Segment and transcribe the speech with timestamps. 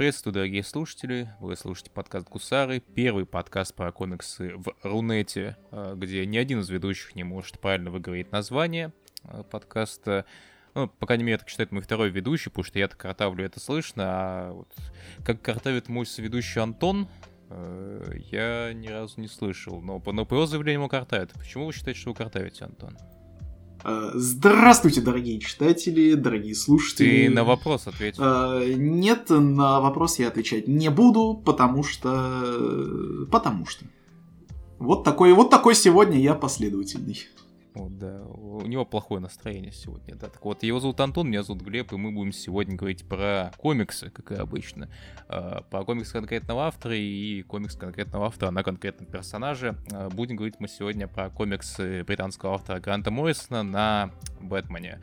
[0.00, 1.28] Приветствую, дорогие слушатели.
[1.40, 6.70] Вы слушаете подкаст Гусары, первый подкаст про комиксы в Рунете, э, где ни один из
[6.70, 8.94] ведущих не может правильно выговорить название
[9.24, 10.24] э, подкаста.
[10.72, 14.04] Ну, по крайней мере, так считает мой второй ведущий, потому что я-то картавлю, это слышно,
[14.06, 14.74] а вот
[15.22, 17.06] как картавит мой соведущий Антон,
[17.50, 19.82] э, я ни разу не слышал.
[19.82, 21.34] Но, но по его заявлению картавит.
[21.34, 22.96] Почему вы считаете, что вы картавите, Антон?
[23.84, 27.26] Э, здравствуйте, дорогие читатели, дорогие слушатели.
[27.26, 28.22] Ты на вопрос ответил.
[28.22, 33.26] Э, нет, на вопрос я отвечать не буду, потому что...
[33.30, 33.84] Потому что.
[34.78, 37.18] Вот такой, вот такой сегодня я последовательный.
[37.74, 38.22] Вот, да.
[38.22, 40.28] У него плохое настроение сегодня, да.
[40.28, 44.10] Так вот, его зовут Антон, меня зовут Глеб, и мы будем сегодня говорить про комиксы,
[44.10, 44.88] как и обычно.
[45.28, 49.76] А, про комикс конкретного автора и комикс конкретного автора на конкретном персонаже.
[49.92, 54.10] А, будем говорить мы сегодня про комиксы британского автора Гранта Моррисона на
[54.40, 55.00] Бэтмене.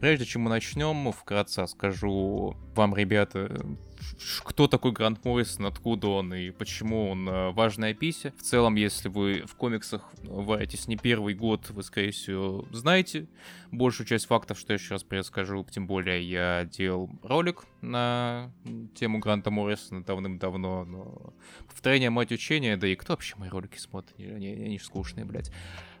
[0.00, 3.64] Прежде чем мы начнем, вкратце скажу вам, ребята,
[4.42, 8.32] кто такой Грант Моррисон, откуда он и почему он э, важная пися.
[8.38, 13.26] В целом, если вы в комиксах варитесь не первый год, вы, скорее всего, знаете
[13.70, 15.64] большую часть фактов, что я сейчас перескажу.
[15.70, 18.52] Тем более, я делал ролик на
[18.94, 21.34] тему Гранта Моррисона давным-давно, но
[21.66, 24.14] повторение мать учения, да и кто вообще мои ролики смотрит?
[24.18, 25.50] Они, они скучные, блядь.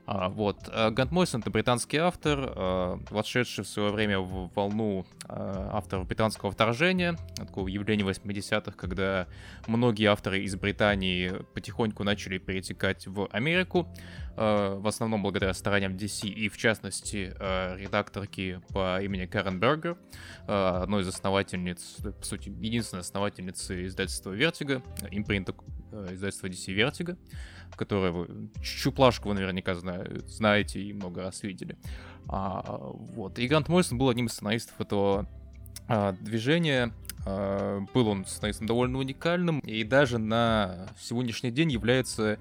[0.06, 0.68] А, вот.
[0.68, 6.50] А, Гант Мойсон— это британский автор, а, вошедший в свое время в волну авторов британского
[6.50, 9.26] вторжения, такого явления 80-х, когда
[9.66, 13.88] многие авторы из Британии потихоньку начали перетекать в Америку,
[14.36, 17.32] в основном благодаря стараниям DC и, в частности,
[17.78, 19.96] редакторки по имени Карен Бергер,
[20.46, 25.54] одной из основательниц, по сути, единственной основательницы издательства Vertigo, импринта
[26.10, 27.16] издательства DC Vertigo
[27.76, 28.50] которое вы...
[28.62, 31.76] Чуплашку вы наверняка знаете и много раз видели.
[32.28, 33.38] А, вот.
[33.38, 35.26] И Грант Моррисон был одним из сценаристов этого
[35.88, 36.92] а, движения.
[37.26, 42.38] А, был он сценаристом довольно уникальным и даже на сегодняшний день является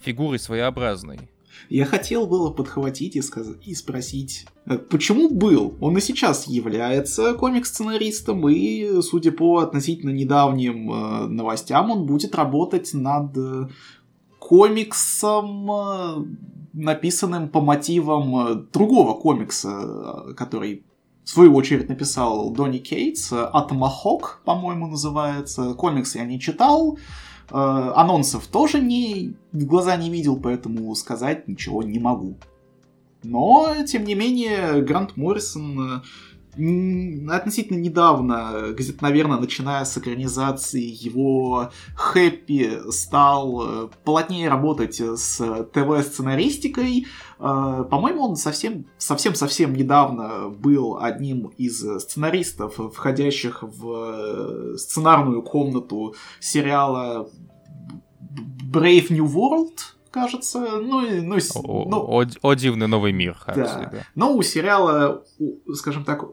[0.00, 1.20] фигурой своеобразной.
[1.68, 3.48] Я хотел было подхватить и, сказ...
[3.64, 5.74] и спросить, э, почему был?
[5.80, 12.92] Он и сейчас является комик-сценаристом, и, судя по относительно недавним э, новостям, он будет работать
[12.94, 13.68] над э,
[14.48, 16.24] комиксом, э,
[16.72, 20.84] написанным по мотивам э, другого комикса, э, который
[21.24, 25.74] в свою очередь написал Донни Кейтс, Атомахок, по-моему, называется.
[25.74, 26.98] Комикс я не читал,
[27.50, 32.36] анонсов тоже не, в глаза не видел, поэтому сказать ничего не могу.
[33.24, 36.02] Но, тем не менее, Грант Моррисон
[36.56, 45.36] относительно недавно, где-то, наверное, начиная с экранизации, его Хэппи стал э, плотнее работать с
[45.72, 47.06] ТВ-сценаристикой.
[47.38, 56.14] Э, по-моему, он совсем, совсем-совсем недавно был одним из сценаристов, входящих в э, сценарную комнату
[56.40, 57.28] сериала
[58.72, 59.78] Brave New World,
[60.10, 60.60] кажется.
[60.60, 63.36] Ну, ну, о, ну, о, о дивный новый мир.
[63.46, 63.90] Да.
[63.92, 63.98] да.
[64.14, 65.22] Но у сериала,
[65.74, 66.24] скажем так,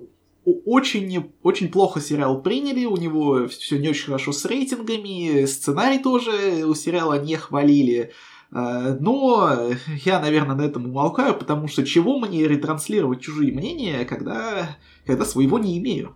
[0.46, 6.66] очень, очень плохо сериал приняли, у него все не очень хорошо с рейтингами, сценарий тоже
[6.66, 8.12] у сериала не хвалили.
[8.52, 9.72] Э, но
[10.06, 15.59] я, наверное, на этом умолкаю, потому что чего мне ретранслировать чужие мнения, когда, когда своего
[15.59, 16.16] не имею.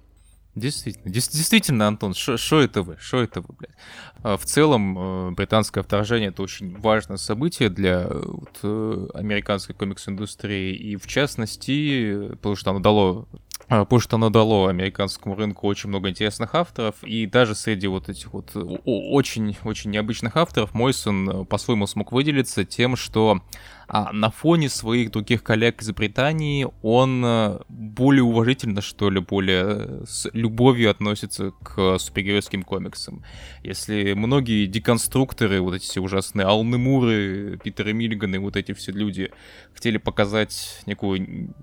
[0.57, 2.97] Действительно, действительно, Антон, что это вы?
[2.99, 3.75] Что это вы, блядь?
[4.23, 10.75] А, в целом, э, британское вторжение— это очень важное событие для вот, э, американской комикс-индустрии,
[10.75, 13.27] и в частности, потому что оно дало
[13.67, 18.33] потому что оно дало американскому рынку очень много интересных авторов, и даже среди вот этих
[18.33, 23.41] вот очень-очень необычных авторов Мойсон э, по-своему смог выделиться тем, что
[23.89, 29.63] а, на фоне своих других коллег из Британии он э, более уважительно, что ли, более
[29.65, 33.23] э, с любовью относится к супергеройским комиксам.
[33.63, 39.31] Если многие деконструкторы, вот эти все ужасные Алны Муры, Питеры Миллиганы, вот эти все люди
[39.73, 41.53] хотели показать некую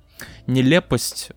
[0.47, 1.31] нелепость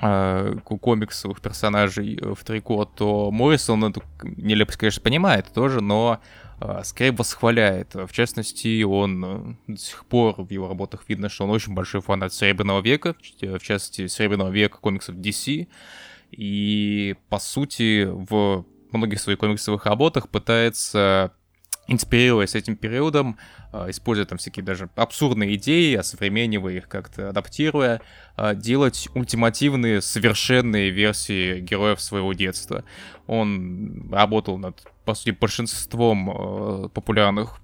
[0.00, 6.20] комиксовых персонажей э, в трико, то Моррисон эту нелепость, конечно, понимает тоже, но
[6.60, 7.94] э, скорее восхваляет.
[7.94, 12.00] В частности, он э, до сих пор в его работах видно, что он очень большой
[12.00, 15.66] фанат Серебряного века, в частности, Серебряного века комиксов DC,
[16.30, 21.32] и, по сути, в многих своих комиксовых работах пытается
[21.88, 23.38] инспирируясь этим периодом,
[23.72, 28.00] а, используя там всякие даже абсурдные идеи, осовременивая их как-то, адаптируя,
[28.36, 32.84] а, делать ультимативные, совершенные версии героев своего детства.
[33.26, 37.60] Он работал над, по сути, большинством а, популярных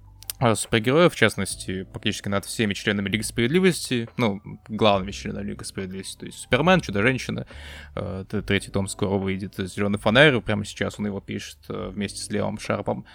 [0.56, 6.26] супергероев, в частности, практически над всеми членами Лиги Справедливости, ну, главными членами Лиги Справедливости, то
[6.26, 7.46] есть Супермен, Чудо-женщина,
[8.44, 13.06] третий том скоро выйдет, Зеленый фонарь, прямо сейчас он его пишет вместе с Лиамом Шарпом,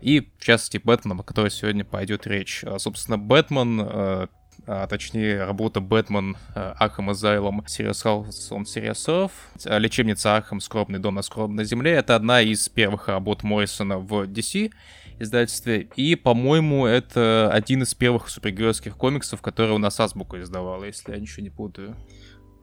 [0.00, 2.64] и, в частности, Бэтменом, о котором сегодня пойдет речь.
[2.78, 4.28] Собственно, Бэтмен
[4.68, 11.64] а, точнее, работа Бэтмен Arkham Asylum on Serious Earth, лечебница Архам Скромный дом на скромной
[11.64, 11.92] земле.
[11.92, 14.72] Это одна из первых работ Моррисона в DC,
[15.18, 15.88] издательстве.
[15.96, 21.18] И, по-моему, это один из первых супергеройских комиксов, которые у нас Азбука издавала, если я
[21.18, 21.96] ничего не путаю.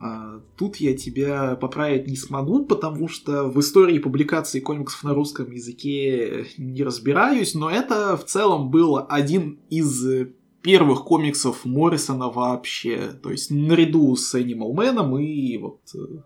[0.03, 5.49] А, тут я тебя поправить не смогу, потому что в истории публикации комиксов на русском
[5.49, 10.27] языке не разбираюсь, но это в целом был один из
[10.61, 13.13] первых комиксов Моррисона вообще.
[13.23, 16.17] То есть наряду с Animal Man и вот э,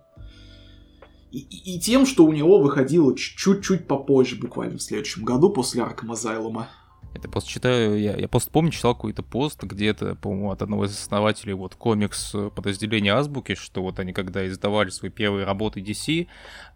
[1.31, 6.15] и, и, тем, что у него выходило чуть-чуть попозже, буквально в следующем году, после Аркама
[6.15, 6.69] Зайлума.
[7.13, 10.92] Это просто читаю, я, я просто помню, читал какой-то пост где-то, по-моему, от одного из
[10.92, 16.27] основателей вот комикс подразделения Азбуки, что вот они когда издавали свои первые работы DC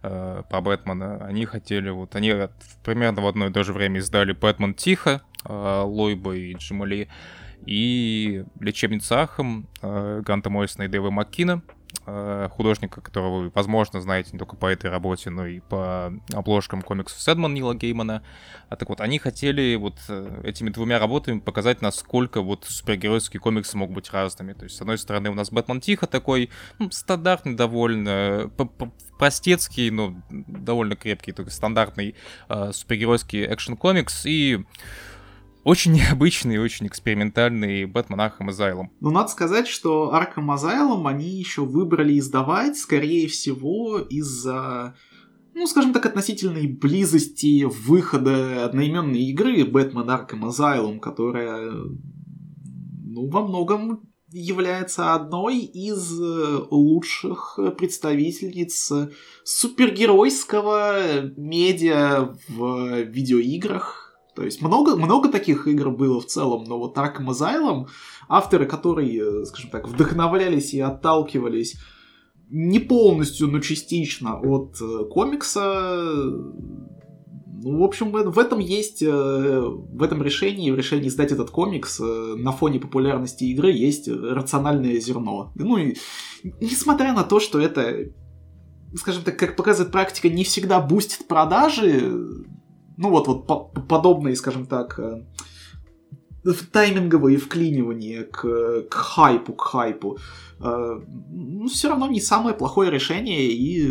[0.01, 2.33] э, по Бэтмена, они хотели вот, они
[2.83, 7.07] примерно в одно и то же время издали Бэтмен Тихо, э, Лойба и Джимали,
[7.65, 14.31] и Лечебница Ахам э, Ганта Моррисона и Дэйва Маккина, Э, художника, которого вы, возможно, знаете
[14.33, 18.23] не только по этой работе, но и по обложкам комиксов Сэдман Нила Геймана.
[18.69, 23.77] А так вот, они хотели вот э, этими двумя работами показать, насколько вот супергеройские комиксы
[23.77, 24.53] могут быть разными.
[24.53, 26.49] То есть, с одной стороны, у нас Бэтмен Тихо такой
[26.79, 28.49] ну, стандартный довольно,
[29.19, 32.15] простецкий, но довольно крепкий, только стандартный
[32.49, 34.65] э, супергеройский экшен-комикс, и
[35.63, 38.91] очень необычный и очень экспериментальный Бэтмен Arkham Asylum.
[38.99, 44.95] Ну, надо сказать, что Arkham Asylum они еще выбрали издавать, скорее всего, из-за
[45.53, 51.71] ну, скажем так, относительной близости выхода одноименной игры Бэтмен Arkham Asylum, которая,
[53.03, 56.09] ну, во многом является одной из
[56.71, 58.93] лучших представительниц
[59.43, 64.00] супергеройского медиа в видеоиграх
[64.35, 67.87] то есть много, много таких игр было в целом, но вот Arkham Asylum,
[68.29, 71.75] авторы, которые, скажем так, вдохновлялись и отталкивались
[72.49, 76.11] не полностью, но частично от э, комикса,
[77.63, 81.99] ну, в общем, в этом есть, э, в этом решении, в решении издать этот комикс
[81.99, 85.53] э, на фоне популярности игры есть рациональное зерно.
[85.55, 85.95] Ну и
[86.59, 88.07] несмотря на то, что это,
[88.95, 92.43] скажем так, как показывает практика, не всегда бустит продажи,
[93.01, 95.23] ну вот, вот по подобные, скажем так, э,
[96.71, 100.17] тайминговые вклинивания к, к хайпу, к хайпу,
[100.59, 100.99] э,
[101.31, 103.87] ну, все равно не самое плохое решение и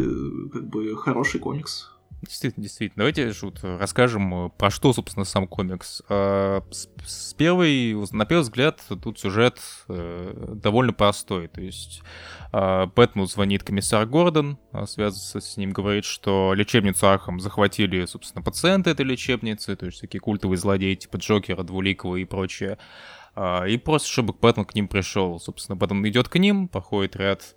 [0.53, 1.91] как бы хороший комикс.
[2.23, 3.01] Действительно, действительно.
[3.01, 6.03] Давайте, Шут, расскажем, э, про что, собственно, сам комикс.
[6.11, 9.59] А, с первой, на первый взгляд, тут сюжет
[9.89, 11.49] э, довольно простой.
[11.49, 12.03] То есть
[12.53, 18.43] а, Бэтмену звонит комиссар Гордон, а, связывается с ним, говорит, что лечебницу Архам захватили, собственно,
[18.43, 22.77] пациенты этой лечебницы, то есть всякие культовые злодеи типа Джокера, Двуликого и прочее.
[23.67, 25.39] И просто, чтобы Бэтмен к ним пришел.
[25.39, 27.55] Собственно, Бэтмен идет к ним, проходит ряд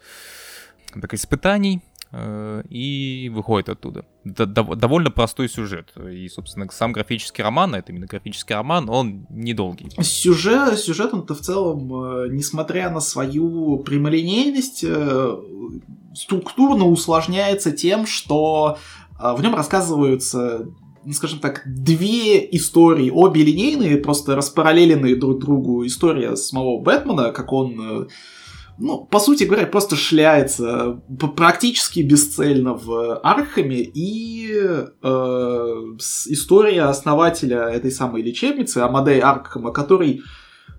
[1.02, 1.82] так, испытаний,
[2.70, 4.06] и выходит оттуда.
[4.24, 5.94] Довольно простой сюжет.
[5.98, 9.90] И, собственно, сам графический роман, а это именно графический роман, он недолгий.
[10.02, 15.38] Сюжет, сюжет он-то в целом, э, несмотря на свою прямолинейность, э,
[16.14, 18.78] структурно усложняется тем, что
[19.20, 20.68] в нем рассказываются
[21.06, 25.86] ну, скажем так, две истории, обе линейные, просто распараллеленные друг другу.
[25.86, 28.08] История самого Бэтмена, как он
[28.78, 31.02] ну, по сути говоря, просто шляется
[31.36, 35.08] практически бесцельно в Архаме, и э,
[36.28, 40.22] история основателя этой самой лечебницы, Амадей Архама, который,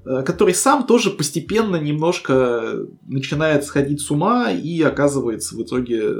[0.04, 6.14] э, который сам тоже постепенно немножко начинает сходить с ума и оказывается в итоге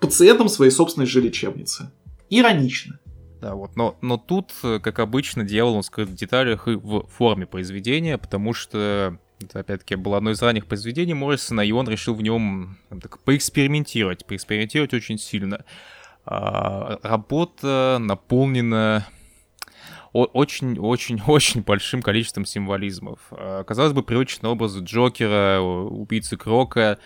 [0.00, 1.92] пациентом своей собственной же лечебницы.
[2.28, 2.98] Иронично.
[3.40, 7.44] Да, вот, но, но тут, как обычно, дьявол он скрыт в деталях и в форме
[7.44, 12.22] произведения, потому что это, опять-таки, было одно из ранних произведений Моррисона, и он решил в
[12.22, 15.64] нем так, поэкспериментировать, поэкспериментировать очень сильно.
[16.24, 19.06] А, работа наполнена
[20.12, 23.20] очень-очень-очень большим количеством символизмов.
[23.30, 26.98] А, казалось бы, привычные образы Джокера, убийцы Крока,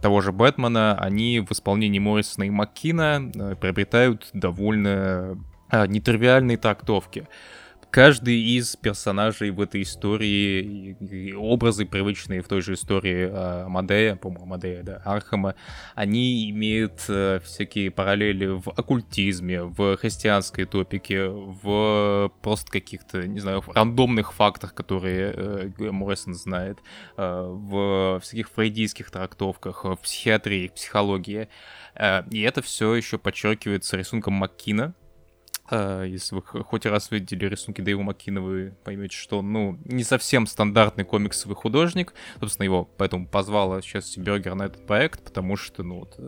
[0.00, 7.28] того же Бэтмена, они в исполнении Моррисона и Маккина э, приобретают довольно а, нетривиальные трактовки.
[7.90, 14.46] Каждый из персонажей в этой истории, образы привычные в той же истории э, Мадея, по-моему,
[14.46, 15.54] Мадея, да, Архама,
[15.94, 23.62] они имеют э, всякие параллели в оккультизме, в христианской топике, в просто каких-то, не знаю,
[23.66, 26.78] рандомных фактах, которые э, Моррисон знает,
[27.16, 31.48] э, в всяких фрейдийских трактовках, в психиатрии, психологии.
[32.30, 34.94] И это все еще подчеркивается рисунком Маккина,
[35.70, 40.46] если вы хоть раз видели рисунки Дэйва Маккина, вы поймете, что он, ну, не совсем
[40.46, 42.14] стандартный комиксовый художник.
[42.40, 46.18] Собственно, его поэтому позвала сейчас Бергер на этот проект, потому что, ну, вот,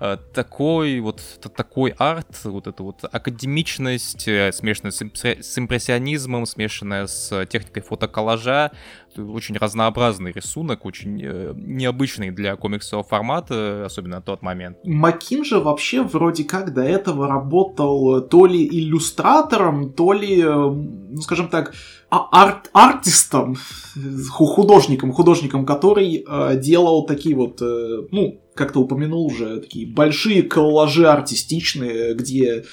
[0.00, 1.20] uh, такой вот,
[1.56, 8.70] такой арт, вот эта вот академичность, э, смешанная с импрессионизмом, смешанная с техникой фотоколлажа,
[9.18, 14.78] очень разнообразный рисунок, очень э, необычный для комиксового формата, особенно на тот момент.
[14.84, 21.20] Макин же вообще вроде как до этого работал то ли иллюстратором, то ли, э, ну
[21.20, 21.74] скажем так,
[22.10, 23.56] а, арт артистом,
[24.30, 30.42] художником, художником, который э, делал такие вот, э, ну, как то упомянул уже, такие большие
[30.42, 32.64] коллажи артистичные, где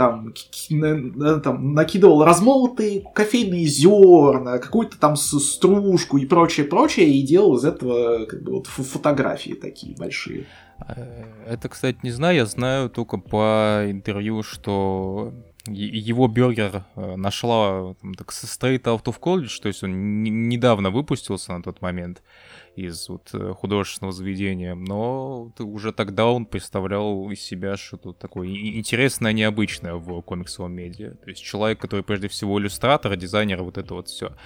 [0.00, 0.32] там,
[1.42, 8.24] там накидывал размолотые кофейные зерна, какую-то там стружку и прочее, прочее, и делал из этого
[8.24, 10.46] как бы вот фотографии такие большие.
[10.88, 15.34] Э, это, кстати, не знаю, я знаю только по интервью, что
[15.66, 21.52] его бюргер э, нашла там, так, straight out of college, то есть он недавно выпустился
[21.52, 22.22] на тот момент
[22.76, 29.32] из вот э, художественного заведения, но уже тогда он представлял из себя что-то такое интересное,
[29.32, 31.14] необычное в комиксовом медиа.
[31.14, 34.36] То есть человек, который прежде всего иллюстратор, дизайнер, вот это вот все.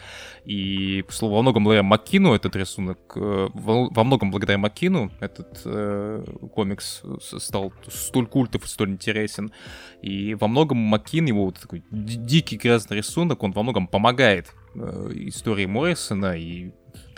[0.44, 7.02] И, во многом благодаря Макину этот рисунок, э, во многом благодаря Макину этот э, комикс
[7.20, 9.52] стал столь культов и столь интересен.
[10.02, 15.10] И во многом Макин, его вот такой дикий грязный рисунок, он во многом помогает э,
[15.14, 16.72] истории Моррисона и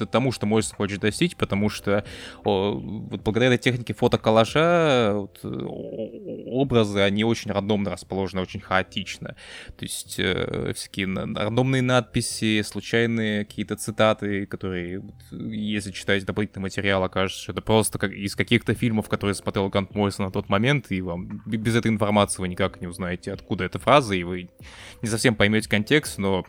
[0.04, 2.04] тому, что Мойс хочет достичь, потому что
[2.44, 9.36] о, вот благодаря этой технике фотоколлажа вот, образы, они очень рандомно расположены, очень хаотично.
[9.78, 17.42] То есть э, всякие рандомные надписи, случайные какие-то цитаты, которые, если читать дополнительный материал, окажется,
[17.42, 21.00] что это просто как из каких-то фильмов, которые смотрел Гант Мойсон на тот момент, и
[21.00, 24.50] вам без этой информации вы никак не узнаете, откуда эта фраза, и вы
[25.02, 26.44] не совсем поймете контекст, но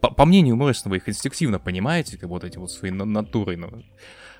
[0.00, 3.70] по, по мнению Моррисона вы их инстинктивно понимаете, как вот эти вот свои натурой, но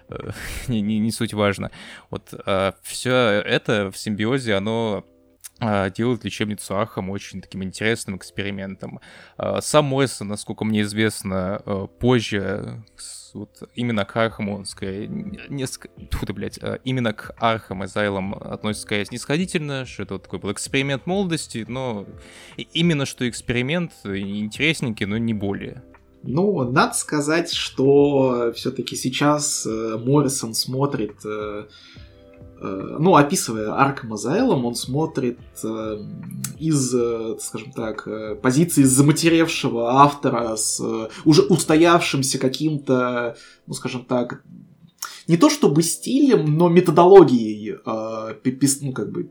[0.08, 0.30] э,
[0.68, 1.70] не, не, не суть важно.
[2.10, 5.04] Вот э, все это в симбиозе, оно
[5.60, 9.00] э, делает лечебницу Ахам очень таким интересным экспериментом.
[9.60, 11.62] Сам Моррисон, насколько мне известно,
[11.98, 12.84] позже
[13.34, 19.86] вот именно к Архаму, скорее, несколько, фу блядь, именно к Arkham Asylum относится скорее снисходительно,
[19.86, 22.06] что это вот такой был эксперимент молодости, но
[22.56, 25.82] именно что эксперимент интересненький, но не более.
[26.22, 31.64] Ну, надо сказать, что все-таки сейчас э, Моррисон смотрит, э,
[32.60, 35.38] э, ну, описывая Arkham Asylum, он смотрит
[36.58, 36.94] из,
[37.42, 38.06] скажем так,
[38.42, 40.80] позиции заматеревшего автора с
[41.24, 43.36] уже устоявшимся каким-то,
[43.66, 44.42] ну, скажем так,
[45.26, 47.78] не то чтобы стилем, но методологией,
[48.82, 49.30] ну, как бы,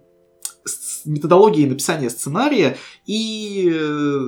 [1.05, 4.19] методологией написания сценария, и, э,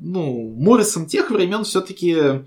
[0.00, 2.42] ну, Моррисом тех времен все-таки э,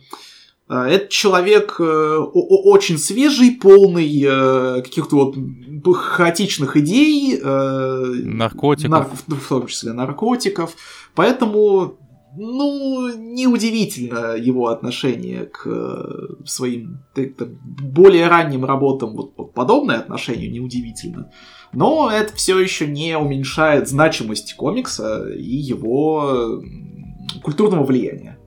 [0.67, 5.35] это человек э, очень свежий, полный каких-то вот
[5.97, 7.39] хаотичных идей.
[7.41, 8.91] Наркотиков.
[8.91, 10.75] Нар- в том числе наркотиков.
[11.15, 11.97] Поэтому,
[12.35, 15.67] ну, неудивительно его отношение к
[16.45, 17.03] своим
[17.55, 21.31] более ранним работам, вот подобное отношение неудивительно.
[21.73, 26.61] Но это все еще не уменьшает значимость комикса и его
[27.43, 28.37] культурного влияния.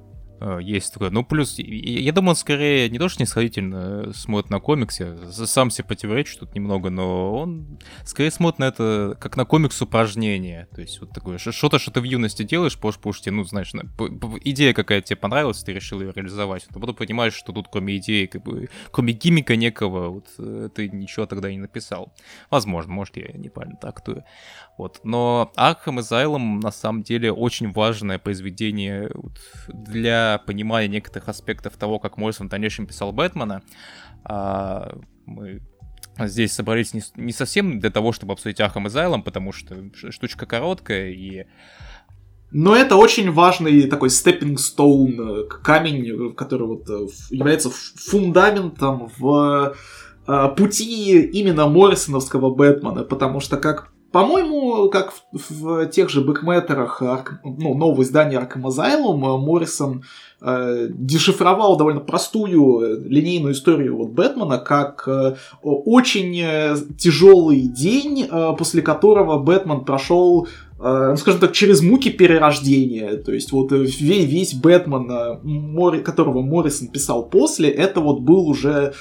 [0.44, 1.08] Э, есть такое.
[1.08, 5.86] Ну, плюс, я думаю, он скорее не то, что снисходительно смотрит на комиксы, сам себе
[5.86, 10.68] противоречит тут немного, но он скорее смотрит на это как на комикс упражнение.
[10.74, 13.72] То есть вот такое, что-то, что ты в юности делаешь, потому что, ну, знаешь,
[14.44, 16.66] идея какая-то тебе понравилась, ты решил ее реализовать.
[16.68, 20.90] А потом понимаешь, что тут кроме идеи, как бы, кроме гимика некого, вот э, ты
[20.90, 22.12] ничего тогда не написал.
[22.50, 24.24] Возможно, может, я неправильно трактую.
[24.76, 25.00] Вот.
[25.04, 29.10] Но Arkham Asylum на самом деле очень важное произведение
[29.68, 33.62] для понимания некоторых аспектов того, как Моррисон в дальнейшем писал Бэтмена.
[34.24, 35.60] А, мы
[36.18, 39.76] здесь собрались не, не совсем для того, чтобы обсудить Arkham Asylum, потому что
[40.10, 41.46] штучка короткая и
[42.56, 49.74] но это очень важный такой stepping stone, э, камень, который вот э, является фундаментом в
[50.28, 57.02] э, пути именно Моррисоновского Бэтмена, потому что как по-моему, как в, в тех же бэкметерах
[57.42, 60.04] ну, нового издания Arkham Asylum, Моррисон
[60.40, 68.52] э, дешифровал довольно простую линейную историю вот Бэтмена как э, очень э, тяжелый день, э,
[68.56, 70.46] после которого Бэтмен прошел
[70.78, 73.16] э, ну, скажем так, через муки перерождения.
[73.16, 78.94] То есть вот весь, весь Бэтмен, э, которого Моррисон писал после, это вот был уже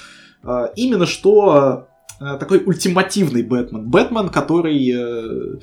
[0.44, 1.93] э, именно что Э,
[2.40, 3.90] такой ультимативный Бэтмен.
[3.90, 5.60] Бэтмен, который, э,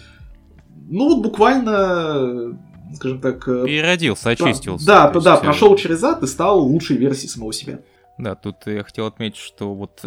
[0.89, 2.59] ну вот буквально,
[2.95, 3.47] скажем так...
[3.49, 4.87] Э, Переродился, очистился.
[4.87, 7.81] Да, да, да, прошел через ад и стал лучшей версией самого себя.
[8.19, 10.05] Да, тут я хотел отметить, что вот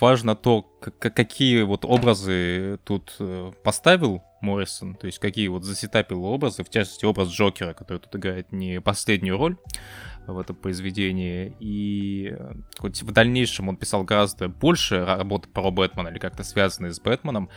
[0.00, 0.62] важно то,
[1.00, 3.18] какие вот образы тут
[3.64, 8.52] поставил Моррисон, то есть какие вот засетапил образы, в частности образ Джокера, который тут играет
[8.52, 9.56] не последнюю роль,
[10.26, 11.56] в этом произведении.
[11.60, 16.92] И э, хоть в дальнейшем он писал гораздо больше работы про Бэтмена или как-то связанные
[16.92, 17.50] с Бэтменом,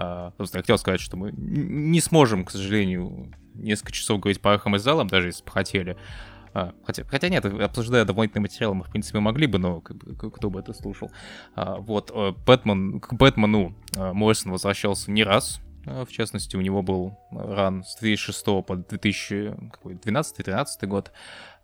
[0.00, 4.52] а, Просто я хотел сказать, что мы не сможем, к сожалению, несколько часов говорить по
[4.52, 5.96] Arkham Asylum, даже если бы хотели.
[6.54, 10.60] А, хотя, хотя нет, обсуждая дополнительные материалы, мы, в принципе, могли бы, но кто бы
[10.60, 11.10] это слушал.
[11.56, 16.82] А, вот, э, Бэтмен, к Бэтмену э, Моррисон возвращался не раз, в частности, у него
[16.82, 21.12] был run с 2006 по 2012-2013 год.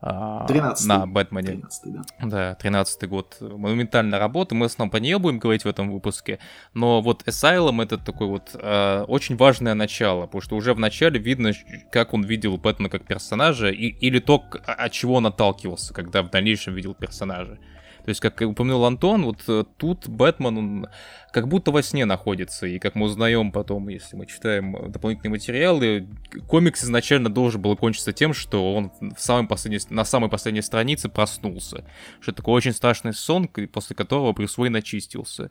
[0.05, 1.49] 13 на Бэтмене.
[1.49, 2.03] 13 да.
[2.23, 3.37] Да, 13 год.
[3.41, 4.55] Монументальная работа.
[4.55, 6.39] Мы в основном по нее будем говорить в этом выпуске.
[6.75, 11.19] Но вот Asylum это такой вот э, очень важное начало, потому что уже в начале
[11.19, 11.53] видно,
[11.91, 16.31] как он видел Бэтмена как персонажа, и, или то, от чего он отталкивался, когда в
[16.31, 17.59] дальнейшем видел персонажа.
[18.05, 20.87] То есть, как упомянул Антон, вот э, тут Бэтмен, он
[21.33, 26.07] как будто во сне находится, и как мы узнаем потом, если мы читаем дополнительные материалы,
[26.47, 31.09] комикс изначально должен был кончиться тем, что он в самой последней, на самой последней странице
[31.09, 31.85] проснулся.
[32.21, 35.51] Что это такой очень страшный сон, после которого Брюс Уэйн очистился.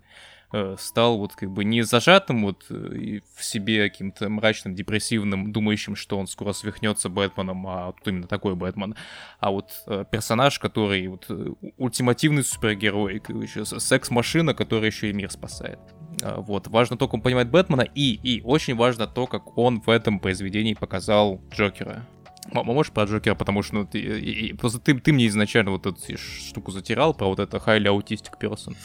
[0.56, 5.96] Э, стал вот как бы не зажатым вот э, в себе каким-то мрачным, депрессивным, думающим,
[5.96, 8.94] что он скоро свихнется Бэтменом, а тут именно такой Бэтмен,
[9.40, 11.28] а вот э, персонаж, который вот
[11.78, 13.20] ультимативный супергерой,
[13.80, 15.80] секс-машина, которая еще и мир спасает.
[16.22, 19.90] Вот, важно то, как он понимает Бэтмена, и, и очень важно то, как он в
[19.90, 22.06] этом произведении показал Джокера.
[22.52, 25.88] Можешь про Джокера, потому что ну, ты, и, и, просто ты, ты мне изначально вот
[25.88, 28.76] эту штуку затирал про вот это highly autistic person.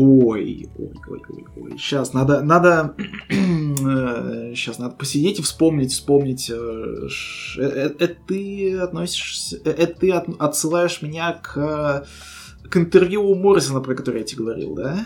[0.00, 1.72] Ой, ой, ой, ой, ой.
[1.76, 2.94] Сейчас надо, надо,
[3.28, 6.48] сейчас надо посидеть и вспомнить, вспомнить.
[6.48, 12.06] Это э, э, ты относишься, это ты отсылаешь меня к,
[12.70, 15.04] к интервью у Моррисона, про которое я тебе говорил, да?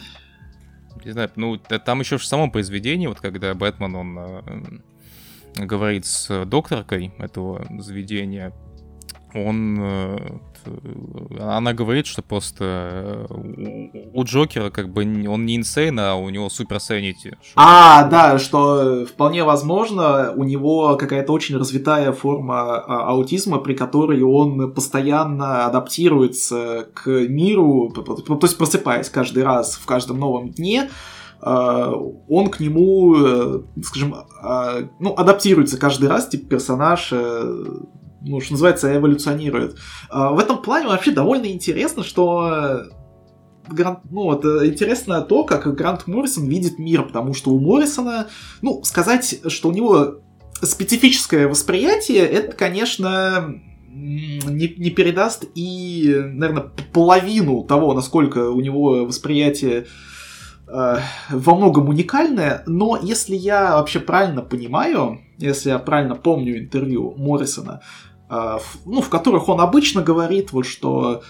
[1.07, 4.83] Не знаю, ну там еще в самом произведении, вот когда Бэтмен, он
[5.57, 8.53] говорит с докторкой этого заведения,
[9.35, 10.39] он Э,
[11.41, 16.49] она говорит, что просто э, у Джокера как бы он не инсейн, а у него
[16.49, 17.37] супер санити.
[17.57, 24.23] А, да, что вполне возможно, у него какая-то очень развитая форма а, аутизма, при которой
[24.23, 30.91] он постоянно адаптируется к миру, то есть просыпаясь каждый раз в каждом новом дне,
[31.41, 31.93] э,
[32.29, 34.15] он к нему, скажем,
[34.99, 37.13] ну, адаптируется каждый раз, типа персонаж
[38.25, 39.77] ну, что называется, эволюционирует.
[40.11, 42.85] А, в этом плане вообще довольно интересно, что
[43.69, 48.29] Грант, ну, вот, э, интересно то, как Грант Моррисон видит мир, потому что у Моррисона,
[48.61, 50.21] ну, сказать, что у него
[50.61, 53.55] специфическое восприятие, это, конечно,
[53.93, 59.87] не, не передаст и, наверное, половину того, насколько у него восприятие
[60.69, 60.97] э,
[61.31, 67.81] во многом уникальное, но если я вообще правильно понимаю, если я правильно помню интервью Моррисона,
[68.87, 71.23] ну, в которых он обычно говорит, вот что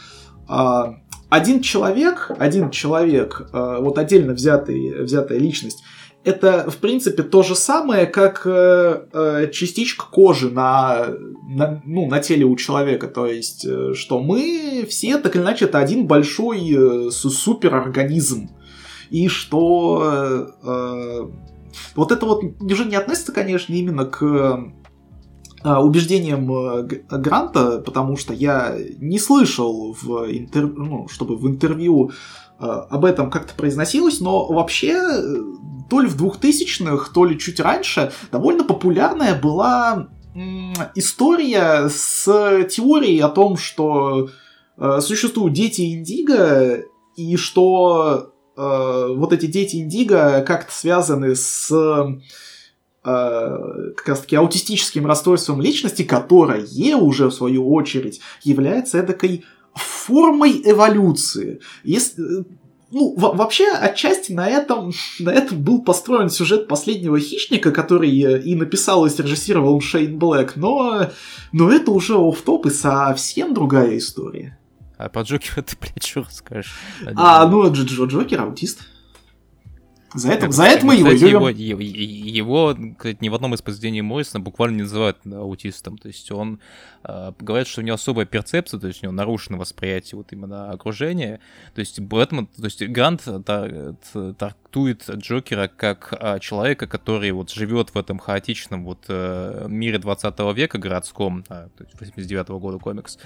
[0.46, 0.96] а,
[1.30, 5.82] один человек, один человек, а, вот отдельно взятый, взятая личность,
[6.24, 11.08] это, в принципе, то же самое, как э, э, частичка кожи на,
[11.48, 13.08] на, ну, на теле у человека.
[13.08, 18.50] То есть, э, что мы все, так или иначе, это один большой суперорганизм.
[19.10, 21.28] И что э,
[21.96, 24.72] вот это вот уже не относится, конечно, именно к
[25.64, 30.66] убеждением э, Гранта, потому что я не слышал, в интер...
[30.66, 32.10] ну, чтобы в интервью
[32.58, 35.36] э, об этом как-то произносилось, но вообще э,
[35.88, 40.08] то ли в 2000-х, то ли чуть раньше довольно популярная была
[40.94, 42.24] история с
[42.70, 44.30] теорией о том, что
[45.00, 46.84] существуют дети Индиго,
[47.16, 52.12] и что вот эти дети Индиго как-то связаны с Э,
[53.02, 56.64] как раз таки аутистическим расстройством личности, которое
[56.96, 61.60] уже в свою очередь является эдакой формой эволюции.
[61.82, 62.44] Если,
[62.90, 69.06] ну, вообще, отчасти на этом, на этом был построен сюжет последнего хищника, который и написал,
[69.06, 71.10] и срежиссировал Шейн Блэк, но,
[71.52, 74.58] но это уже оф топ и совсем другая история.
[74.98, 76.74] А по Джокеру ты, блядь, что расскажешь?
[77.16, 78.80] А, ну, Дж Джо Джокер аутист.
[80.14, 83.54] За это, это за это мы его кстати, его, его, его, кстати, ни в одном
[83.54, 85.98] из произведений Моррисона буквально не называют аутистом.
[85.98, 86.60] То есть он
[87.04, 90.70] э, говорит, что у него особая перцепция, то есть у него нарушено восприятие вот именно
[90.70, 91.40] окружения.
[91.74, 93.22] То есть Бэтмен, то есть Грант
[94.72, 100.38] трактует Джокера как э, человека, который вот живет в этом хаотичном вот э, мире 20
[100.54, 103.18] века городском, э, то есть 89 -го года комикс,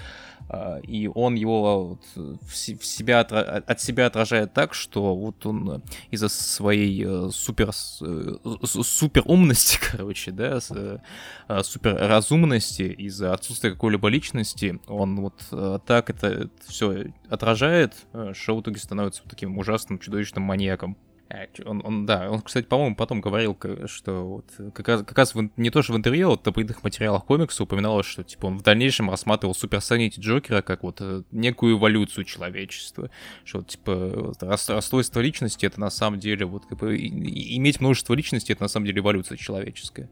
[0.49, 5.81] э, и он его вот, в, в себя, от себя отражает так, что вот он
[6.11, 7.69] из-за своей э, супер,
[8.01, 8.33] э,
[8.65, 16.09] супер умности, короче, да, э, супер разумности из-за отсутствия какой-либо личности, он вот э, так
[16.09, 20.97] это все отражает, э, что в итоге становится таким ужасным, чудовищным маньяком.
[21.29, 25.35] А, он, он, да, он, кстати, по-моему, потом говорил, что вот как раз, как раз
[25.35, 28.45] в, не то, что в интервью, а вот в табличных материалах комикса упоминалось, что типа
[28.45, 33.09] он в дальнейшем рассматривал Супер Санити Джокера как вот э, некую эволюцию человечества,
[33.43, 38.63] что типа расстройство личности это на самом деле вот как бы иметь множество личностей это
[38.63, 40.09] на самом деле эволюция человеческая.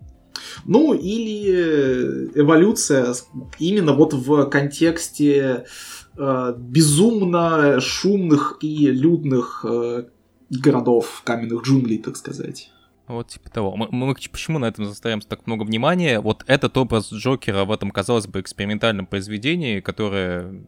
[0.66, 3.16] Ну, или эволюция
[3.58, 5.66] именно вот в контексте
[6.18, 10.06] э, безумно шумных и людных э,
[10.50, 12.72] городов, каменных джунглей, так сказать.
[13.08, 13.76] Вот типа того.
[13.76, 16.20] Мы, мы почему на этом заставляем так много внимания?
[16.20, 20.64] Вот этот образ Джокера в этом, казалось бы, экспериментальном произведении, которое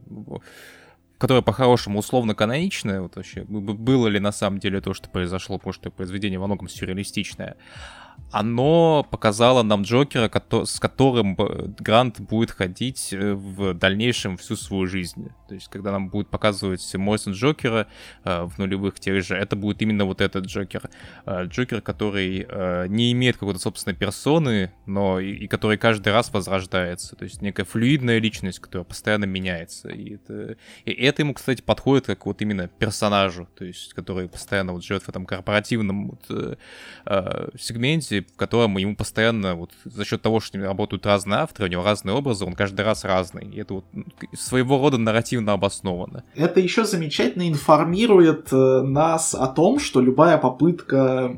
[1.17, 5.73] которое по-хорошему условно каноничное, вот вообще, было ли на самом деле то, что произошло, потому
[5.73, 7.57] что произведение во многом сюрреалистичное,
[8.31, 10.29] оно показало нам Джокера,
[10.65, 11.35] с которым
[11.79, 15.29] Грант будет ходить э, в дальнейшем всю свою жизнь.
[15.47, 17.87] То есть, когда нам будет показывать Моррисон Джокера
[18.25, 20.89] э, в нулевых тех же, это будет именно вот этот Джокер.
[21.25, 22.47] Э, Джокер, который
[22.89, 27.15] не имеет какой-то собственной персоны, но и, который каждый раз возрождается.
[27.15, 29.89] То есть, некая флюидная личность, которая постоянно меняется.
[29.89, 34.73] И это, и это ему, кстати, подходит как вот именно персонажу, то есть, который постоянно
[34.73, 36.57] вот живет в этом корпоративном вот,
[37.05, 41.71] э, сегменте, в котором ему постоянно, вот за счет того, что работают разные авторы, у
[41.71, 43.47] него разные образы, он каждый раз разный.
[43.47, 43.85] И это вот
[44.33, 46.23] своего рода нарративно обосновано.
[46.35, 51.37] Это еще замечательно информирует э, нас о том, что любая попытка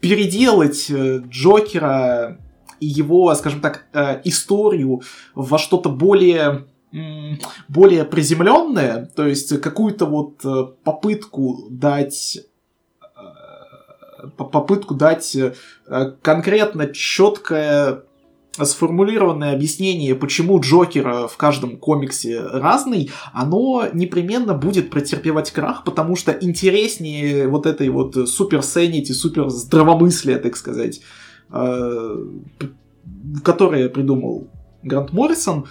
[0.00, 2.38] переделать э, Джокера
[2.80, 5.02] и его, скажем так, э, историю
[5.34, 6.66] во что-то более
[7.68, 10.42] более приземленное, то есть какую-то вот
[10.82, 12.40] попытку дать
[14.36, 15.52] попытку дать э,
[16.22, 18.02] конкретно четкое
[18.60, 26.32] сформулированное объяснение, почему Джокер в каждом комиксе разный, оно непременно будет претерпевать крах, потому что
[26.32, 31.00] интереснее вот этой вот супер сенити, супер здравомыслия, так сказать,
[31.52, 32.16] э,
[33.44, 34.48] которое придумал
[34.82, 35.66] Грант Моррисон,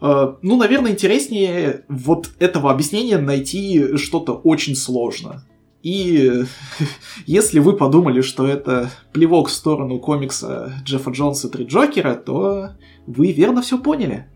[0.00, 5.44] э, ну, наверное, интереснее вот этого объяснения найти что-то очень сложно.
[5.82, 6.44] И
[7.26, 12.70] если вы подумали, что это плевок в сторону комикса Джеффа Джонса «Три Джокера», то
[13.06, 14.26] вы верно все поняли.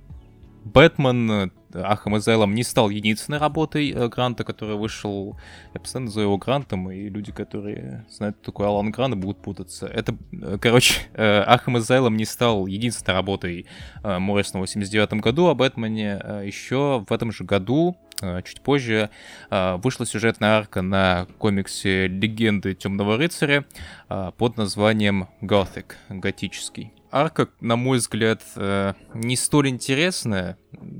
[0.64, 5.36] Бэтмен Ахам Изайлом не стал единственной работой э, Гранта, который вышел,
[5.74, 9.86] я постоянно называю его Грантом, и люди, которые знают, такой Алан Грант, будут путаться.
[9.86, 13.66] Это, э, короче, э, Ахам Изайлом не стал единственной работой
[14.02, 17.96] Моррисона в 89 году, а Бэтмене еще в этом же году
[18.44, 19.10] чуть позже
[19.50, 23.64] вышла сюжетная арка на комиксе «Легенды Темного рыцаря»
[24.08, 30.56] под названием «Gothic», «Готический» арка, на мой взгляд, э, не столь интересная,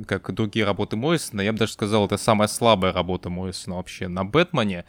[0.06, 1.40] как другие работы Моррисона.
[1.40, 4.84] Я бы даже сказал, это самая слабая работа Моррисона вообще на Бэтмене.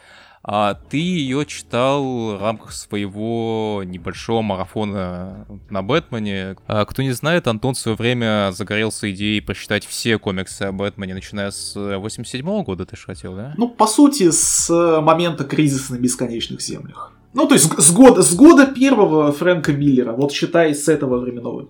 [0.45, 6.57] А ты ее читал в рамках своего небольшого марафона на Бэтмене.
[6.67, 11.13] А, кто не знает, Антон в свое время загорелся идеей прочитать все комиксы о Бэтмене,
[11.13, 13.53] начиная с 87 -го года, ты же хотел, да?
[13.57, 14.69] Ну, по сути, с
[15.01, 17.13] момента кризиса на бесконечных землях.
[17.33, 21.69] Ну, то есть с года, с года первого Фрэнка Миллера, вот считай с этого временного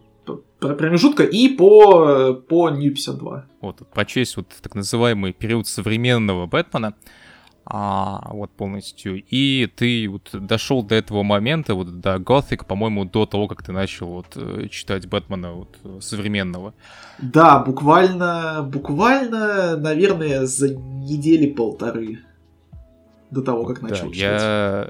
[0.59, 3.45] промежутка и по, по New 52.
[3.61, 6.95] Вот, прочесть вот так называемый период современного Бэтмена,
[7.65, 9.23] а, вот полностью.
[9.29, 13.71] И ты вот дошел до этого момента, вот до Gothic, по-моему, до того, как ты
[13.71, 16.73] начал вот э, читать Бэтмена вот, современного.
[17.19, 22.19] Да, буквально, буквально, наверное, за недели полторы
[23.31, 24.19] до того, как начал да, читать.
[24.19, 24.89] Я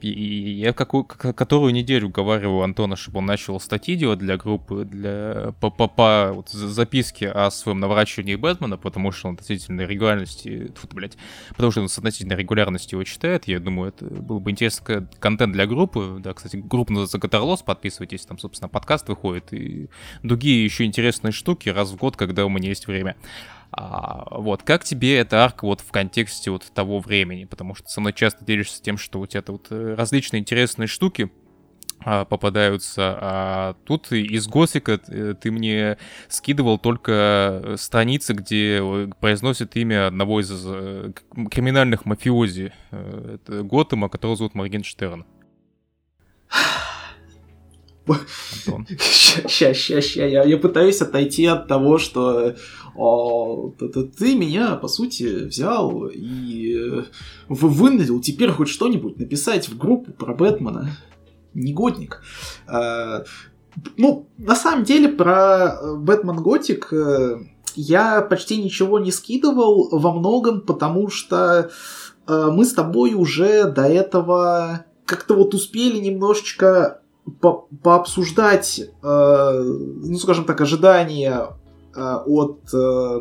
[0.00, 5.54] И я какую, которую неделю уговариваю Антона, чтобы он начал статьи делать для группы, для
[5.60, 10.94] по, по, по вот, записки о своем наворачивании Бэтмена, потому что он относительно регулярности, тут,
[10.94, 11.18] блядь,
[11.50, 13.46] потому что он с относительной регулярностью его читает.
[13.48, 16.20] Я думаю, это был бы интересный контент для группы.
[16.20, 19.90] Да, кстати, группа называется Катарлос, подписывайтесь, там, собственно, подкаст выходит и
[20.22, 23.16] другие еще интересные штуки раз в год, когда у меня есть время.
[23.72, 27.44] А, вот, как тебе эта арка вот в контексте вот того времени?
[27.44, 31.30] Потому что со мной часто делишься тем, что у тебя вот э, различные интересные штуки
[32.00, 35.98] а, попадаются, а тут из Госика э, ты мне
[36.28, 40.50] скидывал только страницы, где э, произносит имя одного из
[41.50, 42.72] криминальных мафиози
[43.46, 45.26] Готэма, которого зовут Моргенштерн.
[48.98, 50.16] Сейчас, сейчас, сейчас.
[50.16, 52.54] Я, я пытаюсь отойти от того, что
[52.94, 57.04] о, ты, меня, по сути, взял и
[57.48, 60.90] вынудил теперь хоть что-нибудь написать в группу про Бэтмена.
[61.52, 62.22] Негодник.
[62.66, 63.24] А,
[63.96, 67.38] ну, на самом деле, про Бэтмен Готик э,
[67.74, 71.70] я почти ничего не скидывал во многом, потому что
[72.26, 77.00] э, мы с тобой уже до этого как-то вот успели немножечко
[77.40, 81.48] по пообсуждать, э, ну, скажем так, ожидания
[81.94, 83.20] э, от э,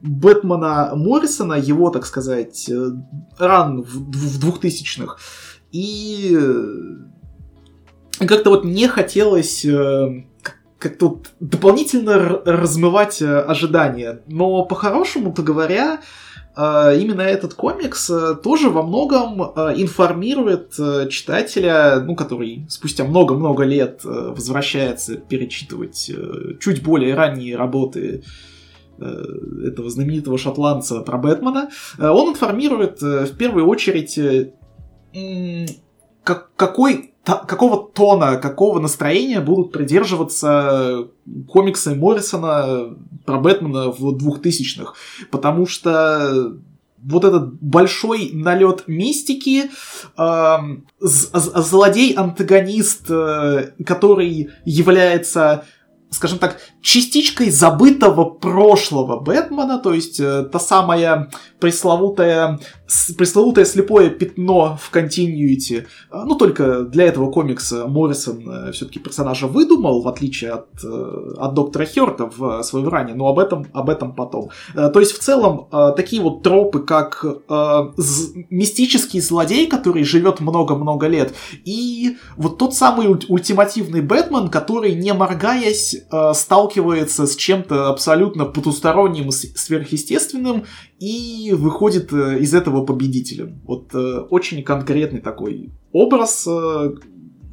[0.00, 2.90] Бэтмена Моррисона, его, так сказать, э,
[3.38, 5.18] ран в, в двухтысячных.
[5.70, 6.38] И
[8.18, 10.24] как-то вот не хотелось э,
[10.78, 14.22] как-то дополнительно размывать э, ожидания.
[14.26, 16.00] Но по-хорошему-то говоря,
[16.54, 23.64] именно этот комикс э, тоже во многом э, информирует э, читателя, ну, который спустя много-много
[23.64, 26.10] лет возвращается перечитывать
[26.60, 28.22] чуть более ранние работы
[28.98, 34.18] этого знаменитого шотландца про Бэтмена, он информирует в первую очередь
[36.22, 41.08] какой какого тона, какого настроения будут придерживаться
[41.48, 44.94] комиксы Моррисона про Бэтмена в двухтысячных.
[45.30, 46.56] Потому что
[47.02, 49.70] вот этот большой налет мистики,
[50.16, 50.56] э,
[51.00, 55.64] злодей-антагонист, э, который является
[56.12, 61.30] скажем так, частичкой забытого прошлого Бэтмена, то есть э, та самая
[61.62, 62.58] пресловутое,
[63.16, 65.86] пресловутое слепое пятно в континьюити.
[66.10, 71.34] А, ну, только для этого комикса Моррисон э, все-таки персонажа выдумал, в отличие от, э,
[71.38, 74.50] от доктора Херта в своем ране, но об этом, об этом потом.
[74.74, 77.24] Э, то есть, в целом, такие вот тропы, как
[78.50, 81.32] мистический злодей, который живет много-много лет,
[81.64, 85.96] и вот тот самый ультимативный Бэтмен, который, не моргаясь,
[86.72, 90.64] сталкивается с чем-то абсолютно потусторонним, сверхъестественным,
[90.98, 93.60] и выходит э, из этого победителем.
[93.64, 96.94] Вот э, очень конкретный такой образ, э,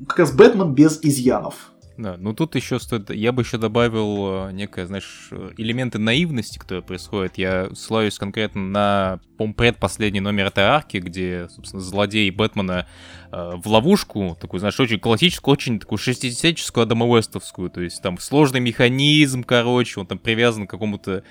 [0.07, 1.71] как раз Бэтмен без изъянов.
[1.99, 7.37] Да, ну тут еще стоит, я бы еще добавил некое, знаешь, элементы наивности, которые происходят.
[7.37, 12.87] Я ссылаюсь конкретно на, по предпоследний номер этой арки, где, собственно, злодей Бэтмена
[13.33, 18.61] э, в ловушку, такую, знаешь, очень классическую, очень такую шестидесятческую адамовестовскую, то есть там сложный
[18.61, 21.21] механизм, короче, он там привязан к какому-то Э,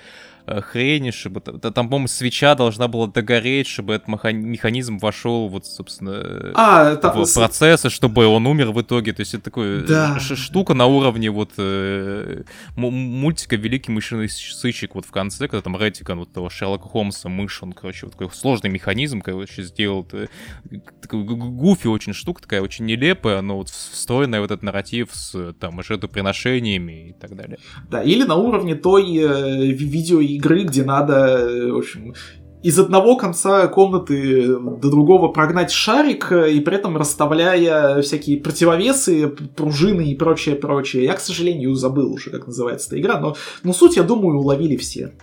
[0.61, 1.41] хрени, чтобы...
[1.41, 7.85] Там, по-моему, свеча должна была догореть, чтобы этот механизм вошел, вот, собственно, а, в процесс,
[7.91, 9.13] чтобы он умер в итоге.
[9.13, 10.19] То есть это такая да.
[10.19, 12.43] штука на уровне вот э,
[12.75, 17.61] мультика «Великий мышиный сыщик» вот в конце, когда там Ретикон вот того Шерлока Холмса, мышь,
[17.63, 20.03] он, короче, вот такой сложный механизм, короче, сделал.
[21.01, 25.81] Такой гуфи очень штука, такая очень нелепая, но вот встроенная в этот нарратив с там
[25.81, 27.57] жертвоприношениями и так далее.
[27.89, 32.13] Да, или на уровне той э, видео игры, где надо, э, в общем,
[32.61, 39.27] из одного конца комнаты до другого прогнать шарик, э, и при этом расставляя всякие противовесы,
[39.27, 41.05] пружины и прочее, прочее.
[41.05, 44.75] Я, к сожалению, забыл уже, как называется эта игра, но, но суть, я думаю, уловили
[44.75, 45.13] все.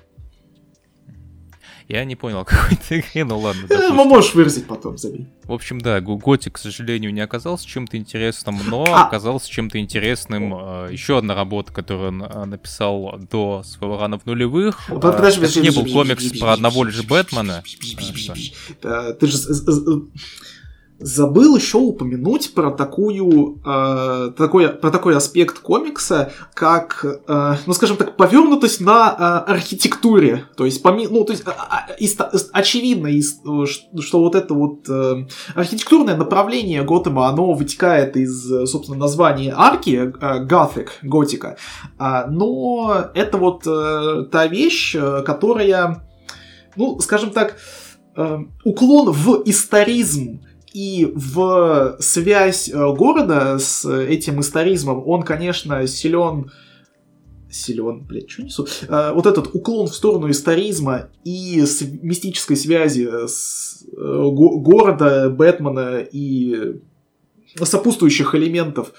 [1.89, 3.67] Я не понял какой-то игры, ну ладно.
[3.71, 5.29] Э, ну, можешь выразить потом, забей.
[5.45, 9.07] В общем, да, Готик, к сожалению, не оказался чем-то интересным, но а.
[9.07, 10.55] оказался чем-то интересным.
[10.55, 14.81] Э, еще одна работа, которую он э, написал до своего рана в нулевых.
[14.89, 17.63] Подожди, подожди, не был комикс про одного лишь Бэтмена.
[18.83, 19.39] Ты же
[20.99, 27.97] забыл еще упомянуть про такую э, такой про такой аспект комикса, как, э, ну скажем
[27.97, 30.45] так, повернутость на э, архитектуре.
[30.57, 33.41] То есть, поми, ну то есть, а, а, очевидно, из,
[34.01, 40.47] что вот это вот э, архитектурное направление Готэма, оно вытекает из, собственно, названия арки э,
[40.47, 41.57] Gothic, готика.
[41.99, 46.09] Э, но это вот э, та вещь, э, которая,
[46.77, 47.57] ну, скажем так,
[48.17, 50.41] э, уклон в историзм
[50.77, 56.51] и в связь э, города с этим историзмом он, конечно, силен
[57.49, 58.67] силен, блядь, что несу?
[58.91, 65.31] А, вот этот уклон в сторону историзма и с мистической связи с э, го- города,
[65.31, 66.75] Бэтмена и
[67.55, 68.93] сопутствующих элементов,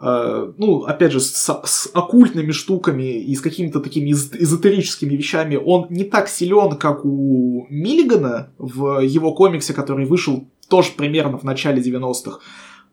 [0.00, 5.54] э, ну, опять же, с, с оккультными штуками и с какими-то такими эз- эзотерическими вещами,
[5.54, 11.42] он не так силен, как у Миллигана в его комиксе, который вышел тоже примерно в
[11.44, 12.38] начале 90-х.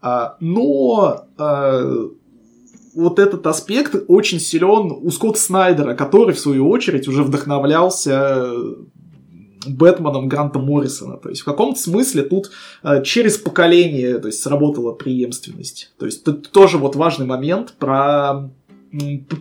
[0.02, 2.10] А, но а,
[2.94, 8.50] вот этот аспект очень силен у Скотта Снайдера, который, в свою очередь, уже вдохновлялся
[9.66, 11.16] Бэтменом Гранта Моррисона.
[11.16, 12.52] То есть в каком-то смысле тут
[12.84, 15.94] э, через поколение то есть, сработала преемственность.
[15.98, 18.50] То есть тут тоже вот важный момент про,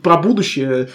[0.04, 0.90] про будущее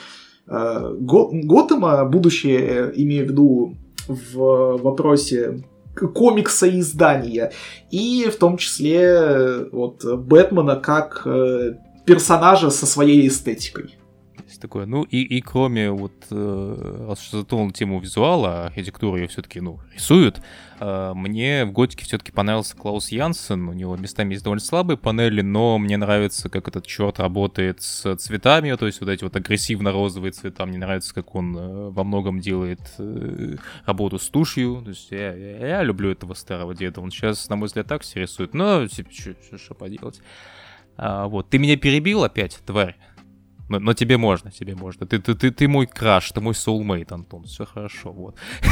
[0.47, 3.75] э, Го, Готэма, будущее, имею в виду
[4.07, 7.51] в вопросе комикса издания,
[7.91, 11.75] и в том числе вот Бэтмена как э,
[12.05, 13.95] персонажа со своей эстетикой.
[14.63, 14.85] Такое.
[14.85, 19.81] Ну и, и кроме вот, э, раз что затронул тему визуала, архитектуру ее все-таки, ну,
[19.93, 20.41] рисуют,
[20.79, 25.41] э, мне в Готике все-таки понравился Клаус Янсен, у него местами есть довольно слабые панели,
[25.41, 30.31] но мне нравится, как этот черт работает с цветами, то есть вот эти вот агрессивно-розовые
[30.31, 35.11] цвета, мне нравится, как он э, во многом делает э, работу с тушью, то есть
[35.11, 38.53] я, я, я люблю этого старого деда, он сейчас, на мой взгляд, так все рисует,
[38.53, 40.21] но что поделать.
[40.95, 42.95] А, вот, ты меня перебил опять, тварь.
[43.69, 45.05] Но, но тебе можно, тебе можно.
[45.05, 47.43] Ты, ты, ты, ты мой краш, ты мой soulmate, Антон.
[47.43, 48.35] Все хорошо, вот.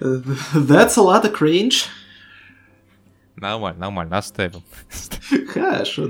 [0.00, 1.88] That's a lot of cringe.
[3.36, 4.62] Нормально, нормально, оставим.
[5.48, 6.08] Хорошо,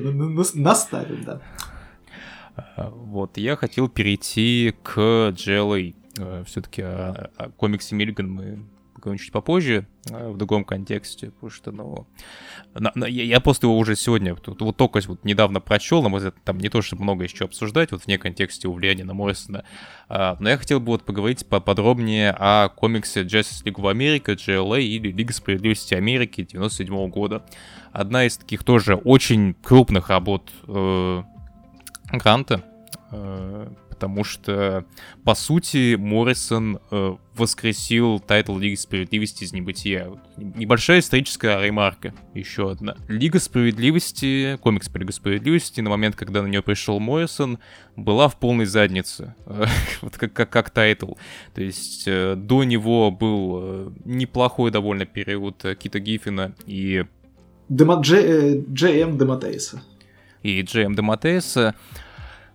[0.54, 1.40] наставим, да.
[2.56, 5.94] А, вот, я хотел перейти к GLA.
[6.18, 8.64] Э, Все-таки о, о комиксе Миллиган мы
[9.02, 12.06] поговорим чуть попозже, э, в другом контексте, потому что, ну,
[12.74, 16.08] на, на, я, я просто его уже сегодня, вот, вот только вот недавно прочел, на
[16.08, 19.12] мой взгляд, там не то, что много еще обсуждать, вот вне контексте у влияния на
[19.12, 19.64] Моррисона,
[20.08, 24.80] а, но я хотел бы вот поговорить поподробнее о комиксе Justice League of America, JLA
[24.80, 27.44] или Лига Справедливости Америки 97 года.
[27.90, 31.22] Одна из таких тоже очень крупных работ э,
[32.12, 32.62] Гранта,
[33.10, 33.68] э,
[34.02, 34.84] потому что,
[35.22, 40.08] по сути, Моррисон э, воскресил title Лиги Справедливости из небытия.
[40.08, 42.96] Вот, небольшая историческая ремарка, еще одна.
[43.06, 47.60] Лига Справедливости, комикс по Лиге Справедливости, на момент, когда на нее пришел Моррисон,
[47.94, 49.36] была в полной заднице,
[50.02, 51.12] вот как, как, как title.
[51.54, 57.04] То есть э, до него был э, неплохой довольно период Кита Гиффина и...
[57.68, 59.80] Дема, Дж, Джей Эм Дематейса.
[60.42, 61.76] И Джей Эм Дематейса.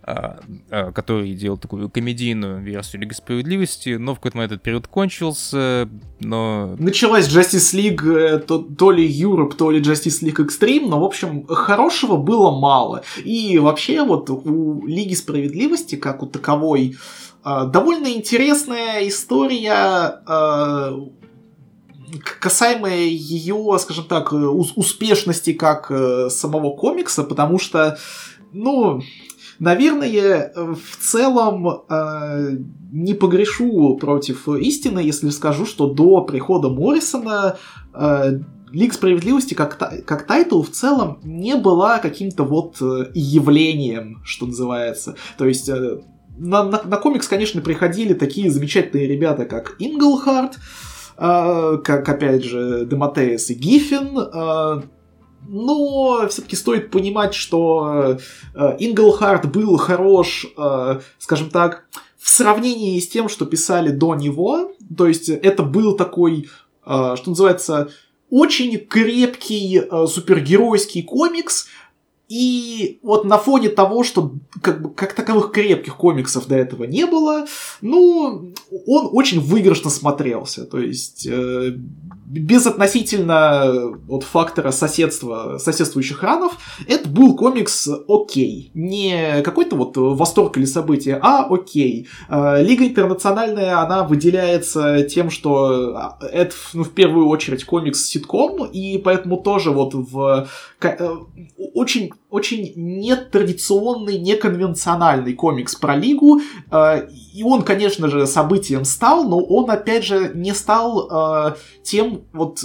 [0.09, 0.39] А,
[0.71, 5.89] а, который делал такую комедийную версию Лиги Справедливости, но в какой-то момент этот период кончился,
[6.21, 6.77] но...
[6.79, 11.03] Началась Justice League э, то, то ли Europe, то ли Justice League Extreme, но, в
[11.03, 13.03] общем, хорошего было мало.
[13.25, 16.95] И вообще вот у Лиги Справедливости, как у таковой,
[17.43, 20.21] а, довольно интересная история
[22.39, 27.97] касаемая ее, скажем так, успешности как э, самого комикса, потому что,
[28.53, 29.01] ну,
[29.59, 32.57] Наверное, в целом э,
[32.91, 37.57] не погрешу против истины, если скажу, что до прихода Моррисона
[37.93, 38.39] э,
[38.71, 45.15] Лига Справедливости как, как title в целом не была каким-то вот э, явлением, что называется.
[45.37, 46.01] То есть э,
[46.37, 50.57] на, на, на комикс, конечно, приходили такие замечательные ребята, как Инглхарт,
[51.17, 54.81] э, как, опять же, Дематеес и Гиффин, э,
[55.47, 58.17] но все-таки стоит понимать, что
[58.53, 61.85] э, Инглхард был хорош, э, скажем так,
[62.17, 64.73] в сравнении с тем, что писали до него.
[64.95, 66.49] То есть это был такой,
[66.85, 67.89] э, что называется,
[68.29, 71.67] очень крепкий супергеройский комикс,
[72.27, 77.05] и вот на фоне того, что как, бы, как таковых крепких комиксов до этого не
[77.05, 77.45] было,
[77.81, 78.53] ну,
[78.85, 80.65] он очень выигрышно смотрелся.
[80.65, 81.73] То есть, э,
[82.25, 88.71] без относительно вот, фактора соседства, соседствующих ранов, это был комикс окей.
[88.73, 92.09] Не какой-то вот восторг или событие, а окей.
[92.27, 98.97] Э, Лига интернациональная, она выделяется тем, что а, это ну, в первую очередь комикс-ситком, и
[98.97, 100.49] поэтому тоже вот в
[100.81, 101.09] э,
[101.73, 106.41] очень очень нетрадиционный, неконвенциональный комикс про Лигу.
[106.71, 112.23] Э, и он, конечно же, событием стал, но он, опять же, не стал э, тем,
[112.33, 112.59] вот,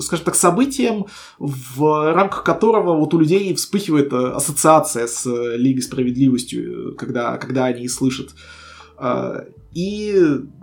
[0.00, 1.06] скажем так, событием,
[1.38, 8.30] в рамках которого вот у людей вспыхивает ассоциация с Лигой Справедливостью, когда, когда они слышат
[9.74, 10.14] И,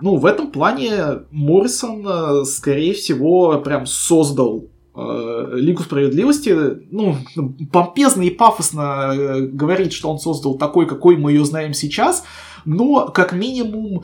[0.01, 6.55] ну, в этом плане Моррисон, скорее всего, прям создал Лигу справедливости,
[6.91, 7.15] ну,
[7.71, 12.23] помпезно и пафосно говорит, что он создал такой, какой мы ее знаем сейчас,
[12.65, 14.03] но, как минимум,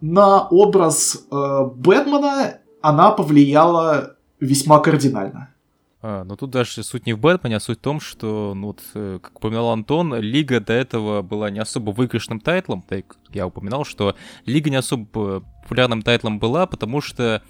[0.00, 5.54] на образ э, Бэтмена она повлияла весьма кардинально.
[6.02, 8.82] А, но тут даже суть не в Бэтмене, а суть в том, что, ну вот,
[8.92, 12.84] э, как упоминал Антон, Лига до этого была не особо выигрышным тайтлом.
[12.86, 14.14] Так я упоминал, что
[14.44, 17.42] Лига не особо популярным тайтлом была, потому что,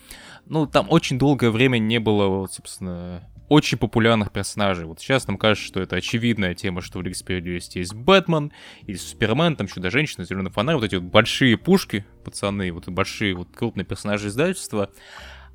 [0.47, 4.85] ну, там очень долгое время не было, вот, собственно, очень популярных персонажей.
[4.87, 8.53] Вот сейчас нам кажется, что это очевидная тема, что в Лиге Справедливости есть Бэтмен,
[8.87, 13.49] есть Супермен, там Чудо-женщина, Зеленый фонарь, вот эти вот большие пушки, пацаны, вот большие вот
[13.55, 14.91] крупные персонажи издательства.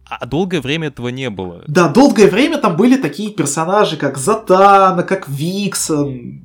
[0.10, 1.64] А долгое время этого не было.
[1.68, 6.42] Да, долгое время там были такие персонажи, как Затана, как Виксон.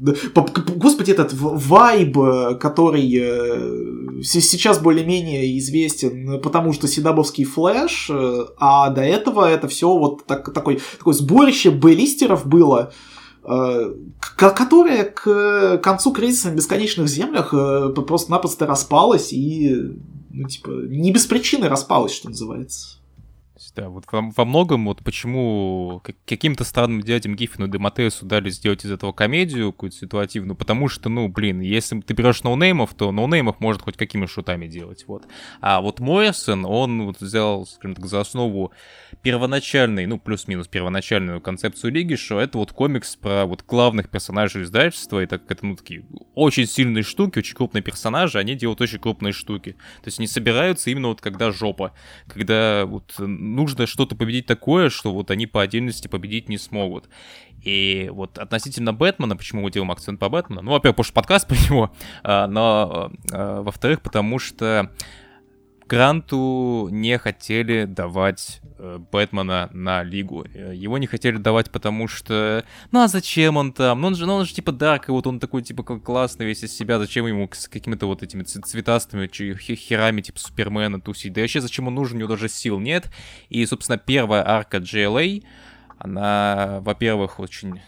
[0.76, 2.14] Господи, этот Вайб,
[2.60, 9.88] который э, сейчас более-менее известен, потому что Седабовский Флэш, э, а до этого это все
[9.96, 12.92] вот так, такой, такое сборище бейлистеров было,
[13.44, 13.94] э,
[14.36, 19.74] которое к концу кризиса на бесконечных землях просто-напросто распалось и,
[20.30, 22.98] ну, типа, не без причины распалось, что называется
[23.76, 28.84] да, вот во, во многом вот почему каким-то странным дядям Гиффину и Дематеусу дали сделать
[28.84, 33.60] из этого комедию какую-то ситуативную, потому что, ну, блин, если ты берешь ноунеймов, то ноунеймов
[33.60, 35.24] может хоть какими шутами делать, вот.
[35.60, 38.72] А вот Моррисон, он вот взял, скажем так, за основу
[39.22, 45.22] первоначальный, ну, плюс-минус первоначальную концепцию Лиги, что это вот комикс про вот главных персонажей издательства,
[45.22, 46.04] и так как это, ну, такие
[46.34, 49.72] очень сильные штуки, очень крупные персонажи, они делают очень крупные штуки.
[50.02, 51.92] То есть они собираются именно вот когда жопа,
[52.28, 53.14] когда вот
[53.64, 57.08] нужно что-то победить такое, что вот они по отдельности победить не смогут.
[57.62, 60.60] И вот относительно Бэтмена, почему мы делаем акцент по Бэтмену?
[60.60, 61.90] Ну, во-первых, потому что подкаст по него,
[62.22, 64.90] а, но, а, во-вторых, потому что
[65.88, 70.46] Гранту не хотели давать э, Бэтмена на Лигу.
[70.54, 72.64] Э, его не хотели давать, потому что...
[72.90, 74.00] Ну а зачем он там?
[74.00, 76.64] Ну он же, ну, он же типа Дарк, и вот он такой типа классный весь
[76.64, 76.98] из себя.
[76.98, 81.32] Зачем ему с какими-то вот этими цветастыми херами типа Супермена тусить?
[81.32, 82.16] Да вообще зачем он нужен?
[82.16, 83.10] У него даже сил нет.
[83.48, 85.44] И, собственно, первая арка GLA
[85.98, 87.80] она, во-первых, очень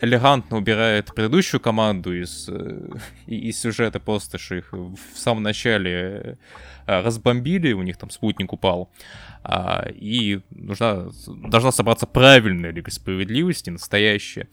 [0.00, 2.88] элегантно убирает предыдущую команду из, э,
[3.26, 6.38] из сюжета, просто что их в самом начале
[6.86, 8.90] э, разбомбили, у них там спутник упал,
[9.42, 14.48] а, и нужна, должна собраться правильная Лига Справедливости, настоящая.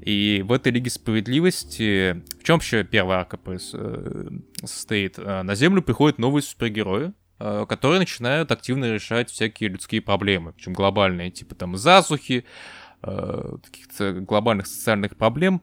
[0.00, 4.28] И в этой Лиге Справедливости, в чем вообще первая арка э,
[4.64, 5.18] состоит?
[5.18, 11.30] На Землю приходят новые супергерои, Э, которые начинают активно решать всякие людские проблемы, причем глобальные,
[11.30, 12.44] типа там засухи,
[13.02, 15.62] э, каких-то глобальных социальных проблем,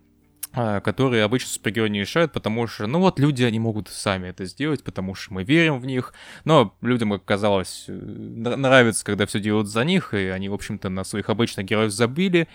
[0.54, 4.46] э, которые обычно супергерои не решают, потому что, ну вот, люди, они могут сами это
[4.46, 6.14] сделать, потому что мы верим в них,
[6.46, 11.04] но людям, как казалось, нравится, когда все делают за них, и они, в общем-то, на
[11.04, 12.48] своих обычных героев забили,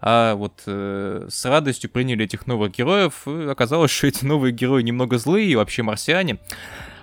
[0.00, 4.82] а вот э, с радостью приняли этих новых героев, и оказалось, что эти новые герои
[4.82, 6.38] немного злые, и вообще марсиане,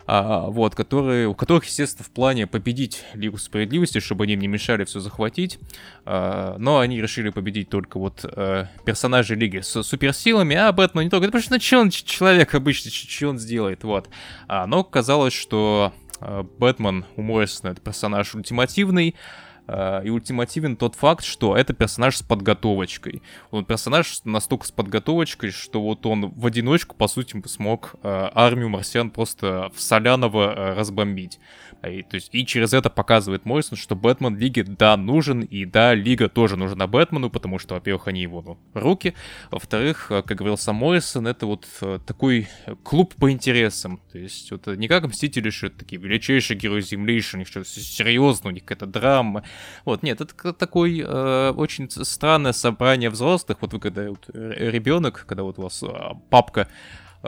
[0.08, 4.48] а, вот, которые, у которых, естественно, в плане победить Лигу Справедливости, чтобы они им не
[4.48, 5.60] мешали все захватить,
[6.06, 11.10] а, но они решили победить только вот а, персонажей Лиги с суперсилами, а Бэтмен не
[11.10, 14.10] только, потому что ну, что он человек обычно, что он сделает, вот.
[14.48, 19.20] А, но казалось, что а, Бэтмен у Моррисона это персонаж ультимативный, Э,
[19.68, 23.22] и ультимативен тот факт, что это персонаж с подготовочкой.
[23.52, 28.70] Он персонаж настолько с подготовочкой, что вот он в одиночку, по сути, смог э, армию
[28.70, 31.40] марсиан просто в соляного э, разбомбить.
[31.84, 35.94] И, то есть, и через это показывает Моррисон, что Бэтмен Лиге, да, нужен, и да,
[35.94, 39.14] Лига тоже нужна Бэтмену, потому что, во-первых, они его, ну, руки,
[39.52, 41.68] во-вторых, как говорил сам Моррисон, это вот
[42.06, 42.48] такой
[42.84, 47.22] клуб по интересам, то есть, вот не как Мстители, что это такие величайшие герои Земли,
[47.22, 49.44] что у них что-то серьезно, у них какая-то драма,
[49.86, 53.58] вот, нет, это такой э, очень странное собрание взрослых.
[53.62, 55.88] Вот вы когда вот, ребенок, когда вот у вас э,
[56.30, 56.68] папка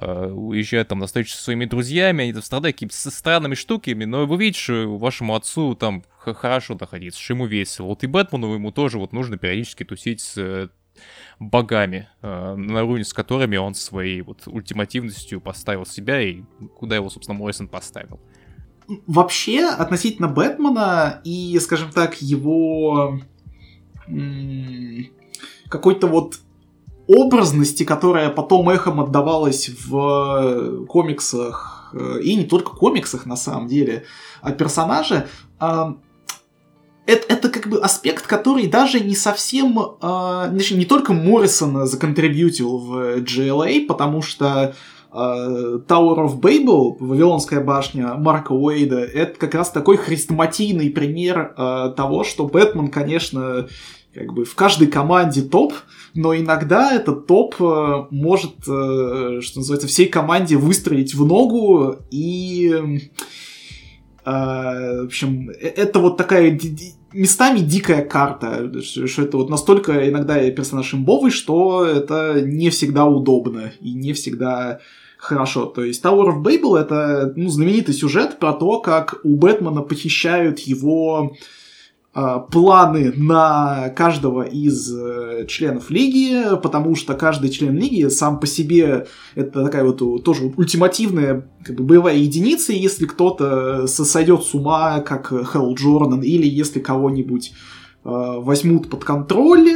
[0.01, 4.25] э, уезжает там на встречу со своими друзьями, они там страдают какими-то странными штуками, но
[4.25, 7.87] вы видите, что вашему отцу там хорошо находиться, что ему весело.
[7.87, 10.69] Вот и Бэтмену ему тоже вот нужно периодически тусить с э,
[11.39, 16.43] богами, э, на уровне с которыми он своей вот ультимативностью поставил себя и
[16.75, 18.19] куда его, собственно, Моррисон поставил.
[19.05, 23.19] Вообще, относительно Бэтмена и, скажем так, его
[25.69, 26.39] какой-то вот
[27.07, 34.03] образности, которая потом эхом отдавалась в комиксах, э, и не только комиксах на самом деле,
[34.41, 35.27] а персонажа,
[35.59, 43.17] это, это как бы аспект, который даже не совсем, э, не только Моррисон законтрибьютил в
[43.19, 44.75] GLA, потому что
[45.09, 51.53] Tower of Babel, Вавилонская башня Марка Уэйда, это как раз такой хрестоматийный пример
[51.95, 53.67] того, что Бэтмен, конечно,
[54.17, 55.73] как бы в каждой команде топ,
[56.15, 62.99] но иногда этот топ э, может, э, что называется, всей команде выстроить в ногу и...
[64.25, 66.59] Э, в общем, это вот такая
[67.13, 73.71] местами дикая карта, что это вот настолько иногда персонаж имбовый, что это не всегда удобно
[73.79, 74.79] и не всегда
[75.17, 75.65] хорошо.
[75.65, 80.59] То есть Tower of Babel это ну, знаменитый сюжет про то, как у Бэтмена похищают
[80.59, 81.35] его
[82.51, 89.05] планы на каждого из э, членов лиги, потому что каждый член лиги сам по себе
[89.35, 95.29] это такая вот тоже ультимативная как бы, боевая единица, если кто-то сойдет с ума, как
[95.29, 99.69] Хелл Джордан, или если кого-нибудь э, возьмут под контроль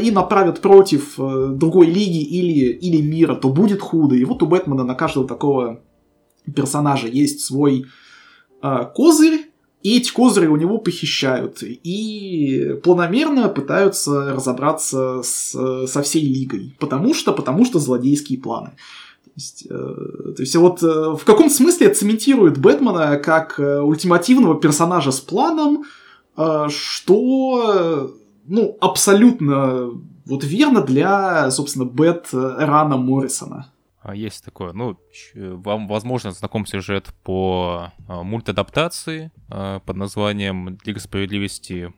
[0.00, 4.14] и направят против другой лиги или, или мира, то будет худо.
[4.14, 5.80] И вот у Бэтмена на каждого такого
[6.54, 7.86] персонажа есть свой
[8.60, 9.51] козырь,
[9.82, 11.62] и эти козыри у него похищают.
[11.62, 16.76] И планомерно пытаются разобраться с, со всей лигой.
[16.78, 18.70] Потому что, потому что злодейские планы.
[19.24, 24.60] То есть, э, то есть вот э, в каком смысле цементирует Бэтмена как э, ультимативного
[24.60, 25.84] персонажа с планом,
[26.36, 28.14] э, что
[28.46, 29.90] ну, абсолютно
[30.26, 33.72] вот верно для, собственно, Бэт Рана Моррисона.
[34.02, 34.72] А, есть такое.
[34.72, 34.98] Ну,
[35.34, 41.92] вам, возможно, знаком сюжет по а, мультадаптации а, под названием Лига Справедливости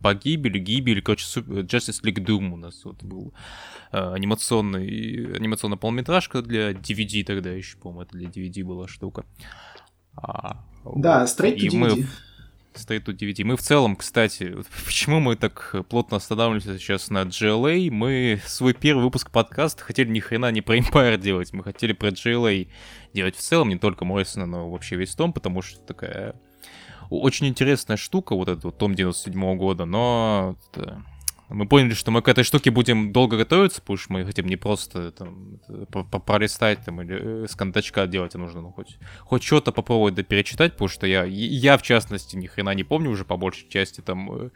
[0.00, 3.32] Погибель, Гибель, короче, Justice League Doom у нас вот был
[3.90, 9.24] анимационный, анимационная полнометражка для DVD тогда еще, по-моему, это для DVD была штука.
[10.84, 11.76] да, to DVD.
[11.76, 12.06] Мы
[12.78, 13.44] стоит тут DVD.
[13.44, 14.54] Мы в целом, кстати,
[14.84, 17.90] почему мы так плотно останавливаемся сейчас на GLA?
[17.90, 22.08] Мы свой первый выпуск подкаста хотели ни хрена не про Empire делать, мы хотели про
[22.08, 22.68] GLA
[23.12, 26.34] делать в целом, не только Моррисона, но вообще весь том, потому что такая
[27.10, 31.02] очень интересная штука, вот этот вот том 97 -го года, но это,
[31.54, 34.56] мы поняли, что мы к этой штуке будем долго готовиться, потому что мы хотим не
[34.56, 35.60] просто там,
[36.26, 40.22] пролистать там, или э, с контачка делать, а нужно ну, хоть, хоть что-то попробовать да
[40.22, 44.00] перечитать, потому что я, я, в частности, ни хрена не помню уже по большей части
[44.00, 44.50] там э,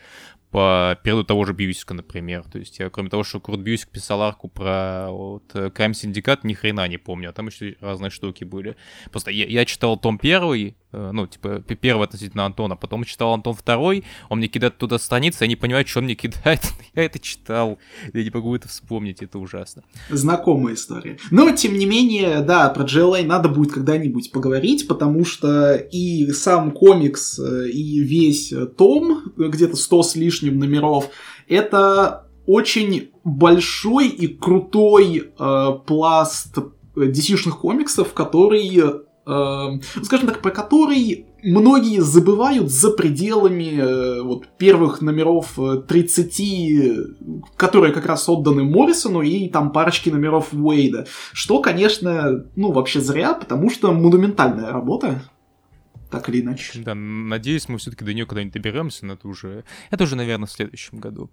[0.50, 2.44] по периоду того же Бьюсика, например.
[2.50, 6.54] То есть я, кроме того, что Крут Бьюсик писал арку про вот, Crime Syndicate, ни
[6.54, 8.76] хрена не помню, а там еще разные штуки были.
[9.10, 13.54] Просто я, я читал том первый, Э, ну, типа, первый относительно Антона, потом читал Антон
[13.54, 16.60] второй, он мне кидает туда страницы, я не понимаю, что он мне кидает,
[16.94, 17.78] я это читал,
[18.14, 19.82] я не могу это вспомнить, это ужасно.
[20.08, 21.18] Знакомая история.
[21.30, 26.70] Но, тем не менее, да, про GLA надо будет когда-нибудь поговорить, потому что и сам
[26.70, 31.10] комикс, э, и весь том, где-то 100 с лишним номеров,
[31.48, 36.58] это очень большой и крутой э, пласт
[36.96, 45.02] DC-шных комиксов, который Эм, скажем так, про который многие забывают за пределами э, вот, первых
[45.02, 46.96] номеров 30, э,
[47.54, 51.06] которые как раз отданы Моррисону, и там парочки номеров Уэйда.
[51.34, 55.20] Что, конечно, ну, вообще зря, потому что монументальная работа.
[56.10, 56.80] Так или иначе.
[56.80, 60.52] Да, надеюсь, мы все-таки до нее когда-нибудь доберемся, но это уже, это уже, наверное, в
[60.52, 61.30] следующем году.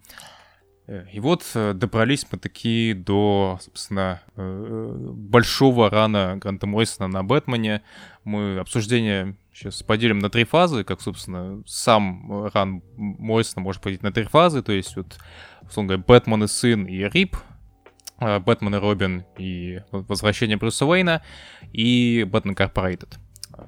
[0.87, 7.23] Э, и вот э, добрались мы такие до, собственно, э, большого рана Гранта Моррисона на
[7.23, 7.81] Бэтмене.
[8.23, 14.11] Мы обсуждение сейчас поделим на три фазы, как, собственно, сам ран Моррисона может поделить на
[14.11, 15.17] три фазы, то есть вот,
[15.61, 17.35] условно говоря, Бэтмен и сын и Рип,
[18.19, 21.21] Бэтмен и Робин и Возвращение Брюса Уэйна
[21.73, 23.17] и Бэтмен Корпорейтед.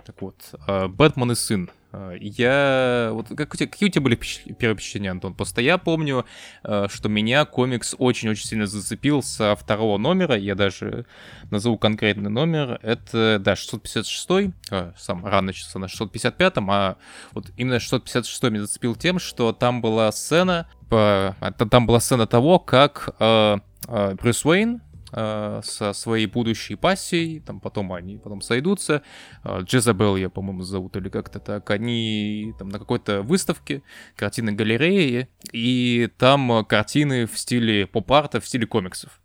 [0.06, 3.10] Так вот, Бэтмен и сын а, я...
[3.14, 3.68] Вот как у тебя...
[3.68, 5.34] какие у тебя были первые впечатления, Антон?
[5.34, 6.26] Просто я помню,
[6.64, 10.36] а, что меня комикс очень-очень сильно зацепил со второго номера.
[10.36, 11.06] Я даже
[11.50, 12.80] назову конкретный номер.
[12.84, 16.98] Это, да, 656 а, сам рано начался на 655-м, а
[17.32, 23.16] вот именно 656 меня зацепил тем, что там была сцена, там была сцена того, как
[23.20, 24.82] Брюс Уэйн
[25.12, 29.04] э, со своей будущей пассией, там потом они потом сойдутся.
[29.44, 31.70] Э, Джезабел я, по-моему, зовут или как-то так.
[31.70, 33.84] Они там на какой-то выставке,
[34.16, 39.20] картины галереи, и там картины в стиле поп-арта, в стиле комиксов.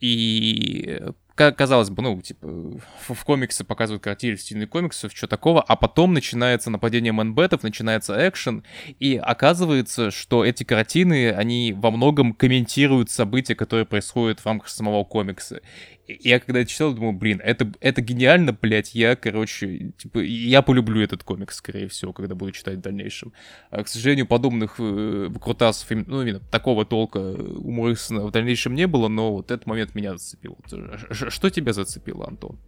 [0.00, 1.00] И
[1.34, 6.14] казалось бы, ну, типа, в, в комиксы показывают картины стильных комиксов, что такого, а потом
[6.14, 8.64] начинается нападение мэнбетов, начинается экшен,
[9.00, 15.04] и оказывается, что эти картины, они во многом комментируют события, которые происходят в рамках самого
[15.04, 15.60] комикса.
[16.06, 21.02] Я когда это читал, думал, блин, это, это гениально, блядь, я, короче, типа, я полюблю
[21.02, 23.32] этот комикс, скорее всего, когда буду читать в дальнейшем.
[23.70, 29.08] А, к сожалению, подобных э, крутасов, ну, именно такого толка уморысна в дальнейшем не было,
[29.08, 30.58] но вот этот момент меня зацепил.
[31.10, 32.58] Что тебя зацепило, Антон?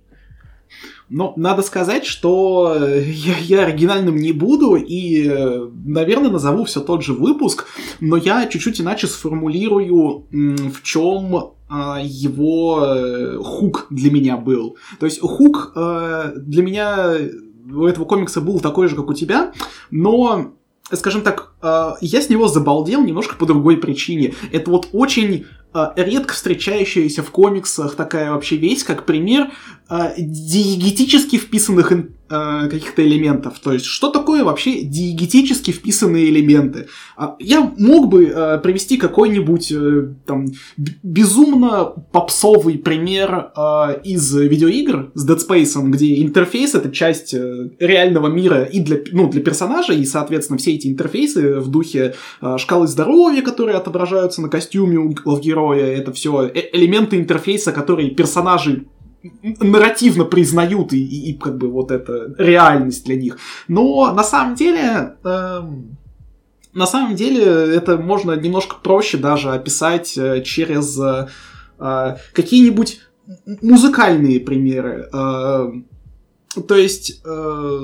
[1.09, 6.81] Но надо сказать, что э, я, я оригинальным не буду и, э, наверное, назову все
[6.81, 7.67] тот же выпуск,
[8.01, 14.77] но я чуть-чуть иначе сформулирую, в чем а, его э, хук для меня был.
[14.99, 17.15] То есть хук для меня
[17.73, 19.53] у этого комикса был такой же, как у тебя,
[19.91, 20.53] но
[20.93, 21.55] скажем так,
[22.01, 24.35] я с него забалдел немножко по другой причине.
[24.53, 25.47] Это вот очень
[25.97, 29.51] редко встречающаяся в комиксах такая вообще вещь, как пример
[29.89, 33.59] диегетически вписанных э, каких-то элементов.
[33.61, 36.89] То есть, что такое вообще диегетически вписанные элементы?
[37.17, 43.53] Э, я мог бы привести какой-нибудь э, там безумно попсовый пример
[44.05, 49.29] из видеоигр с Dead Space, где интерфейс это часть э, реального мира и для, ну,
[49.29, 52.15] для персонажа, и, соответственно, все эти интерфейсы в духе
[52.57, 58.87] шкалы здоровья, которые отображаются на костюме у героя, это все э элементы интерфейса, которые персонажи
[59.43, 63.39] нарративно признают и, и, и как бы вот это реальность для них.
[63.69, 65.17] Но на самом деле...
[65.25, 65.63] Э,
[66.73, 71.29] на самом деле это можно немножко проще даже описать э, через э,
[71.79, 73.01] э, какие-нибудь
[73.63, 75.09] музыкальные примеры.
[75.11, 75.73] Э,
[76.69, 77.81] то есть э,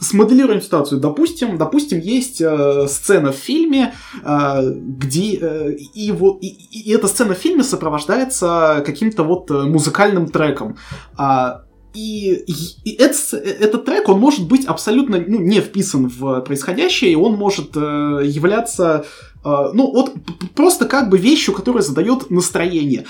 [0.00, 1.00] смоделируем ситуацию.
[1.00, 7.08] Допустим, допустим, есть э, сцена в фильме, э, где э, и, вот, и, и эта
[7.08, 10.76] сцена в фильме сопровождается каким-то вот э, музыкальным треком.
[11.16, 11.62] А,
[11.94, 12.54] и, и,
[12.84, 17.36] и этот, этот трек, он может быть абсолютно ну, не вписан в происходящее, и он
[17.36, 17.80] может э,
[18.24, 19.06] являться,
[19.44, 20.12] э, ну, вот
[20.54, 23.06] просто как бы вещью, которая задает настроение.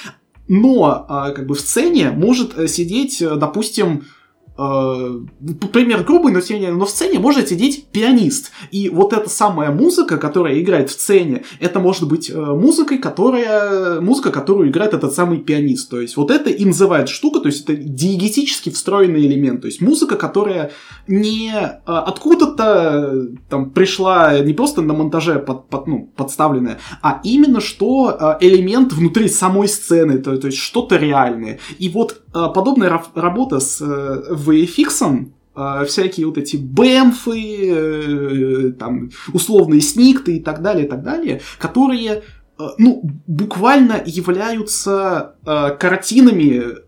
[0.47, 4.24] Но э, как бы в сцене может э, сидеть, э, допустим, Э,
[4.57, 8.53] пример грубый, но тем не менее, но в сцене может сидеть пианист.
[8.71, 14.01] И вот эта самая музыка, которая играет в сцене, это может быть э, музыкой, которая,
[14.01, 15.91] музыка, которую играет этот самый пианист.
[15.91, 19.63] То есть вот это и называют штука, то есть это диегетически встроенный элемент.
[19.63, 20.71] То есть музыка, которая
[21.09, 27.61] не э, откуда-то там пришла не просто на монтаже под, под, ну, подставленная, а именно
[27.61, 31.59] что элемент внутри самой сцены, то, то есть что-то реальное.
[31.79, 35.27] И вот подобная работа с VFX,
[35.57, 41.41] э, всякие вот эти бэмфы, э, там, условные сникты и так далее, и так далее,
[41.59, 42.23] которые,
[42.59, 46.85] э, ну, буквально являются картинами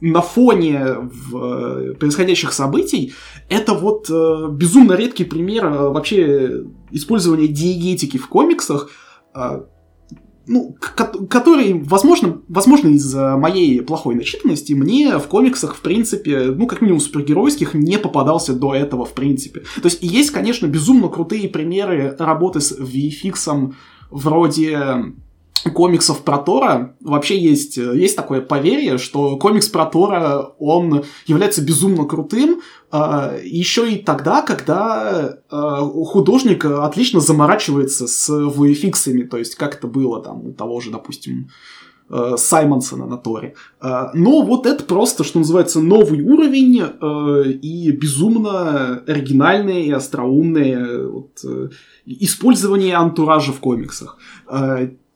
[0.00, 1.10] на фоне
[1.98, 3.14] происходящих событий,
[3.52, 8.90] это вот э, безумно редкий пример э, вообще использования диегетики в комиксах,
[9.34, 9.62] э,
[10.52, 10.76] ну,
[11.30, 17.00] который, возможно, возможно из-за моей плохой начитанности, мне в комиксах, в принципе, ну, как минимум
[17.00, 19.60] супергеройских, не попадался до этого, в принципе.
[19.60, 23.72] То есть есть, конечно, безумно крутые примеры работы с VFX
[24.10, 25.14] вроде
[25.70, 32.04] комиксов про Тора вообще есть, есть такое поверье, что комикс про Тора, он является безумно
[32.04, 32.60] крутым,
[32.90, 39.86] э, еще и тогда, когда э, художник отлично заморачивается с VFX, то есть как это
[39.86, 41.50] было там у того же, допустим,
[42.10, 43.54] э, Саймонсона на Торе.
[43.80, 51.06] Э, но вот это просто, что называется, новый уровень э, и безумно оригинальное и остроумное
[51.06, 51.68] вот, э,
[52.06, 54.18] использование антуража в комиксах.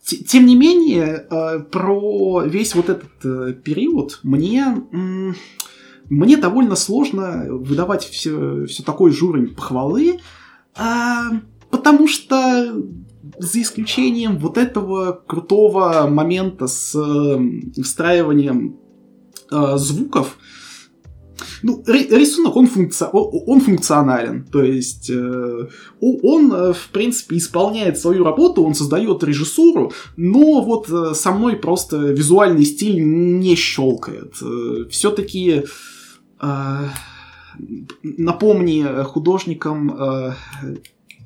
[0.06, 4.84] Тем не менее, э, про весь вот этот э, период мне,
[6.08, 10.20] мне довольно сложно выдавать все, все такой же уровень похвалы,
[10.76, 11.30] а,
[11.70, 12.84] потому что
[13.38, 18.78] за исключением вот этого крутого момента с э, встраиванием
[19.50, 20.38] звуков,
[21.62, 23.06] ну, рисунок, он, функци...
[23.12, 24.44] он функционален.
[24.44, 25.68] То есть э,
[26.00, 31.56] он, э, в принципе, исполняет свою работу, он создает режиссуру, но вот э, со мной
[31.56, 34.34] просто визуальный стиль не щелкает.
[34.90, 35.64] Все-таки...
[36.40, 36.88] Э,
[38.02, 39.96] напомни художникам...
[39.98, 40.32] Э,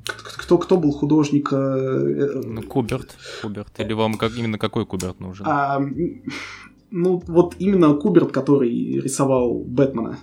[0.05, 1.53] кто, кто был художник?
[1.53, 3.17] Ну, Куберт.
[3.43, 3.69] Куберт.
[3.79, 5.47] Или вам как, именно какой Куберт нужен?
[5.47, 5.81] А,
[6.91, 10.19] ну, вот именно Куберт, который рисовал Бэтмена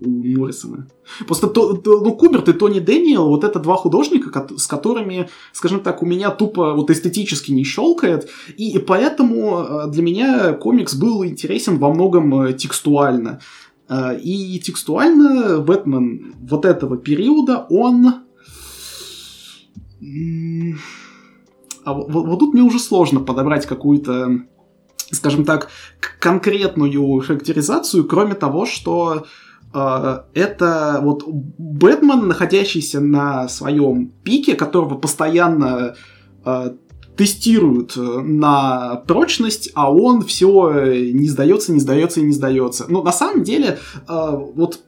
[0.00, 0.86] у Моррисона.
[1.26, 5.80] Просто то, то, ну, Куберт и Тони Дэниел, вот это два художника, с которыми, скажем
[5.80, 10.94] так, у меня тупо вот эстетически не щелкает, и, и поэтому э, для меня комикс
[10.94, 13.40] был интересен во многом э, текстуально.
[13.88, 18.14] Э, и текстуально Бэтмен вот этого периода, он...
[21.84, 24.46] А вот, вот тут мне уже сложно подобрать какую-то
[25.10, 25.68] скажем так,
[26.20, 29.26] конкретную характеризацию, кроме того, что
[29.72, 35.94] э, это вот Бэтмен, находящийся на своем пике, которого постоянно
[36.44, 36.70] э,
[37.16, 42.86] тестируют на прочность, а он все не сдается, не сдается и не сдается.
[42.88, 43.78] Но на самом деле,
[44.08, 44.80] э, вот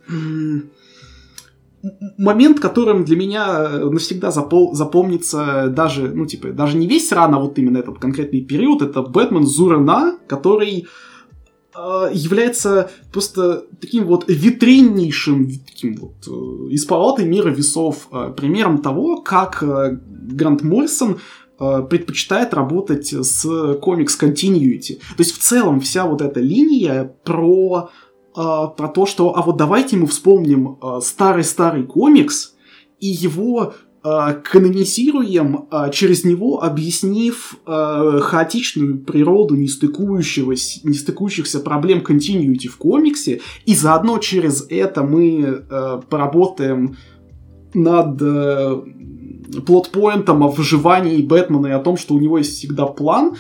[2.19, 7.39] момент, которым для меня навсегда запол запомнится даже, ну, типа, даже не весь ран, а
[7.39, 10.87] вот именно этот конкретный период, это Бэтмен Зурана, который
[11.75, 18.79] э, является просто таким вот витриннейшим, таким вот э, из палаты мира весов, э, примером
[18.79, 21.19] того, как э, Грант Моррисон
[21.59, 24.97] э, предпочитает работать с комикс continuity.
[25.17, 28.06] То есть в целом вся вот эта линия про э,
[28.37, 32.55] про то, что, а вот давайте мы вспомним а, старый-старый э, комикс
[33.01, 33.73] и его
[34.05, 43.41] э, канонизируем, э, через него объяснив э, хаотичную природу нестыкующегося, нестыкующихся проблем continuity в комиксе,
[43.65, 46.97] и заодно через это мы э, поработаем
[47.73, 48.83] над э,
[49.65, 53.37] plot point ом о выживании Бэтмена и о том, что у него есть всегда план,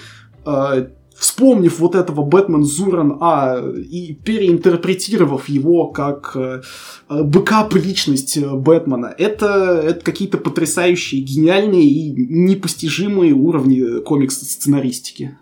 [0.46, 0.88] э,
[1.18, 6.62] вспомнив вот этого Бэтмен Зур-Эн-Арра и переинтерпретировав его как э,
[7.08, 15.38] бэкап личность э, Бэтмена, это, это какие-то потрясающие, гениальные и непостижимые уровни комикс-сценаристики.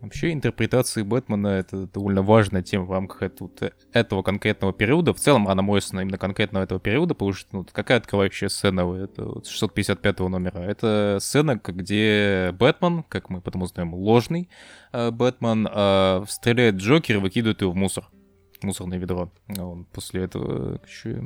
[0.00, 3.50] Вообще интерпретации Бэтмена— это довольно важная тема в рамках этого,
[3.92, 5.12] этого конкретного периода.
[5.12, 9.24] В целом, она мощна именно конкретного этого периода, потому что ну, какая открывающая сцена это
[9.24, 10.60] вот 655 номера?
[10.60, 14.48] Это сцена, где Бэтмен, как мы потом узнаем, ложный
[14.92, 18.08] э, Бэтмен, э, стреляет Джокера и выкидывает его в мусор
[18.62, 19.30] мусорное ведро.
[19.56, 21.22] А он после этого еще...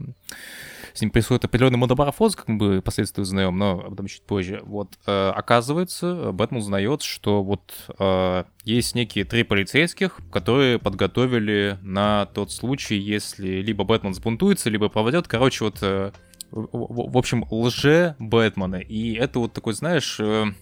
[0.93, 4.61] С ним происходит определенный модомарафоз, как мы впоследствии узнаем, но об этом чуть позже.
[4.65, 12.27] Вот, э, оказывается, Бэтмен узнает, что вот э, есть некие три полицейских, которые подготовили на
[12.27, 15.79] тот случай, если либо Бэтмен сбунтуется, либо проводят, короче, вот...
[15.83, 16.13] Э,
[16.53, 18.77] в, в общем, лже Бэтмена.
[18.77, 20.53] И это вот такой, знаешь, э,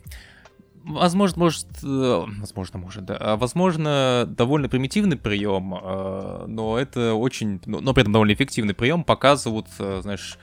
[0.85, 3.17] Возможно, может, э, возможно, может, да.
[3.21, 9.05] А, возможно, довольно примитивный прием, э, но это очень, но при этом довольно эффективный прием,
[9.05, 10.39] показывают, э, знаешь,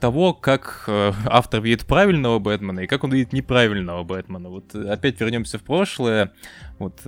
[0.00, 0.86] того, как
[1.26, 4.48] автор видит правильного Бэтмена и как он видит неправильного Бэтмена.
[4.48, 6.32] Вот опять вернемся в прошлое,
[6.80, 7.00] вот,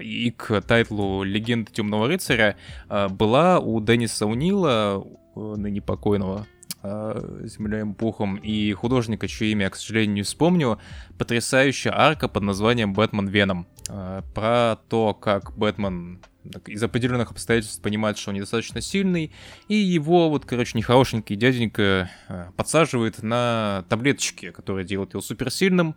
[0.00, 2.56] и к тайтлу «Легенда Темного рыцаря»
[2.88, 5.04] была у Денниса Унила,
[5.34, 6.46] ныне покойного
[6.86, 10.78] э, земля пухом, и художника, чье имя я, к сожалению, не вспомню,
[11.18, 13.66] потрясающая арка под названием «Бэтмен Веном».
[13.88, 16.20] Э, про то, как Бэтмен
[16.66, 19.32] из определенных обстоятельств понимает, что он недостаточно сильный,
[19.68, 25.96] и его вот, короче, нехорошенький дяденька э, подсаживает на таблеточки, которые делают его суперсильным,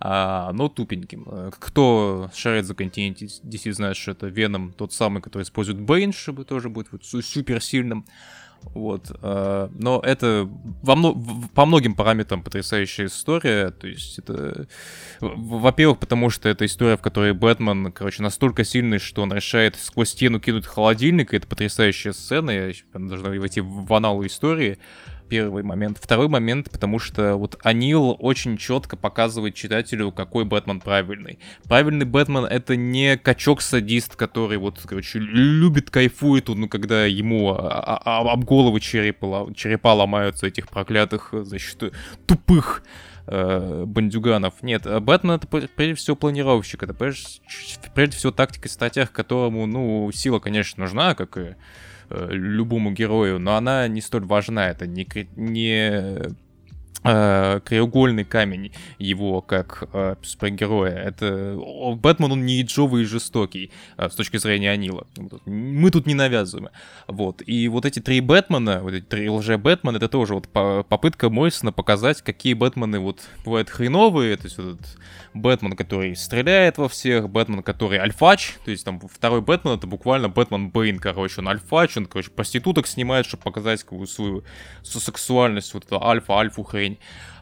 [0.00, 1.24] а, но тупеньким.
[1.26, 6.12] Э, кто шарит за континент DC знает, что это Веном тот самый, который использует Бейн,
[6.12, 8.04] чтобы тоже быть вот суперсильным.
[8.72, 9.10] Вот.
[9.22, 10.48] Э, но это
[10.82, 11.14] во мно...
[11.54, 13.70] по многим параметрам потрясающая история.
[13.70, 14.66] То есть это...
[15.20, 20.10] Во-первых, потому что это история, в которой Бэтмен, короче, настолько сильный, что он решает сквозь
[20.10, 24.78] стену кинуть холодильник, и это потрясающая сцена, я должна войти в анал истории
[25.28, 25.98] первый момент.
[26.00, 31.38] Второй момент, потому что вот Анил очень четко показывает читателю, какой Бэтмен правильный.
[31.64, 38.00] Правильный Бэтмен это не качок-садист, который вот, короче, любит, кайфует, ну, когда ему а, а,
[38.04, 41.94] а, об головы черепа, черепа ломаются этих проклятых, значит,
[42.26, 42.82] тупых
[43.26, 44.62] э, бандюганов.
[44.62, 47.40] Нет, Бэтмен это прежде всего планировщик, это прежде,
[47.94, 51.54] прежде всего тактика статьях, которому, ну, сила, конечно, нужна, как и Э,
[52.10, 54.68] любому герою, но она не столь важна.
[54.68, 56.30] Это не, не э,
[57.04, 60.96] краеугольный камень его как э, супергероя.
[60.96, 61.58] Это
[61.96, 65.06] Бэтмен, он не иджовый и жестокий э, с точки зрения Анила.
[65.44, 66.70] Мы тут не навязываем.
[67.06, 67.42] Вот.
[67.44, 72.22] И вот эти три Бэтмена, вот эти три лже-Бэтмена, это тоже вот попытка Мойсона показать,
[72.22, 74.38] какие Бэтмены вот бывают хреновые.
[74.38, 74.98] То есть вот этот
[75.34, 78.54] Бэтмен, который стреляет во всех, Бэтмен, который альфач.
[78.64, 82.86] То есть там второй Бэтмен, это буквально Бэтмен Бэйн, короче, он альфач, он, короче, проституток
[82.86, 84.42] снимает, чтобы показать свою
[84.82, 86.98] сексуальность, вот это альфа-альфу хрень уровень.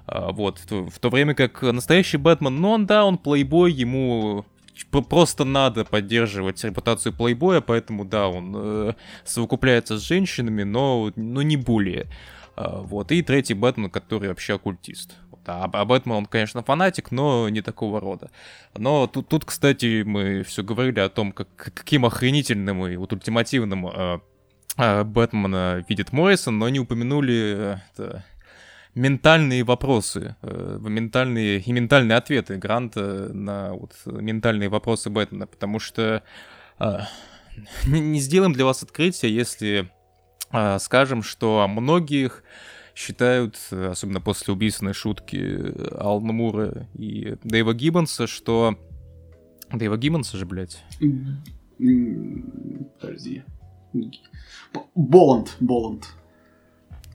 [0.07, 4.45] А, вот, в то время как настоящий Бэтмен, ну он, да, он плейбой, ему
[4.91, 8.93] просто надо поддерживать репутацию плейбоя, поэтому, да, он э,
[9.25, 12.09] совокупляется с женщинами, но, но не более.
[12.57, 15.15] Э, вот, и третий Бэтмен, который вообще оккультист.
[15.31, 18.31] Вот, а, а Бэтмен, он, конечно, фанатик, но не такого рода.
[18.77, 23.87] Но тут, тут кстати, мы все говорили о том, как, каким охренительным и вот ультимативным
[23.87, 24.19] э,
[25.05, 27.79] Бэтмена видит Моррисон, но не упомянули...
[27.99, 28.23] Э,
[28.95, 36.23] ментальные вопросы, э, ментальные и ментальные ответы Гранта на вот ментальные вопросы Бэтмена, потому что
[36.79, 36.99] э,
[37.87, 39.91] не сделаем для вас открытие, если
[40.53, 42.45] э, скажем, что многих
[42.95, 48.79] считают, особенно после убийственной шутки Алана Мура и Дэйва Гиббонса, что...
[49.73, 50.85] Дэйва Гиббонса же, блядь?
[53.01, 53.45] Подожди.
[54.95, 56.05] Боланд, Боланд.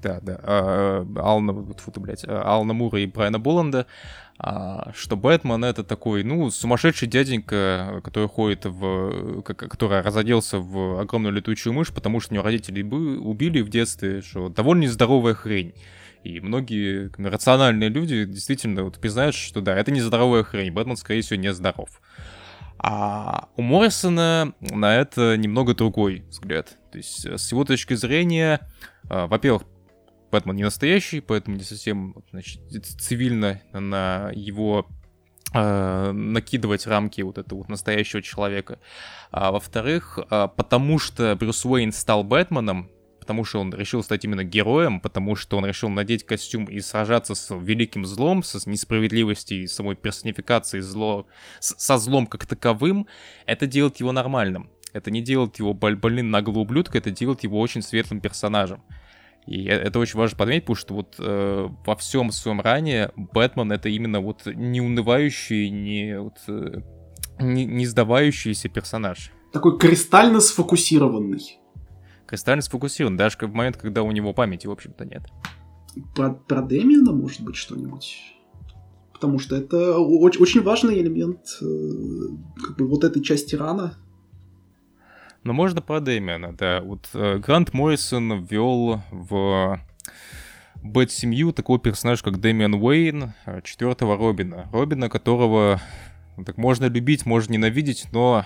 [0.07, 0.39] Да, да.
[0.41, 3.87] А, Алана, вот, вот, блядь, Алана Мура и Брайана Боланда,
[4.39, 9.41] а, что Бэтмен это такой, ну, сумасшедший дяденька, который ходит в...
[9.41, 14.47] который разоделся в огромную летучую мышь, потому что у него родители убили в детстве, что
[14.47, 15.73] довольно нездоровая хрень.
[16.23, 21.37] И многие рациональные люди действительно вот признают, что да, это нездоровая хрень, Бэтмен, скорее всего,
[21.37, 21.89] не здоров.
[22.79, 26.77] А у Моррисона на это немного другой взгляд.
[26.91, 28.61] То есть, э, с его точки зрения,
[29.09, 29.63] э, во-первых,
[30.31, 34.87] Бэтмен не настоящий, поэтому не совсем значит, цивильно на его
[35.53, 38.79] э, накидывать рамки вот этого вот настоящего человека.
[39.31, 42.89] А во-вторых, э, потому что Брюс Уэйн стал Бэтменом,
[43.27, 47.35] потому что он решил стать именно героем, потому что он решил надеть костюм и сражаться
[47.35, 51.27] с великим злом, с несправедливостью и самой персонификацией зло,
[51.59, 53.05] со злом как таковым,
[53.45, 54.69] это делает его нормальным.
[54.93, 58.81] Это не делает его боль больным наглого ублюдка, это делает его очень светлым персонажем.
[59.47, 63.71] И э, это очень важно подметить, потому что вот э, во всем своем ранее Бэтмен
[63.71, 66.81] это именно вот не унывающий, не, вот, э,
[67.39, 69.31] не, не сдавающийся персонаж.
[69.53, 71.59] Такой кристально сфокусированный
[72.27, 75.23] кристально сфокусирован, даже в момент, когда у него памяти, в общем-то, нет.
[76.15, 78.35] Про, про Дэмиана, может быть, что-нибудь?
[79.13, 81.65] Потому что это очень, очень важный элемент э,
[82.63, 83.97] как бы вот этой части рана.
[85.47, 86.81] Но можно про Дэмиана, да.
[86.81, 89.79] Вот э, Грант Моррисон ввел в
[90.83, 94.67] Бэт-семью такого персонажа, как Дэмиан Уэйн, э, четвертого Робина.
[94.73, 95.79] Робина, которого
[96.35, 98.45] ну, так можно любить, можно ненавидеть, но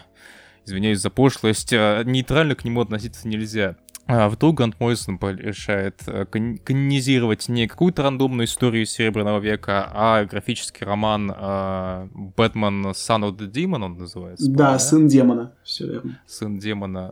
[0.63, 3.77] извиняюсь за пошлость, а, нейтрально к нему относиться нельзя.
[4.13, 10.85] А вдруг Гант Моррисон решает э, канонизировать не какую-то рандомную историю Серебряного века, а графический
[10.85, 14.51] роман э, «Бэтмен Son of the Demon» он называется.
[14.51, 14.77] Да?
[14.79, 16.19] «Сын демона», все верно.
[16.27, 17.09] «Сын демона»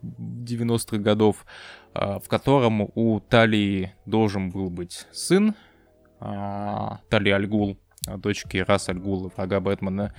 [0.00, 1.44] 90-х э, годов,
[1.94, 5.56] в котором у Талии должен был быть сын,
[6.20, 7.76] Талии Альгул,
[8.18, 10.14] дочки Рас Альгула, врага Бэтмена,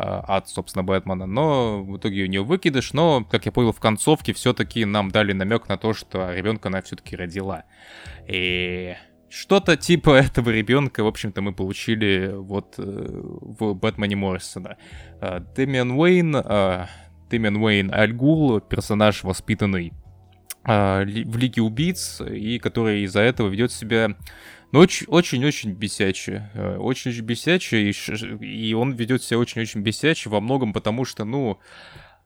[0.00, 4.32] от, собственно, Бэтмена, но в итоге у нее выкидыш, но, как я понял, в концовке
[4.32, 7.64] все-таки нам дали намек на то, что ребенка она все-таки родила.
[8.26, 8.94] И
[9.28, 14.76] что-то типа этого ребенка, в общем-то, мы получили вот э, в Бэтмене Моррисона.
[15.20, 16.86] Э, Дэмиан Уэйн, э,
[17.30, 19.92] Дэмиан Уэйн Альгул, персонаж воспитанный
[20.64, 24.14] в Лиге Убийц, и который из-за этого ведет себя
[24.72, 26.42] но очень-очень бесячий.
[26.54, 31.58] Очень-очень бесячий, и, и он ведет себя очень-очень бесячий во многом потому, что, ну,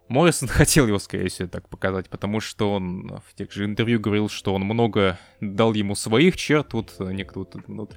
[0.09, 4.29] Моррисон хотел его, скорее всего, так показать, потому что он в тех же интервью говорил,
[4.29, 7.97] что он много дал ему своих черт, вот некоторые вот,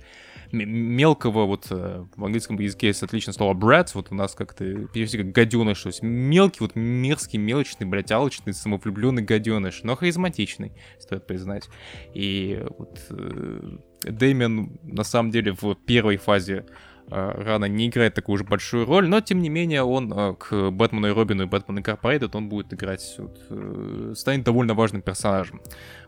[0.52, 5.18] мелкого, вот э, в английском языке есть отличное слово brat, вот у нас как-то перевести
[5.18, 11.28] как гаденыш, то есть мелкий, вот мерзкий, мелочный, блядь, алчный, самовлюбленный гаденыш, но харизматичный, стоит
[11.28, 11.70] признать.
[12.14, 16.66] И вот э, Дэмиан, на самом деле, в первой фазе
[17.10, 21.08] рано не играет такую уж большую роль, но тем не менее он э, к Бэтмену
[21.08, 25.62] и Робину и Бэтмену Инкорпорейтед он будет играть, вот, э, станет довольно важным персонажем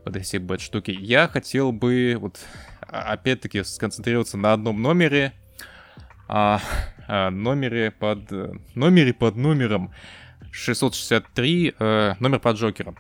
[0.03, 0.91] в этой всей бэт-штуке.
[0.91, 2.39] Я хотел бы вот
[2.81, 5.33] опять-таки сконцентрироваться на одном номере,
[6.27, 6.59] а,
[7.07, 8.29] а номере под
[8.75, 9.93] номере под номером
[10.51, 12.97] 663, э, номер под Джокером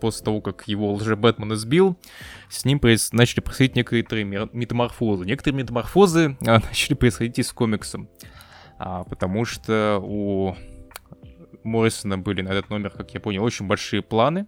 [0.00, 1.98] после того, как его лже-Бэтмен избил,
[2.48, 3.12] с ним проис...
[3.12, 5.24] начали происходить некоторые метаморфозы.
[5.24, 8.08] Некоторые метаморфозы а, начали происходить и с комиксом.
[8.78, 10.56] А, потому что у
[11.64, 14.46] Моррисона были на этот номер, как я понял, очень большие планы.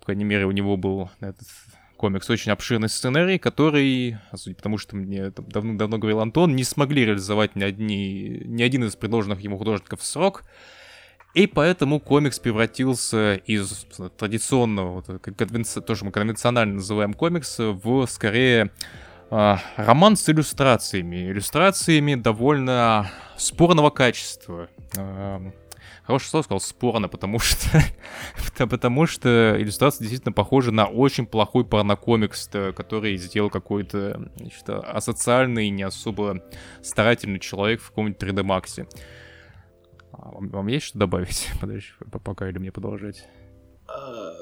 [0.00, 1.46] По крайней мере, у него был на этот
[2.00, 7.56] комикс очень обширный сценарий, который, судя потому что мне давно-давно говорил Антон, не смогли реализовать
[7.56, 10.44] ни, одни, ни один из предложенных ему художников в срок.
[11.34, 15.80] И поэтому комикс превратился из традиционного, конвенци...
[15.80, 18.72] тоже мы конвенционально называем комикс, в скорее
[19.30, 21.30] э, роман с иллюстрациями.
[21.30, 24.68] Иллюстрациями довольно спорного качества.
[24.96, 25.52] Э,
[26.02, 27.80] хорошее слово сказал спорно, потому что,
[28.58, 34.32] потому что иллюстрация действительно похожа на очень плохой порнокомикс, который сделал какой-то
[34.66, 36.42] асоциальный, не особо
[36.82, 38.84] старательный человек в каком-нибудь 3D Max.
[40.12, 41.48] А вам, вам есть что добавить?
[41.60, 41.88] Подожди,
[42.24, 43.26] пока или мне продолжать?
[43.88, 44.32] А,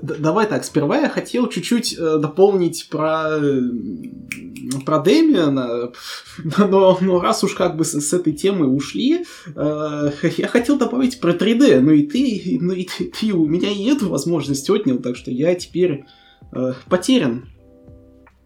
[0.00, 3.40] Давай так, сперва я хотел чуть-чуть э, дополнить про,
[4.86, 5.92] про Дэмиана,
[6.58, 9.24] но, но раз уж как бы с, с этой темы ушли,
[9.54, 13.70] э, я хотел добавить про 3D, но и ты, ну и ты, ты у меня
[13.70, 16.04] и эту возможность отнял, так что я теперь
[16.52, 17.48] э, потерян.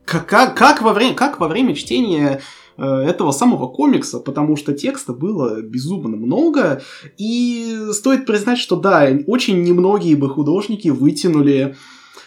[0.05, 2.41] Как, как, как, во время, как во время чтения
[2.77, 6.83] этого самого комикса, потому что текста было безумно много,
[7.17, 11.77] и стоит признать, что да, очень немногие бы художники вытянули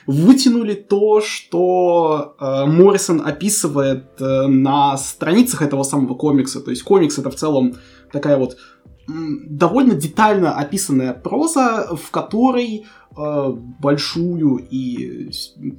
[0.08, 6.62] вытянули то, что э, Моррисон описывает э, на страницах этого самого комикса.
[6.62, 7.76] То есть комикс это в целом
[8.12, 8.58] такая вот
[9.08, 12.86] довольно детально описанная проза, в которой
[13.16, 15.32] э, большую и,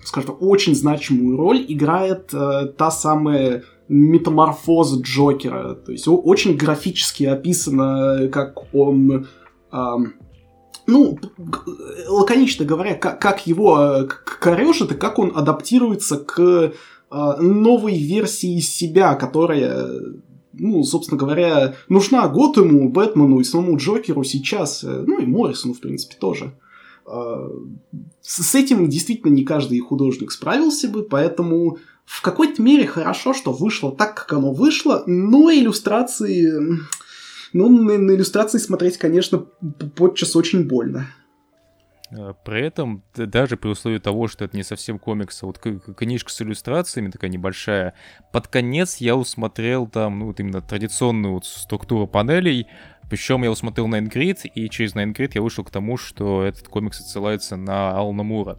[0.05, 5.75] скажем так, очень значимую роль играет э, та самая метаморфоза Джокера.
[5.75, 9.27] То есть очень графически описано, как он...
[9.73, 10.15] Эм,
[10.87, 11.19] ну,
[12.09, 14.09] лаконично говоря, как, как его
[14.41, 16.73] корежит и как он адаптируется к э,
[17.41, 19.89] новой версии себя, которая
[20.53, 25.81] ну, собственно говоря, нужна Готэму, Бэтмену и самому Джокеру сейчас, э, ну и Моррисону, в
[25.81, 26.53] принципе, тоже.
[27.07, 27.49] Э,
[28.21, 33.95] с этим действительно не каждый художник справился бы, поэтому в какой-то мере хорошо, что вышло
[33.95, 36.79] так, как оно вышло, но иллюстрации...
[37.53, 39.39] Ну, на, на иллюстрации смотреть, конечно,
[39.97, 41.09] подчас очень больно.
[42.11, 46.31] Э, при этом, даже при условии того, что это не совсем комикс, а вот книжка
[46.31, 47.95] с иллюстрациями, такая небольшая,
[48.33, 52.67] под конец я усмотрел там, ну, вот именно традиционную вот структуру панелей,
[53.09, 56.69] причем я усмотрел на Ингрид, и через на Ингрид я вышел к тому, что этот
[56.69, 58.59] комикс отсылается на Алана Мура.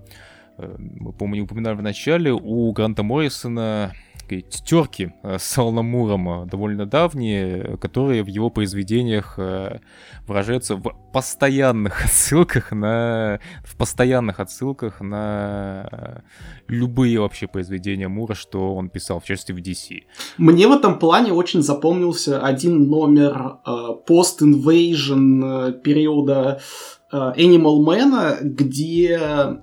[0.77, 3.93] Мы, по-моему, упоминали в начале, у Гранта Моррисона
[4.39, 9.79] терки э, с Аланом Муром э, довольно давние, которые в его произведениях э,
[10.27, 13.39] выражаются в постоянных отсылках на...
[13.65, 16.23] в постоянных отсылках на
[16.67, 20.03] любые вообще произведения Мура, что он писал, в частности, в DC.
[20.37, 23.57] Мне в этом плане очень запомнился один номер
[24.05, 26.61] пост-инвейжн периода
[27.11, 29.59] Animal Man, где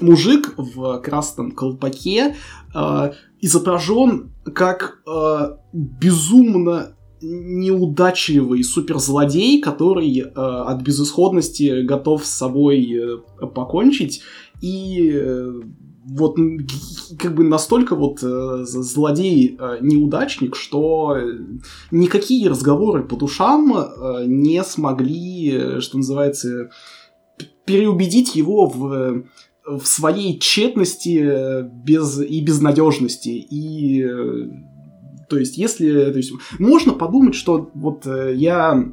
[0.00, 2.36] мужик в красном колпаке
[3.40, 14.22] изображен как э, безумно неудачливый суперзлодей, который э, от безысходности готов с собой э, покончить.
[14.60, 15.60] И э,
[16.04, 16.36] вот
[17.18, 21.16] как бы настолько вот э, злодей э, неудачник, что
[21.90, 26.70] никакие разговоры по душам э, не смогли, что называется,
[27.64, 29.24] переубедить его в
[29.64, 33.28] в своей тщетности э, без, и безнадежности.
[33.28, 34.48] И э,
[35.28, 36.10] то есть, если...
[36.10, 38.92] То есть, можно подумать, что вот э, я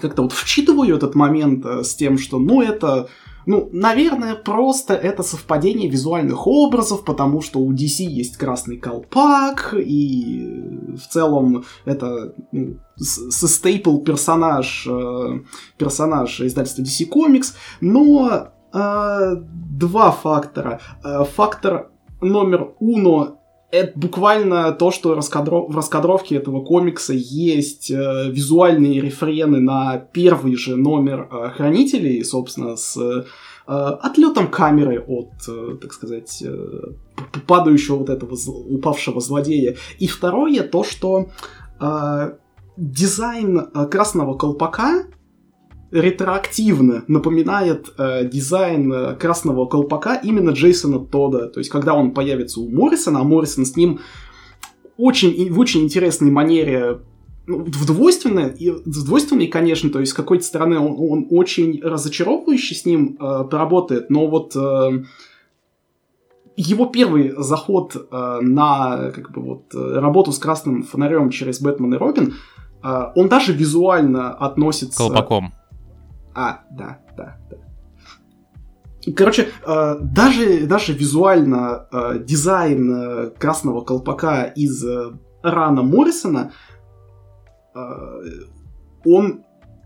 [0.00, 3.08] как-то вот вчитываю этот момент с тем, что, ну, это
[3.46, 10.70] ну, наверное, просто это совпадение визуальных образов, потому что у DC есть красный колпак, и
[10.96, 14.86] в целом это ну, стейпл персонаж,
[15.78, 20.80] персонаж издательства DC Comics, но а, два фактора.
[21.02, 23.39] А, фактор номер уно
[23.70, 25.60] это буквально то, что раскадро...
[25.60, 32.76] в раскадровке этого комикса есть э, визуальные рефрены на первый же номер э, Хранителей, собственно,
[32.76, 33.22] с э,
[33.66, 36.92] отлетом камеры от, э, так сказать, э,
[37.46, 38.36] падающего вот этого
[38.68, 39.76] упавшего злодея.
[39.98, 41.28] И второе, то, что
[41.80, 42.32] э,
[42.76, 45.04] дизайн э, красного колпака
[45.90, 51.48] ретроактивно напоминает э, дизайн э, красного колпака именно Джейсона Тода.
[51.48, 54.00] То есть, когда он появится у Моррисона, а Моррисон с ним
[54.96, 57.00] очень, в очень интересной манере
[57.46, 62.86] ну, двойственной, в двойственной, конечно, то есть с какой-то стороны он, он очень разочаровывающе с
[62.86, 65.04] ним э, поработает, но вот э,
[66.56, 71.96] его первый заход э, на как бы вот работу с красным фонарем через Бэтмен и
[71.96, 72.34] Робин,
[72.84, 74.98] э, он даже визуально относится...
[74.98, 75.52] Колпаком.
[76.34, 77.56] А, да, да, да.
[79.16, 84.84] Короче, э, даже, даже визуально э, дизайн э, красного колпака из
[85.42, 86.52] Рана Моррисона,
[89.06, 89.44] он,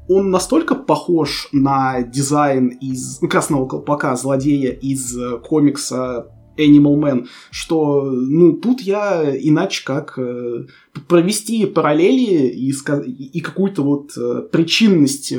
[0.09, 5.14] он настолько похож на дизайн из ну, красного колпака злодея из
[5.47, 6.26] комикса
[6.57, 10.67] Animal Man, что, ну, тут я иначе как э,
[11.09, 15.39] провести параллели и, и какую-то вот э, причинность э,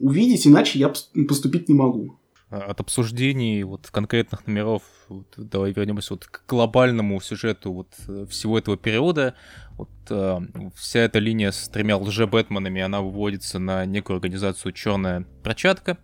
[0.00, 0.92] увидеть, иначе я
[1.28, 2.16] поступить не могу.
[2.48, 8.26] А, от обсуждений вот конкретных номеров, вот, давай вернемся вот к глобальному сюжету вот э,
[8.28, 9.34] всего этого периода.
[9.76, 10.38] Вот э,
[10.76, 15.98] вся эта линия с тремя лже-бэтменами, она выводится на некую организацию Черная Прочатка,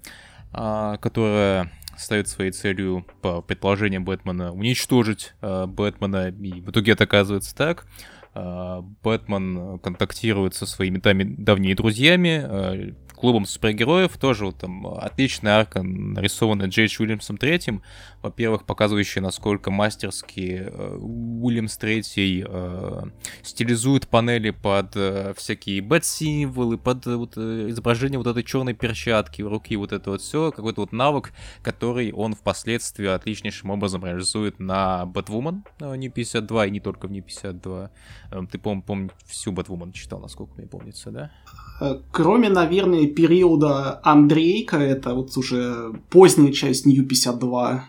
[0.53, 7.05] э, которая ставит своей целью, по предположениям Бэтмена, уничтожить э, Бэтмена, и в итоге это
[7.05, 7.86] оказывается так.
[8.35, 14.18] Э, Бэтмен контактирует со своими давними друзьями, э, клубом супергероев.
[14.18, 17.80] Тоже вот там отличная арка, нарисованная Джейдж Уильямсом третьим.
[18.20, 23.03] Во-первых, показывающая, насколько мастерски э, Уильямс третий э,
[23.43, 29.43] стилизует панели под э, всякие бэт-символы, под э, вот, э, изображение вот этой черной перчатки
[29.43, 34.59] в руки, вот это вот все, какой-то вот навык, который он впоследствии отличнейшим образом реализует
[34.59, 37.93] на Бэтвумен э, не 52 и не только в не 52.
[38.33, 41.30] Э, ты, по-моему, помню, всю Бэтвумен читал, насколько мне помнится, да?
[41.80, 47.80] Э, кроме, наверное, периода Андрейка, это вот уже поздняя часть Нью-52.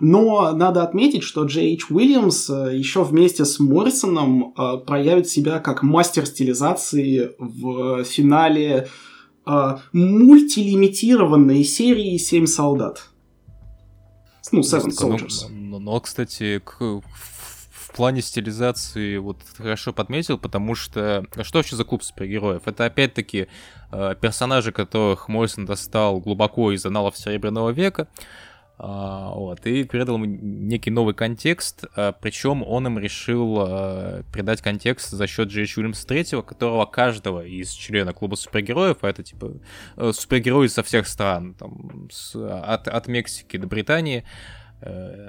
[0.00, 4.54] Но надо отметить, что Джей Эйч Уильямс э, еще вместе с Моррисоном
[4.86, 8.88] проявит себя как мастер стилизации в финале
[9.92, 13.10] мультилимитированной серии «Семь солдат».
[14.52, 15.46] Ну, Seven Soldiers.
[15.48, 17.02] Но, но, но кстати, к,
[17.90, 22.62] в плане стилизации вот хорошо подметил, потому что а что вообще за клуб супергероев?
[22.66, 23.48] Это опять-таки
[23.90, 28.08] э, персонажи, которых Моррисон достал глубоко из аналов Серебряного века,
[28.82, 34.62] Uh, вот, и передал ему некий новый контекст, uh, причем он им решил uh, придать
[34.62, 39.52] контекст за счет Джей Уильямса третьего, которого каждого из члена клуба супергероев, а это типа
[39.98, 44.24] э, супергерои со всех стран, там, с, от, от Мексики до Британии,
[44.80, 45.28] э,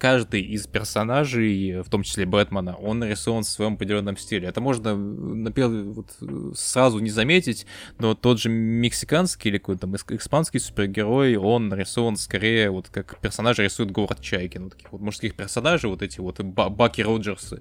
[0.00, 4.48] каждый из персонажей, в том числе Бэтмена, он нарисован в своем определенном стиле.
[4.48, 6.16] Это можно на первый вот,
[6.56, 7.66] сразу не заметить,
[7.98, 13.62] но тот же мексиканский или какой-то там испанский супергерой, он нарисован скорее вот как персонажи
[13.62, 17.60] рисует Говард Чайкин, вот таких вот мужских персонажей, вот эти вот Баки Роджерсы,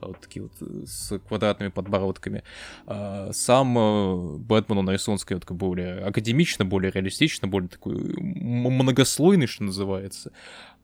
[0.00, 2.42] вот такие вот с квадратными подбородками.
[2.86, 9.46] А сам э, Бэтмен, он нарисован, скорее, вот, более академично, более реалистично, более такой многослойный,
[9.46, 10.32] что называется.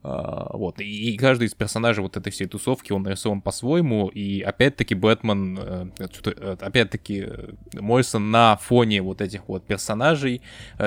[0.03, 4.97] Uh, вот, и, каждый из персонажей вот этой всей тусовки, он нарисован по-своему, и опять-таки
[4.97, 10.43] Бэтмен, э, э опять-таки э, Мойсон на фоне вот этих вот персонажей,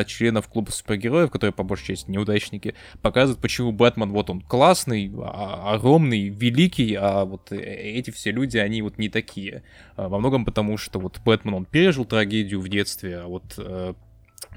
[0.06, 5.76] членов клуба супергероев, которые по большей части неудачники, показывает, почему Бэтмен, вот он классный, а,
[5.76, 9.64] огромный, великий, а вот эти все люди, они вот не такие.
[9.96, 13.58] Uh, во многом потому, что вот Бэтмен, он пережил трагедию в детстве, а вот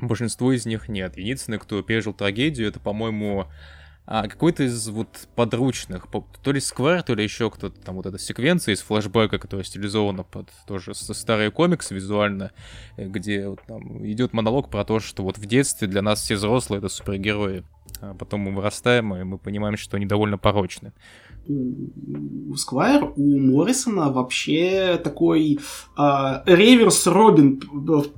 [0.00, 1.16] большинство из них нет.
[1.16, 3.46] Единственный, кто пережил трагедию, это, по-моему,
[4.10, 6.08] а, какой-то из вот подручных,
[6.42, 10.22] то ли Сквер, то ли еще кто-то, там вот эта секвенция из флэшбэка, которая стилизована
[10.22, 12.52] под тоже старые комиксы визуально,
[12.96, 16.36] э, где вот, там идет монолог про то, что вот в детстве для нас все
[16.36, 17.64] взрослые это супергерои,
[18.00, 20.94] а потом мы вырастаем, и мы понимаем, что они довольно порочны
[21.48, 25.58] у Сквайр, у Моррисона вообще такой
[25.96, 26.02] э,
[26.46, 27.60] реверс Робин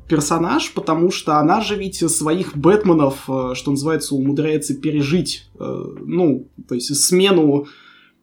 [0.08, 5.48] персонаж, потому что она же ведь своих Бэтменов, э, что называется, умудряется пережить.
[5.58, 7.66] Э, ну, то есть смену...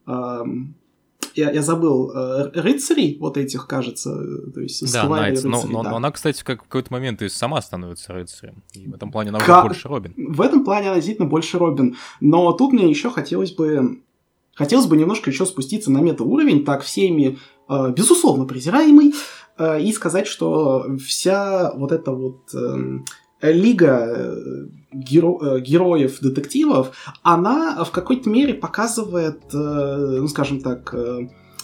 [0.06, 0.44] Э,
[1.36, 4.12] я, я забыл, э, рыцарей вот этих, кажется,
[4.54, 5.92] то есть да, Сквайр Найтс, но, но, да.
[5.92, 9.30] но она, кстати, как в какой-то момент и сама становится рыцарем, и в этом плане
[9.30, 9.64] она К...
[9.64, 10.14] больше Робин.
[10.18, 14.02] В этом плане она действительно больше Робин, но тут мне еще хотелось бы
[14.58, 17.38] Хотелось бы немножко еще спуститься на метауровень, так всеми,
[17.70, 19.14] э, безусловно, презираемый,
[19.58, 23.06] э, и сказать, что вся вот эта вот эм,
[23.42, 24.36] лига э,
[24.96, 26.92] геро- героев, детективов,
[27.22, 30.94] она в какой-то мере показывает, ну, скажем так,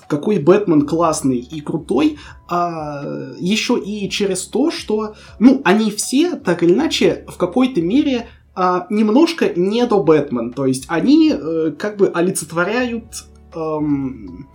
[0.07, 6.61] какой Бэтмен классный и крутой, а еще и через то, что, ну, они все так
[6.61, 10.53] или иначе в какой-то мере а, немножко не до Бэтмен.
[10.53, 13.25] То есть они э, как бы олицетворяют...
[13.55, 14.47] Эм,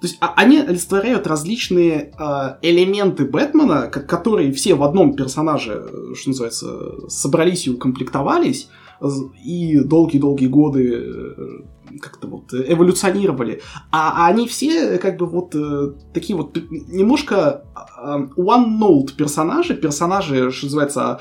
[0.00, 6.14] то есть а, они олицетворяют различные э, элементы Бэтмена, которые все в одном персонаже, э,
[6.14, 8.68] что называется, собрались и укомплектовались,
[9.44, 13.62] и долгие-долгие годы э, как-то вот эволюционировали.
[13.90, 20.50] А, а они все как бы вот э, такие вот немножко э, one-note персонажи, персонажи,
[20.50, 21.20] что называется,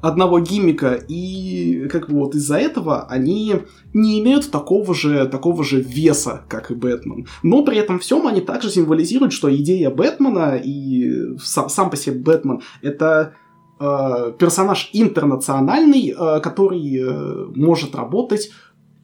[0.00, 3.56] одного гиммика, и как бы вот из-за этого они
[3.92, 7.26] не имеют такого же, такого же веса, как и Бэтмен.
[7.42, 12.18] Но при этом всем они также символизируют, что идея Бэтмена и сам, сам по себе
[12.18, 13.34] Бэтмен это
[13.78, 18.50] э, персонаж интернациональный, э, который э, может работать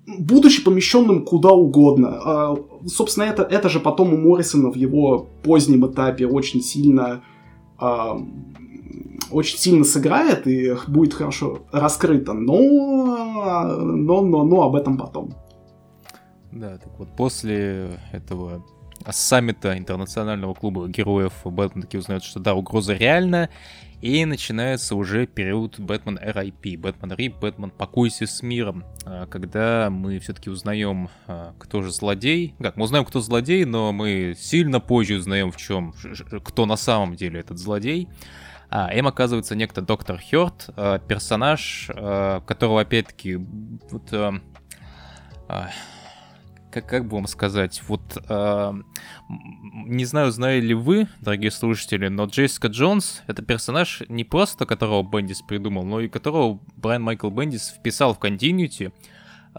[0.07, 2.21] будучи помещенным куда угодно.
[2.25, 7.23] Э, собственно, это, это же потом у Моррисона в его позднем этапе очень сильно
[7.81, 7.85] э,
[9.31, 15.35] очень сильно сыграет и будет хорошо раскрыто, но, но, но, но об этом потом.
[16.53, 18.65] Да, так вот после этого
[19.11, 23.51] саммита интернационального клуба героев Бэтмен таки узнает, что да, угроза реальна,
[24.01, 30.19] и начинается уже период Бэтмен RIP, Бэтмен RIP, Бэтмен Покойся с миром, а, когда мы
[30.19, 32.55] все-таки узнаем, а, кто же злодей.
[32.59, 35.95] Как, мы узнаем, кто злодей, но мы сильно позже узнаем, в чем,
[36.45, 38.09] кто на самом деле этот злодей.
[38.69, 44.13] А, им оказывается некто доктор Хёрд, а, персонаж, которого опять-таки вот,
[46.77, 48.73] как, как бы вам сказать, вот э,
[49.87, 55.03] не знаю, знали ли вы, дорогие слушатели, но Джессика Джонс— это персонаж не просто которого
[55.03, 58.93] Бендис придумал, но и которого Брайан Майкл Бендис вписал в Continuity,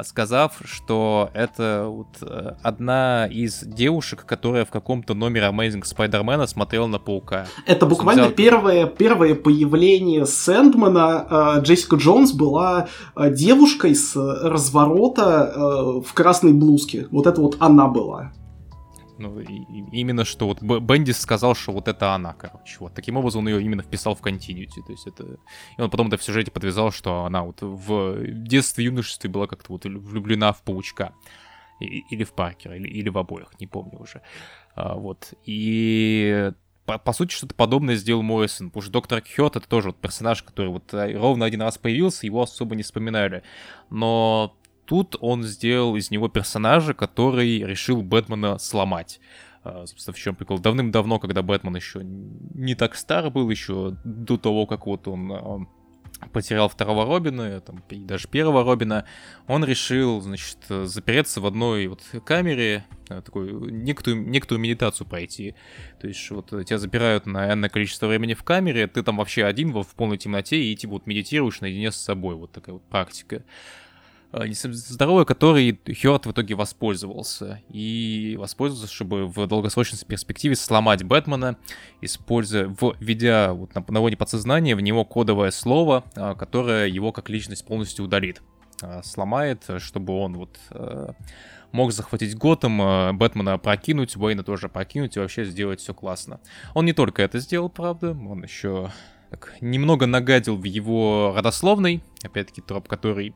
[0.03, 6.87] сказав, что это вот э, одна из девушек, которая в каком-то номере Amazing Spider-Man смотрела
[6.87, 7.47] на Паука.
[7.65, 8.33] Это буквально взял...
[8.35, 11.57] первое, первое появление Сэндмана.
[11.57, 17.07] Э, Джессика Джонс была э, девушкой с разворота в красной блузке.
[17.11, 18.31] Вот это вот она была.
[19.17, 19.45] Ну, и,
[19.91, 22.77] именно что вот Бендис сказал, что вот это она, короче.
[22.79, 24.83] Вот таким образом он ее именно вписал в continuity.
[24.85, 25.37] То есть это...
[25.77, 29.71] И он потом это в сюжете подвязал, что она вот в детстве, юношестве была как-то
[29.71, 31.13] вот влюблена в паучка.
[31.79, 34.23] Или в Паркера, или, или в обоих, не помню уже.
[34.75, 35.33] А, вот.
[35.45, 36.51] И
[36.87, 40.41] по, по сути, что-то подобное сделал Моррисон, потому что Доктор Хёрт это тоже вот персонаж,
[40.41, 43.43] который вот э, ровно один раз появился, его особо не вспоминали.
[43.89, 44.56] Но
[44.87, 49.19] тут он сделал из него персонажа, который решил Бэтмена сломать.
[49.63, 50.59] А, собственно, в чем прикол?
[50.59, 55.59] Давным-давно, когда Бэтмен еще не так стар был, еще до того, как вот он а,
[56.31, 59.05] потерял второго Робина, там, и даже первого Робина,
[59.47, 65.53] он решил, значит, запереться в одной вот камере, а, такую некоторую, некоторую медитацию пройти.
[65.99, 69.73] То есть вот тебя запирают на энное количество времени в камере, ты там вообще один
[69.73, 72.35] в полной темноте и типа вот медитируешь наедине с собой.
[72.35, 73.43] Вот такая вот практика.
[74.31, 77.61] Э, здоровой, который Хёрд в итоге воспользовался.
[77.69, 81.57] И воспользовался, чтобы в долгосрочной перспективе сломать Бэтмена,
[82.01, 87.65] используя, введя вот на наводе подсознания в него кодовое слово, э, которое его как личность
[87.65, 88.41] полностью удалит.
[88.81, 90.57] Э, сломает, чтобы он вот
[91.73, 96.39] мог захватить Готэм, Бэтмена прокинуть, Уэйна тоже прокинуть и вообще сделать все классно.
[96.73, 98.91] Он не только это сделал, правда, он еще
[99.29, 103.35] так, немного нагадил в его родословной, опять-таки троп, который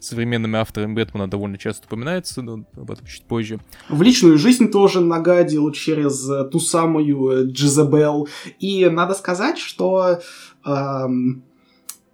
[0.00, 3.60] современными авторами Бэтмена довольно часто упоминается, но об этом чуть позже.
[3.88, 8.28] В личную жизнь тоже нагадил через э, ту самую э, Джизабел.
[8.58, 10.20] И надо сказать, что
[10.64, 11.42] эм,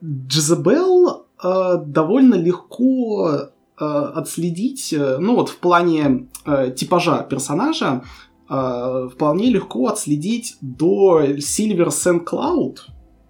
[0.02, 3.31] Джизабел э, довольно легко
[3.78, 8.02] э, отследить, ну вот в плане э, типажа персонажа,
[8.48, 12.78] э, вполне легко отследить до Silver Sand Cloud.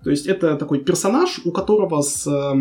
[0.05, 2.27] То есть это такой персонаж, у которого с...
[2.27, 2.55] Э,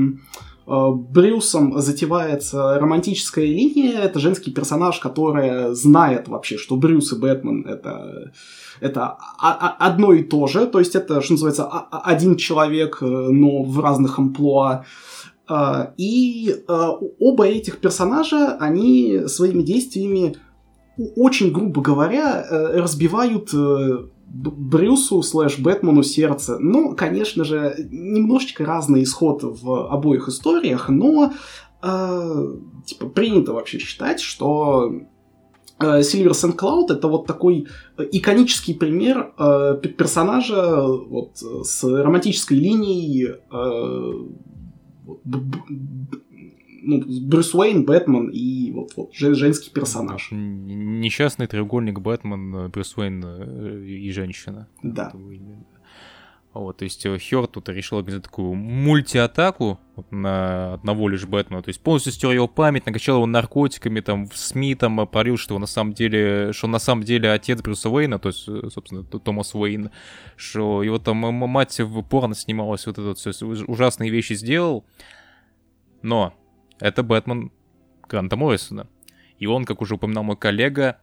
[0.66, 4.00] Брюсом затевается романтическая линия.
[4.00, 8.32] Это женский персонаж, который знает вообще, что Брюс и Бэтмен это,
[8.80, 10.66] это одно и то же.
[10.68, 14.86] То есть это, что называется, один человек, э, но в разных амплуа.
[15.50, 16.56] Э, и
[17.20, 20.38] оба этих персонажа, они своими действиями
[21.16, 23.50] очень грубо говоря, разбивают
[24.34, 26.58] Брюсу слэш Бэтмену сердце.
[26.60, 31.34] Ну, конечно же, немножечко разный исход в обоих историях, но
[31.84, 32.46] э,
[32.84, 34.92] типа принято вообще считать, что
[35.80, 43.36] э, Silver Sand Cloud это вот такой иконический пример э, персонажа вот, с романтической линией
[43.52, 44.14] э,
[46.84, 50.30] ну, Брюс Уэйн, Бэтмен и вот, вот женский персонаж.
[50.32, 54.68] Несчастный треугольник Бэтмен, Брюс Уэйн э, и женщина.
[54.82, 55.14] Да.
[56.54, 59.80] Вот, то есть э, Хёрд тут решил организовать такую мультиатаку
[60.12, 61.64] на одного лишь Бэтмена.
[61.64, 65.38] То есть полностью стер его память, накачал его наркотиками, там, в СМИ там э, пролил,
[65.38, 69.56] что на самом деле, что на самом деле отец Брюса Уэйна, то есть, собственно, Томас
[69.56, 69.90] Уэйн,
[70.36, 73.32] что его там мать в порно снималась, вот это вот все
[73.68, 74.86] ужасные вещи сделал.
[76.04, 76.34] Но
[76.80, 77.52] это Бэтмен
[78.08, 78.88] Гранта Моррисона.
[79.38, 81.00] И он, как уже упоминал мой коллега,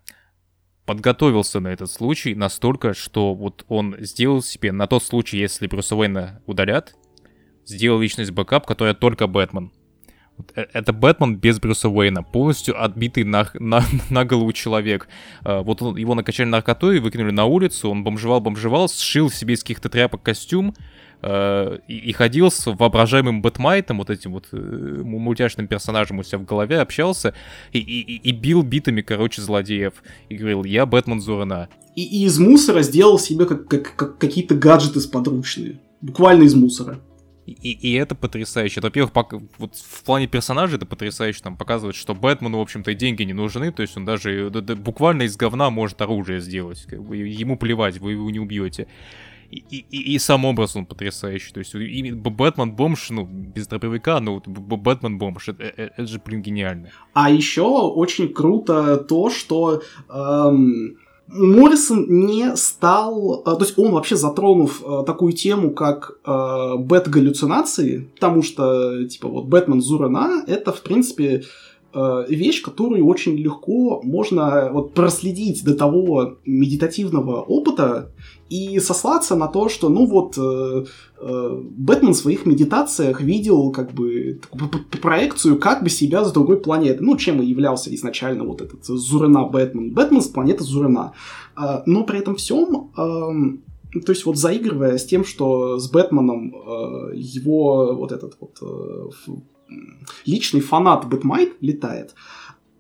[0.87, 5.95] подготовился на этот случай настолько, что вот он сделал себе на тот случай, если Брюса
[5.95, 6.95] Уэйна удалят,
[7.65, 9.73] сделал личность бэкап, которая только Бэтмен.
[10.55, 15.09] Э, это Бэтмен без Брюса Уэйна, полностью отбитый на, на, на голову человек.
[15.43, 19.89] А, вот он, его накачали наркотой, выкинули на улицу, он бомжевал-бомжевал, сшил себе из каких-то
[19.89, 20.75] тряпок костюм,
[21.23, 26.39] Э, и, и ходил с воображаемым Бэтмайтом, вот этим вот э, мультяшным персонажем у себя
[26.39, 27.35] в голове, общался
[27.73, 29.95] и, и, и бил битами, короче, злодеев.
[30.29, 31.69] И говорил, я Бэтмен Зурана.
[31.95, 35.81] И, и из мусора сделал себе как, как, как какие-то гаджеты сподручные.
[36.01, 37.01] Буквально из мусора.
[37.47, 38.81] И, и это потрясающе.
[38.81, 39.13] Во-первых,
[39.59, 43.73] вот в плане персонажа это потрясающе, там показывает, что Бэтмену, в общем-то, деньги не нужны,
[43.73, 46.85] то есть он даже да, да, буквально из говна может оружие сделать.
[46.89, 48.87] Как бы, ему плевать, вы его не убьете.
[49.51, 51.53] И, и, и сам образ он потрясающий.
[51.53, 56.43] То есть Бэтмен бомж, ну, без дробовика, но Бэтмен бомж, это, это, это же, блин,
[56.43, 56.91] гениально.
[57.13, 60.97] А еще очень круто то, что эм,
[61.33, 68.11] Моррисон не стал, э, то есть он вообще затронув э, такую тему, как э, бет-галлюцинации,
[68.15, 71.45] потому что, типа, вот Бэтмен Зурана, это, в принципе,
[71.93, 78.11] вещь, которую очень легко можно вот проследить до того медитативного опыта
[78.51, 80.85] и сослаться на то, что, ну вот, э,
[81.21, 84.41] э, Бэтмен в своих медитациях видел как бы
[85.01, 87.03] проекцию как бы себя с другой планеты.
[87.03, 89.93] Ну, чем и являлся изначально вот этот Зур-Эн-Арра Бэтмен.
[89.93, 91.13] Бэтмен с планеты Зур-Эн-Арр.
[91.57, 92.91] Э, но при этом всем...
[92.97, 93.59] Э,
[93.93, 99.33] то есть вот заигрывая с тем, что с Бэтменом э, его вот этот вот э,
[100.27, 102.15] личный фанат Бэтмайт летает,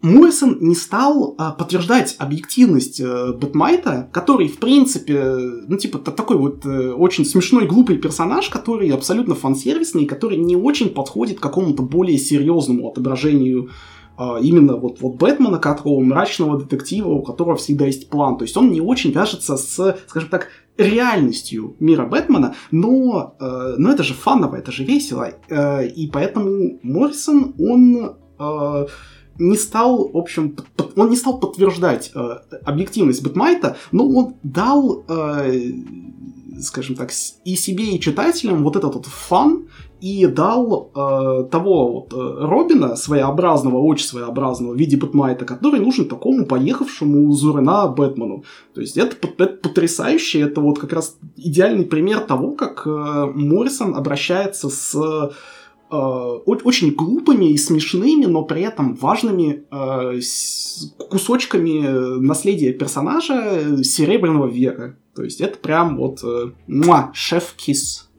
[0.02, 5.22] Моррисон не стал а, подтверждать объективность э, Бэтмайта, который, в принципе,
[5.68, 10.88] ну, типа, такой вот э, очень смешной, глупый персонаж, который абсолютно фан-сервисный, который не очень
[10.88, 13.72] подходит к какому-то более серьезному отображению
[14.16, 18.38] э, именно вот, вот Бэтмена, которого мрачного детектива, у которого всегда есть план.
[18.38, 23.92] То есть он не очень вяжется с, скажем так, реальностью мира Бэтмена, но, э, но
[23.92, 25.28] это же фаново, это же весело.
[25.48, 28.16] Э, и поэтому Моррисон, он...
[28.38, 28.86] Э,
[29.40, 30.54] не стал, в общем,
[30.96, 35.72] он не стал подтверждать э, объективность Бэтмайта, но он дал, э,
[36.62, 37.10] скажем так,
[37.44, 39.68] и себе, и читателям вот этот вот фан,
[40.00, 46.08] и дал э, того вот э, Робина, своеобразного, очень своеобразного в виде Бэтмайта, который нужен
[46.08, 48.44] такому поехавшему Зурена Бэтмену.
[48.74, 52.90] То есть это, это потрясающе, это вот как раз идеальный пример того, как э,
[53.34, 54.94] Моррисон обращается с
[55.90, 60.20] очень глупыми и смешными, но при этом важными э,
[61.08, 64.96] кусочками наследия персонажа Серебряного века.
[65.14, 68.09] То есть это прям вот э, муа, шеф-кис.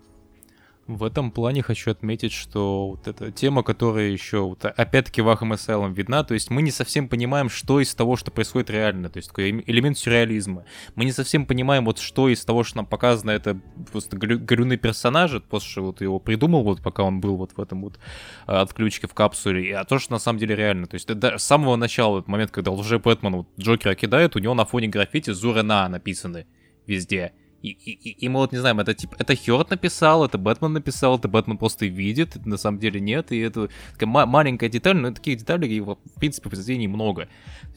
[0.92, 5.54] В этом плане хочу отметить, что вот эта тема, которая еще вот, опять-таки в Arkham
[5.54, 9.18] Asylum видна, то есть мы не совсем понимаем, что из того, что происходит реально, то
[9.18, 10.66] есть такой элемент сюрреализма.
[10.96, 13.58] Мы не совсем понимаем, вот что из того, что нам показано, это
[13.90, 17.98] просто горюный персонажи, после вот его придумал, вот пока он был вот в этом вот
[18.46, 20.88] а, отключке в капсуле, а то, что на самом деле реально.
[20.88, 24.40] То есть это с самого начала, этот момент, когда лже Бэтмен вот Джокера кидает, у
[24.40, 26.48] него на фоне граффити Зурена написаны
[26.86, 27.32] везде.
[27.62, 31.18] И, и, и мы вот не знаем, это типа это Хёрд написал, это Бэтмен написал,
[31.18, 35.12] это Бэтмен просто видит, это на самом деле нет, и это такая маленькая деталь, но
[35.12, 37.28] таких деталей в принципе в произведении много.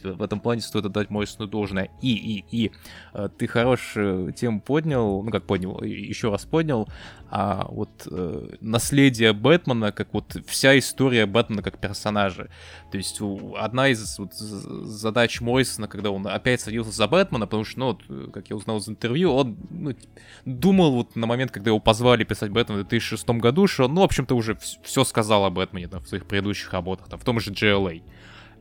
[0.02, 1.90] В этом плане стоит отдать Моррисону должное.
[2.02, 2.72] И, и, и
[3.14, 6.88] э, ты хорошую тему поднял, ну как поднял, еще раз поднял,
[7.36, 12.48] а вот э, наследие Бэтмена, как вот вся история Бэтмена как персонажа.
[12.92, 13.20] То есть
[13.58, 18.32] одна из вот, задач Моррисона, когда он опять садился за Бэтмена, потому что, ну, вот,
[18.32, 19.96] как я узнал из интервью, он ну,
[20.44, 24.02] думал вот на момент, когда его позвали писать Бэтмен в 2006 году, что он, ну,
[24.02, 27.40] в общем-то, уже все сказал о Бэтмене там, в своих предыдущих работах, там, в том
[27.40, 28.04] же JLA.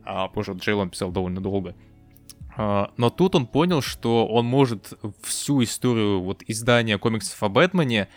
[0.04, 1.76] А, позже Джейл писал довольно долго.
[2.56, 4.92] Uh, но тут он понял, что он может
[5.22, 8.08] всю историю вот издания комиксов о Бэтмене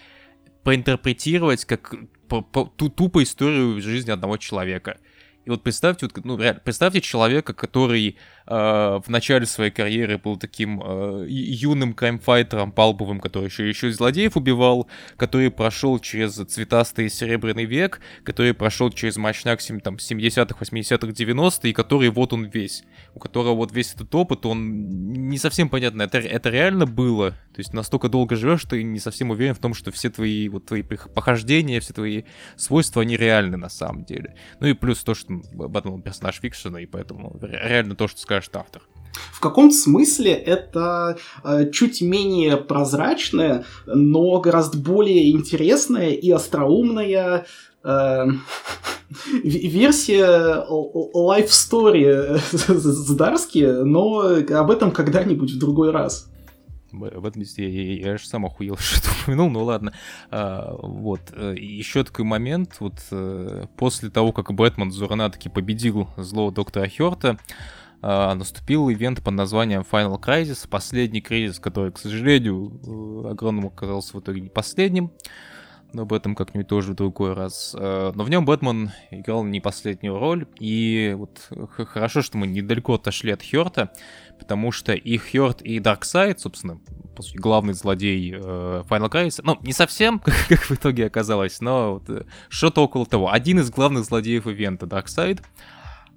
[0.68, 1.95] проинтерпретировать как
[2.27, 4.98] по, по, ту, тупо историю жизни одного человека.
[5.45, 8.18] И вот представьте, вот, ну, представьте человека, который
[8.48, 14.38] в начале своей карьеры был таким э, юным краймфайтером палповым, который еще, еще и злодеев
[14.38, 14.88] убивал,
[15.18, 21.74] который прошел через цветастый серебряный век, который прошел через мощняк там, 70-х, 80-х, 90-х, и
[21.74, 22.84] который вот он весь,
[23.14, 27.60] у которого вот весь этот опыт, он не совсем понятно, это, это реально было, то
[27.60, 30.68] есть настолько долго живешь, что ты не совсем уверен в том, что все твои, вот
[30.68, 32.24] твои похождения, все твои
[32.56, 34.36] свойства, они реальны на самом деле.
[34.60, 38.56] Ну и плюс то, что Бэтмен персонаж фикшена, и поэтому реально то, что скажешь скажет
[38.56, 38.82] автор.
[39.32, 47.46] В каком смысле это э, чуть менее прозрачная, но гораздо более интересная и остроумная
[47.84, 48.26] э,
[49.44, 56.30] версия life story с Дарски, но об этом когда-нибудь в другой раз.
[56.92, 59.94] В этом я, я, я же сам охуел, что упомянул, ну ладно.
[60.32, 66.08] А, вот, э, еще такой момент, вот э, после того, как Бэтмен Зурана таки победил
[66.18, 67.38] злого доктора Хёрта,
[68.02, 72.80] наступил ивент под названием Final Crisis, последний кризис, который, к сожалению,
[73.26, 75.11] э, огромному оказался в итоге не последним.
[75.94, 77.76] но об этом как-нибудь тоже в другой раз.
[77.78, 81.49] Э, но в нем Бэтмен играл не последнюю роль, и вот
[81.90, 83.91] хорошо, что мы недалеко отошли от Хёрта,
[84.38, 86.80] потому что и Хёрт, и Дарксайд, собственно,
[87.36, 92.10] главный злодей э, Final Crisis, ну, не совсем, как, как в итоге оказалось, но вот,
[92.10, 93.32] э, что-то около того.
[93.32, 95.41] Один из главных злодеев ивента Дарксайд,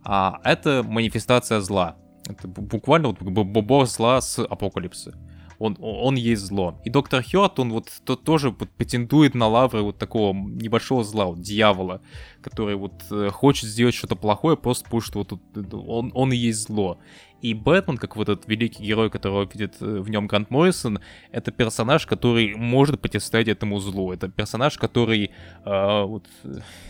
[0.05, 1.97] а это манифестация зла.
[2.29, 5.15] Это буквально вот босс зла с Апокалипса
[5.61, 6.81] он, он есть зло.
[6.85, 11.43] И доктор Хёрд, он вот то, тоже патентует на лавры вот такого небольшого зла, вот,
[11.43, 12.01] дьявола,
[12.41, 15.39] который вот э, хочет сделать что-то плохое просто потому, что вот
[15.75, 16.99] он, он и есть зло.
[17.43, 21.01] И Бэтмен, как вот этот великий герой, которого видит э, в нем Грант Моррисон,
[21.33, 24.13] это персонаж, который может противостоять этому злу.
[24.13, 25.31] Это персонаж, который,
[25.65, 26.27] э, вот,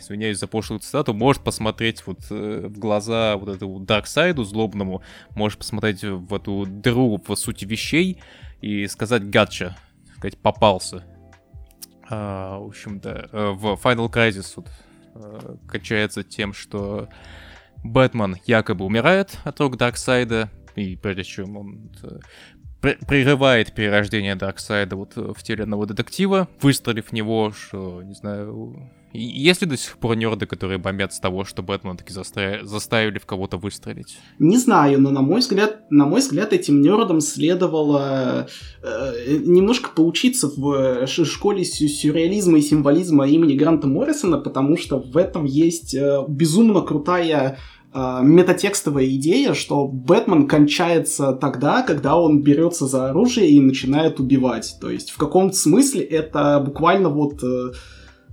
[0.00, 5.02] извиняюсь за пошлую цитату, может посмотреть вот э, в глаза вот этому Дарксайду злобному,
[5.36, 8.20] может посмотреть в эту дыру в сути вещей,
[8.60, 9.76] и сказать гатча,
[10.16, 11.04] сказать попался.
[12.08, 14.66] А, в общем-то, э, в Final Crisis вот,
[15.14, 17.08] а, качается тем, что
[17.84, 22.18] Бэтмен якобы умирает от рук Дарксайда, и прежде чем он э,
[22.80, 29.62] прерывает перерождение Дарксайда вот в теле одного детектива, выстрелив в него, что, не знаю, есть
[29.62, 33.26] ли до сих пор нерды, которые бомбят с того, что Бэтмен таки заставили, заставили в
[33.26, 34.18] кого-то выстрелить?
[34.38, 38.48] Не знаю, но на мой взгляд, на мой взгляд, этим нердам следовало
[38.82, 45.44] э, немножко поучиться в школе сюрреализма и символизма имени Гранта Моррисона, потому что в этом
[45.44, 47.58] есть э, безумно крутая
[47.92, 54.76] э, метатекстовая идея, что Бэтмен кончается тогда, когда он берется за оружие и начинает убивать.
[54.80, 57.42] То есть в каком-то смысле это буквально вот...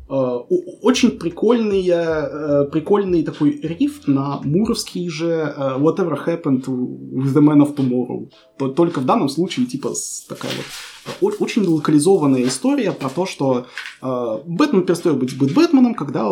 [0.10, 0.40] Э, Э,
[0.82, 7.62] очень прикольный, э, прикольный такой риф на муровский же э, Whatever Happened with the Man
[7.62, 8.30] of Tomorrow.
[8.74, 9.94] Только в данном случае, типа,
[10.30, 10.52] такая
[11.20, 13.66] вот очень локализованная история про то, что
[14.02, 16.30] Бэтмен перестает быть Бэтменом, когда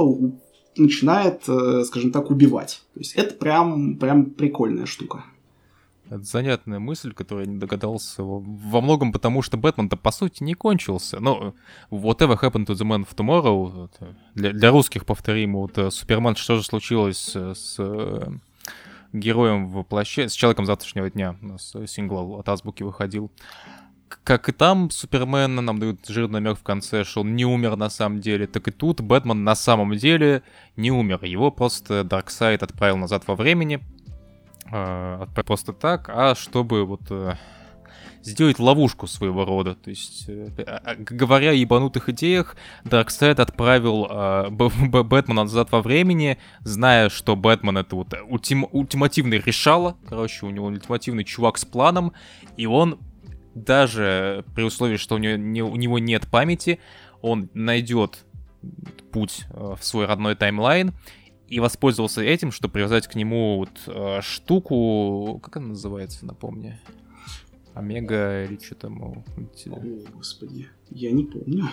[0.77, 2.81] начинает, скажем так, убивать.
[2.93, 5.23] То есть это прям, прям прикольная штука.
[6.07, 8.23] Это занятная мысль, которую я не догадался.
[8.23, 11.19] Во многом потому, что Бэтмен-то по сути не кончился.
[11.19, 11.55] Но
[11.89, 13.89] whatever happened to the man of tomorrow,
[14.35, 18.31] для, для русских повторим, вот э, Супермен, что же случилось с э,
[19.13, 21.35] героем в плаще, с человеком завтрашнего дня.
[21.41, 23.31] У нас сингл от Азбуки выходил.
[24.23, 27.89] Как и там Супермен нам дают жирный намек в конце, что он не умер на
[27.89, 30.43] самом деле, так и тут Бэтмен на самом деле
[30.77, 31.23] не умер.
[31.23, 33.81] Его просто Дарксайд отправил назад во времени,
[34.71, 37.35] э, просто так, а чтобы вот э,
[38.25, 39.75] сделать ловушку своего рода.
[39.75, 45.81] То есть, э, а, а, говоря о ебанутых идеях, Дарксайд отправил э, Бэтмена назад во
[45.81, 51.65] времени, зная, что Бэтмен это вот ультим, ультимативный решало, короче, у него ультимативный чувак с
[51.65, 52.13] планом,
[52.57, 52.99] и он
[53.53, 56.79] даже при условии, что у него, не, у него нет памяти,
[57.21, 58.25] он найдет
[59.11, 60.93] путь в свой родной таймлайн
[61.47, 66.79] и воспользовался этим, чтобы привязать к нему вот, э, штуку, как она называется, напомни.
[67.73, 69.01] Омега или что там?
[69.03, 69.23] О,
[70.13, 71.65] господи, я не помню.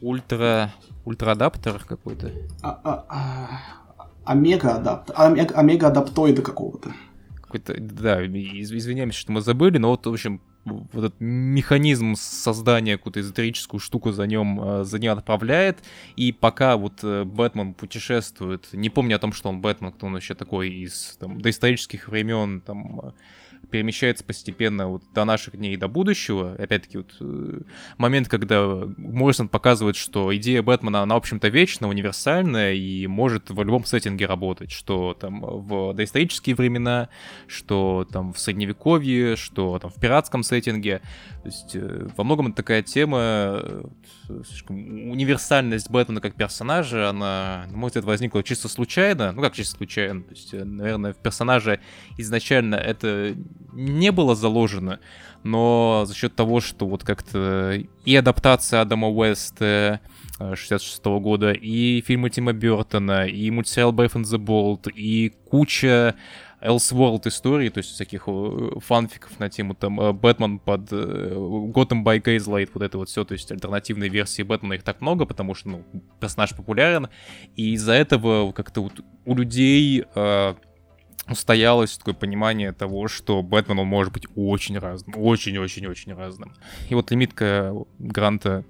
[0.00, 0.72] Ультра...
[1.04, 2.32] Ультра-адаптер какой-то?
[2.62, 5.14] А, а, а, омега-адаптер.
[5.16, 6.92] Омега, омега-адаптоида какого-то.
[7.36, 13.20] Какой-то, да, извиняемся, что мы забыли, но вот, в общем, вот этот механизм создания какую-то
[13.20, 15.78] эзотерическую штуку за нем, э, за ним отправляет,
[16.16, 20.14] и пока вот э, Бэтмен путешествует, не помню о том, что он Бэтмен, кто он
[20.14, 23.12] вообще такой из там, доисторических времен, там,
[23.70, 26.54] перемещается постепенно вот до наших дней и до будущего.
[26.54, 27.60] Опять-таки, вот э,
[27.98, 28.64] момент, когда
[28.96, 34.26] Моррисон показывает, что идея Бэтмена, она, в общем-то, вечна, универсальная и может в любом сеттинге
[34.26, 37.08] работать, что там в доисторические времена,
[37.46, 41.00] что там в средневековье, что там в пиратском сеттинге.
[41.42, 43.82] То есть э, во многом это такая тема, э,
[44.68, 49.32] универсальность Бэтмена как персонажа, она, на мой взгляд, возникла чисто случайно.
[49.32, 50.22] Ну, как чисто случайно?
[50.22, 51.80] То есть, наверное, в персонаже
[52.16, 53.36] изначально это
[53.72, 55.00] не было заложено,
[55.42, 60.00] но за счет того, что вот как-то и адаптация Адама Уэста
[60.38, 66.14] 66 -го года, и фильмы Тима Бертона, и мультсериал Brave and the Bold, и куча
[66.60, 72.02] Elseworld историй, то есть всяких э, фанфиков на тему там э, Бэтмен под э, Gotham
[72.02, 75.54] by Gaslight, вот это вот все, то есть альтернативные версии Бэтмена, их так много, потому
[75.54, 75.84] что, ну,
[76.20, 77.08] персонаж популярен,
[77.54, 78.92] и из-за этого как-то вот
[79.24, 80.04] у людей
[81.30, 86.54] устоялось такое понимание того, что Бэтмен, он может быть очень разным, очень-очень-очень разным.
[86.88, 88.64] И вот лимитка Гранта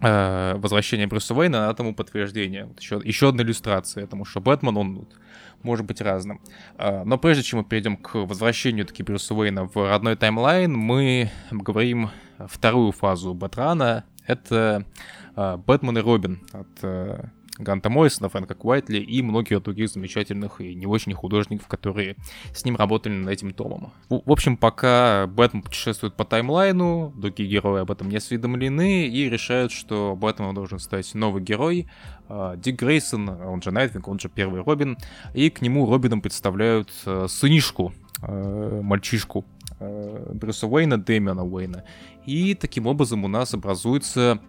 [0.00, 2.66] э, возвращение Брюса Уэйна, она тому подтверждение.
[2.66, 5.14] Вот еще, еще одна иллюстрация тому, что Бэтмен, он вот,
[5.62, 6.40] может быть разным.
[6.78, 11.30] Э, но прежде чем мы перейдем к возвращению таки Брюса Уэйна в родной таймлайн, мы
[11.50, 14.04] обговорим вторую фазу Батрана.
[14.26, 14.86] Это
[15.34, 21.12] Бэтмен и Робин от Ганта Моррисона, Фрэнка Куайтли и многих других замечательных и не очень
[21.12, 22.16] художников, которые
[22.54, 23.92] с ним работали над этим томом.
[24.08, 29.28] В, в общем, пока Бэтмен путешествует по таймлайну, другие герои об этом не осведомлены и
[29.28, 31.88] решают, что Бэтмен должен стать новый герой,
[32.28, 34.96] а, Дик Грейсон, он же Найтвинг, он же первый Робин,
[35.34, 37.92] и к нему Робином представляют э, сынишку,
[38.22, 39.44] э, мальчишку
[39.80, 41.84] Брюса Уэйна, Дэмиана Уэйна.
[42.24, 44.40] И таким образом у нас образуется,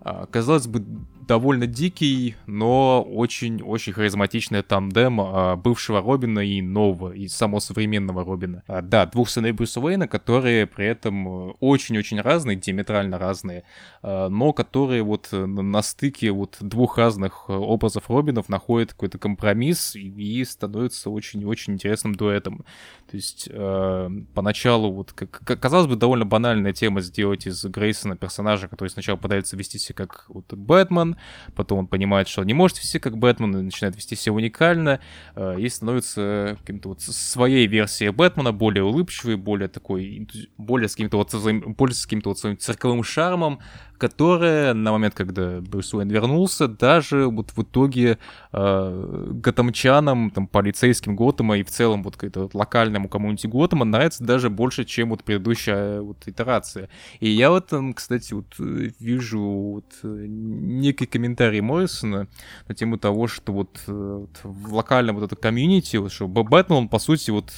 [0.00, 0.84] а, казалось бы,
[1.26, 8.62] довольно дикий, но очень-очень харизматичный тандем а, бывшего Робина и нового, и самого современного Робина.
[8.66, 13.64] А, да, двух сыновей Брюса Уэйна, которые при этом э, очень-очень разные, диаметрально разные,
[14.02, 19.96] а, но которые вот на стыке вот двух разных э, образов Робинов находят какой-то компромисс
[19.96, 22.64] и становятся очень-очень интересным дуэтом.
[23.14, 28.66] То есть э, поначалу вот, как, казалось бы, довольно банальная тема сделать из Грейсона персонажа,
[28.66, 31.16] который сначала пытается вести себя как вот Бэтмен,
[31.54, 34.98] потом он понимает, что он не может вести как Бэтмен, и начинает вести себя уникально,
[35.36, 40.26] э, и становится каким-то вот своей версией Бэтмена, более улыбчивый, более такой,
[40.58, 43.60] более с каким-то вот, более с каким-то вот своим цирковым шармом,
[43.98, 48.18] которая на момент, когда Брюс Уэйн вернулся, даже вот в итоге
[48.52, 52.54] э, готамчанам, там, полицейским Готэма и в целом вот какой-то вот
[53.04, 56.88] локальному коммунити Готэма нравится даже больше, чем вот предыдущая вот итерация.
[57.20, 62.26] И я в этом, кстати, вот вижу вот некий комментарий Моррисона
[62.68, 66.88] на тему того, что вот, вот в локальном вот этом комьюнити, вот, что Бэтмен, он,
[66.88, 67.52] по сути, вот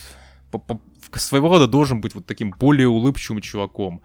[0.51, 0.81] по, по,
[1.15, 4.01] своего рода должен быть вот таким более улыбчивым чуваком.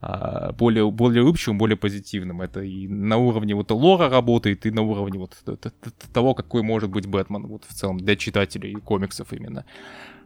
[0.00, 2.40] А, более, более улыбчивым, более позитивным.
[2.40, 5.36] Это и на уровне вот лора работает, и на уровне вот
[6.12, 9.64] того, какой может быть Бэтмен вот в целом для читателей комиксов именно.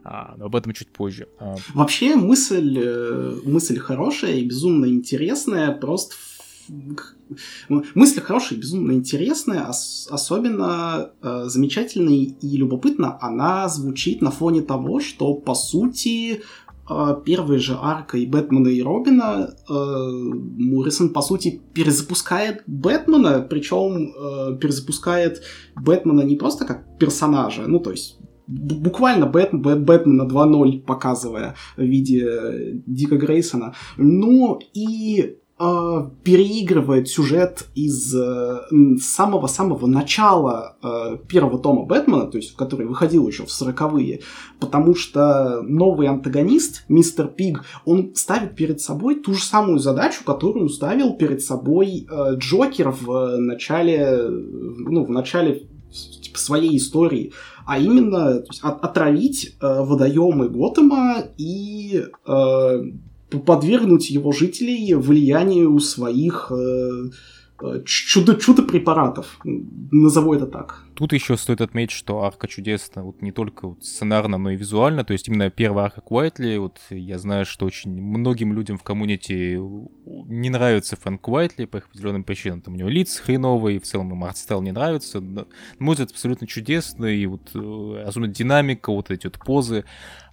[0.03, 1.27] А, но об этом чуть позже.
[1.39, 6.15] А, Вообще мысль, э, мысль хорошая и безумно интересная, просто
[7.67, 9.67] мысль хорошая и безумно интересная,
[10.09, 16.41] особенно э, замечательная и любопытно она звучит на фоне того, что по сути
[16.85, 24.57] а, первой же аркой Бэтмена и Робина э, Моррисон, по сути, перезапускает Бэтмена, причем э,
[24.57, 25.43] перезапускает
[25.75, 28.17] Бэтмена не просто как персонажа, ну, то есть
[28.47, 37.67] буквально Бэт, Бэт, Бэтмена 2.0 показывая в виде Дика Грейсона, но и э, переигрывает сюжет
[37.75, 38.13] из
[39.01, 44.21] самого-самого э, начала э, первого тома Бэтмена, то есть, который выходил еще в сороковые,
[44.59, 50.69] потому что новый антагонист, мистер Пиг, он ставит перед собой ту же самую задачу, которую
[50.69, 55.67] ставил перед собой э, Джокер в начале, ну, в начале
[56.33, 57.33] типа, своей истории,
[57.65, 62.83] а именно от, отравить э, водоемы Готэма и э,
[63.45, 67.09] подвергнуть его жителей влиянию своих э,
[67.61, 70.83] э, чудо, чудо-препаратов, назову это так.
[70.95, 75.03] Тут еще стоит отметить, что арка чудесна вот не только вот сценарно, но и визуально.
[75.03, 79.59] То есть именно первая арка Куайтли, вот я знаю, что очень многим людям в коммунити
[80.05, 82.61] не нравится Фрэнк Уайтли по определенным причинам.
[82.61, 85.19] Там у него лиц хреновый, в целом ему артстайл не нравится.
[85.19, 85.47] Но,
[85.79, 89.85] мой взгляд, абсолютно чудесный, и вот э, особенно динамика, вот эти вот позы.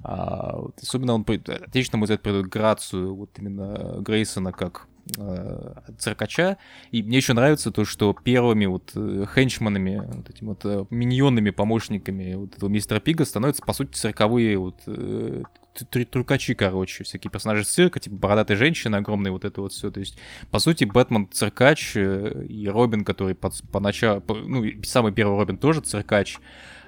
[0.02, 6.56] А, вот, особенно он, отлично, мой взгляд, придает грацию вот именно Грейсона как э, циркача.
[6.90, 11.50] И мне еще нравится то, что первыми вот э, хенчманами, вот этими вот э, миньонными
[11.50, 15.42] помощниками вот этого мистера Пига становятся, по сути, цирковые вот э,
[15.90, 19.90] трюкачи, короче, всякие персонажи цирка, типа бородатая женщина огромная, вот это вот все.
[19.90, 20.18] То есть,
[20.50, 25.80] по сути, Бэтмен циркач э, и Робин, который под, поначалу, ну, самый первый Робин тоже
[25.80, 26.38] циркач,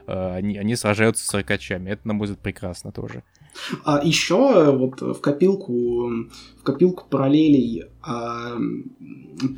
[0.04, 1.90] они, они сражаются с циркачами.
[1.90, 3.22] Это, на мой взгляд, прекрасно тоже.
[3.84, 6.08] А еще вот в копилку,
[6.60, 8.56] в копилку параллелей а,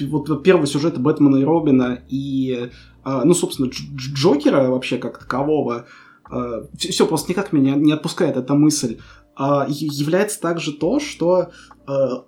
[0.08, 2.70] вот первый сюжет Бэтмена и Робина и,
[3.02, 5.86] а, ну, собственно, Джокера вообще как такового,
[6.30, 8.98] а, все просто никак меня не отпускает эта мысль,
[9.36, 11.50] а, является также то, что
[11.86, 12.24] а,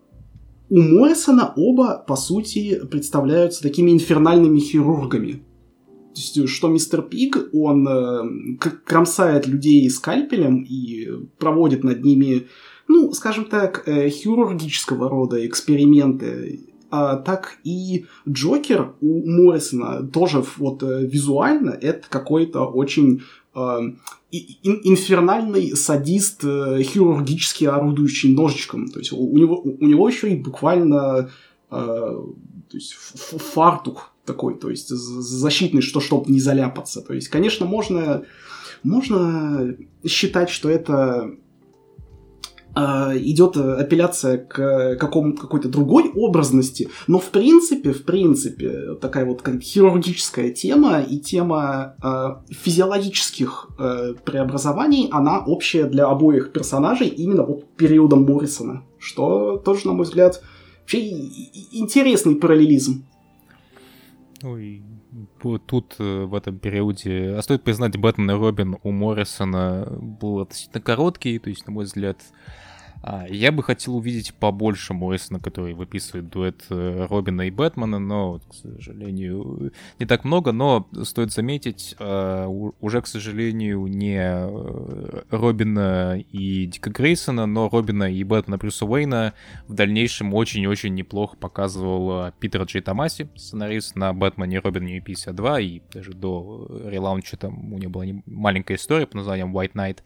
[0.69, 5.45] у Моррисона оба, по сути, представляются такими инфернальными хирургами.
[6.17, 12.47] Что мистер Пиг, он э, кромсает людей скальпелем и проводит над ними,
[12.89, 16.61] ну, скажем так, э, хирургического рода эксперименты.
[16.91, 23.23] А, так и Джокер у Моррисона тоже вот э, визуально это какой-то очень
[24.31, 28.89] инфернальный садист, хирургически орудующий ножичком.
[28.89, 31.31] То есть у него, у него еще и буквально
[31.71, 32.19] э,
[32.69, 37.01] то есть фартук такой, то есть защитный, что чтобы не заляпаться.
[37.01, 38.25] То есть, конечно, можно,
[38.83, 39.77] можно
[40.07, 41.31] считать, что это
[42.75, 49.43] э, идет апелляция к какому какой-то другой образности, но в принципе, в принципе, такая вот
[49.43, 57.45] как хирургическая тема и тема э, физиологических э, преобразований, она общая для обоих персонажей именно
[57.45, 60.43] вот периодом Моррисона, что тоже, на мой взгляд,
[60.81, 61.11] вообще
[61.73, 63.05] интересный параллелизм.
[64.47, 64.85] Ой,
[65.67, 70.81] тут э, в этом периоде, а стоит признать, Бэтмен и Робин у Моррисона был относительно
[70.81, 72.23] короткий, то есть, на мой взгляд,
[73.07, 78.41] а, я бы хотел увидеть побольше Моррисона, который выписывает дуэт э, Робина и Бэтмена, но,
[78.41, 86.19] к сожалению, не так много, но стоит заметить, а, уже, к сожалению, не э, Робина
[86.19, 89.35] и Дика Грейсона, но Робина и Бэтмена Брюса Уэйна
[89.69, 96.13] в дальнейшем очень-очень неплохо показывал Питер Джей Томаси, сценарист на Бэтмене Робине 52, и даже
[96.13, 99.99] до релаунча там у него была маленькая история под названием White Knight,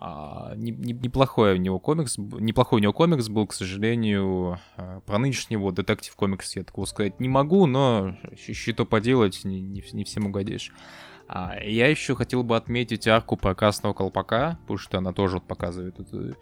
[0.00, 5.00] а, не, не, неплохой у него комикс, неплохой у него комикс был, к сожалению, а,
[5.00, 10.04] про нынешнего детектив комикс я такого сказать не могу, но что поделать, не, не, не
[10.04, 10.72] всем угодишь.
[11.26, 15.46] А, я еще хотел бы отметить арку про Красного Колпака, потому что она тоже вот
[15.46, 16.36] показывает это,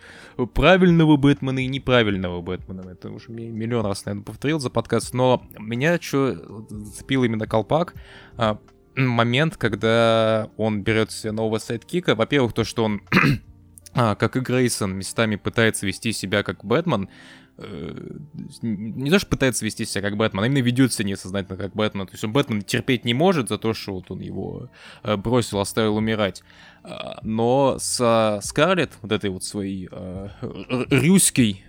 [0.55, 2.91] правильного Бэтмена и неправильного Бэтмена.
[2.91, 6.35] Это уже миллион раз, наверное, повторил за подкаст, но меня что
[6.69, 7.95] зацепил именно Колпак,
[8.37, 8.59] а,
[8.97, 12.15] момент, когда он берет себе нового сайдкика.
[12.15, 13.03] Во-первых, то, что он,
[13.95, 17.09] а, как и Грейсон, местами пытается вести себя как Бэтмен.
[17.59, 17.95] Э,
[18.63, 22.07] не то, что пытается вести себя как Бэтмен, а именно ведет себя несознательно как Бэтмен.
[22.07, 24.71] То есть он Бэтмен терпеть не может за то, что вот он его
[25.03, 26.43] э, бросил, оставил умирать.
[26.83, 30.29] А, но со Скарлетт, вот этой вот своей э,
[30.91, 31.65] рюской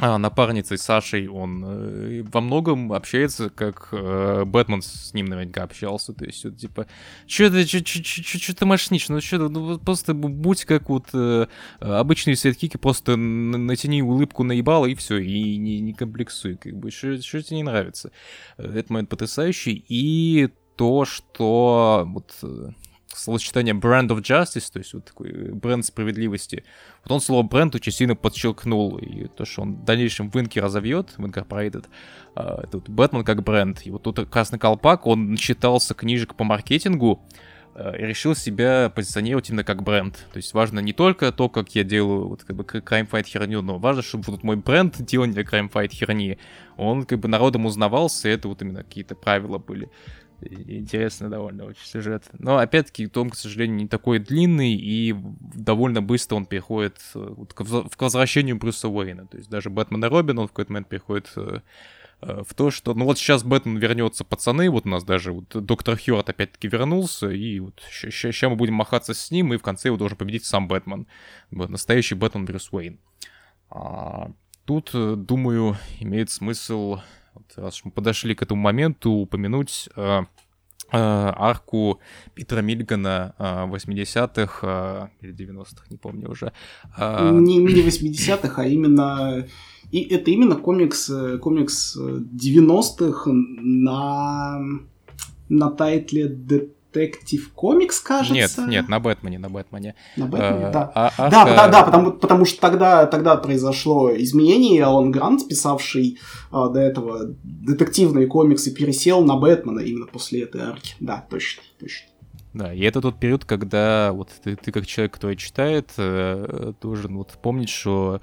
[0.00, 6.14] а, напарницей Сашей он э, во многом общается, как э, Бэтмен с ним наверняка общался.
[6.14, 6.86] То есть, вот, типа,
[7.26, 9.08] что ты, что ты мошнишь?
[9.08, 11.46] Ну, что ну, просто будь как вот э,
[11.80, 17.18] обычные светкики, просто натяни улыбку наебала и все, и не, не комплексуй, как бы, что
[17.18, 18.10] тебе не нравится.
[18.56, 19.84] Этот момент потрясающий.
[19.88, 22.70] И то, что вот э,
[23.20, 26.64] словосочетание brand of justice, то есть вот такой бренд справедливости,
[27.04, 30.60] вот он слово бренд очень сильно подчеркнул, и то, что он в дальнейшем в Инке
[30.60, 31.86] разовьет, в Incorporated,
[32.34, 37.22] uh, это Бэтмен как бренд, и вот тут Красный Колпак, он начитался книжек по маркетингу,
[37.74, 40.14] uh, и решил себя позиционировать именно как бренд.
[40.32, 43.62] То есть важно не только то, как я делаю вот как бы crime fight херню,
[43.62, 46.38] но важно, чтобы вот мой бренд делания crime fight херни,
[46.76, 49.90] он как бы народом узнавался, и это вот именно какие-то правила были.
[50.42, 52.24] Интересно довольно очень сюжет.
[52.38, 55.14] Но опять-таки том, к сожалению, не такой длинный, и
[55.54, 59.26] довольно быстро он переходит э, к возвращению Брюса Уэйна.
[59.26, 61.60] То есть даже Бэтмен и Робин, он в какой-то момент переходит э,
[62.22, 65.48] э, в то, что, ну вот сейчас Бэтмен вернется, пацаны, вот у нас даже вот
[65.48, 69.88] доктор Хьюарт опять-таки вернулся, и вот сейчас мы будем махаться с ним, и в конце
[69.88, 71.06] его должен победить сам Бэтмен.
[71.50, 72.98] Вот, настоящий Бэтмен Брюс Уэйн.
[73.68, 74.30] А,
[74.64, 77.00] тут, думаю, имеет смысл
[77.34, 80.22] вот, раз мы подошли к этому моменту, упомянуть э, э,
[80.92, 82.00] арку
[82.34, 86.52] Питера Мильгана э, 80-х э, или 90-х, не помню уже.
[86.96, 89.46] Э, не, не 80-х, а именно...
[89.90, 94.60] И это именно комикс, э, комикс 90-х на,
[95.48, 96.28] на тайтле
[96.92, 98.62] Detective Comics, кажется.
[98.62, 99.94] Нет, нет, на Бэтмене, на Бэтмене.
[100.16, 100.92] На Бэтмене, а, да.
[100.94, 106.18] А, а, да, да, да, потому, потому что тогда, тогда произошло изменение, Алан Грант, писавший
[106.50, 110.94] а, до этого детективные комиксы, пересел на Бэтмена именно после этой арки.
[111.00, 112.10] Да, точно, точно.
[112.52, 117.16] Да, и это тот период, когда вот ты, ты как человек, который читает, э, должен
[117.16, 118.20] вот помнить, что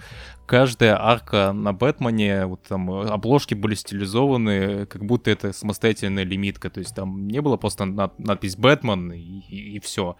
[0.47, 6.79] каждая арка на Бэтмене, вот там обложки были стилизованы, как будто это самостоятельная лимитка, то
[6.79, 10.15] есть там не было просто над, надпись Бэтмен и, и, и все.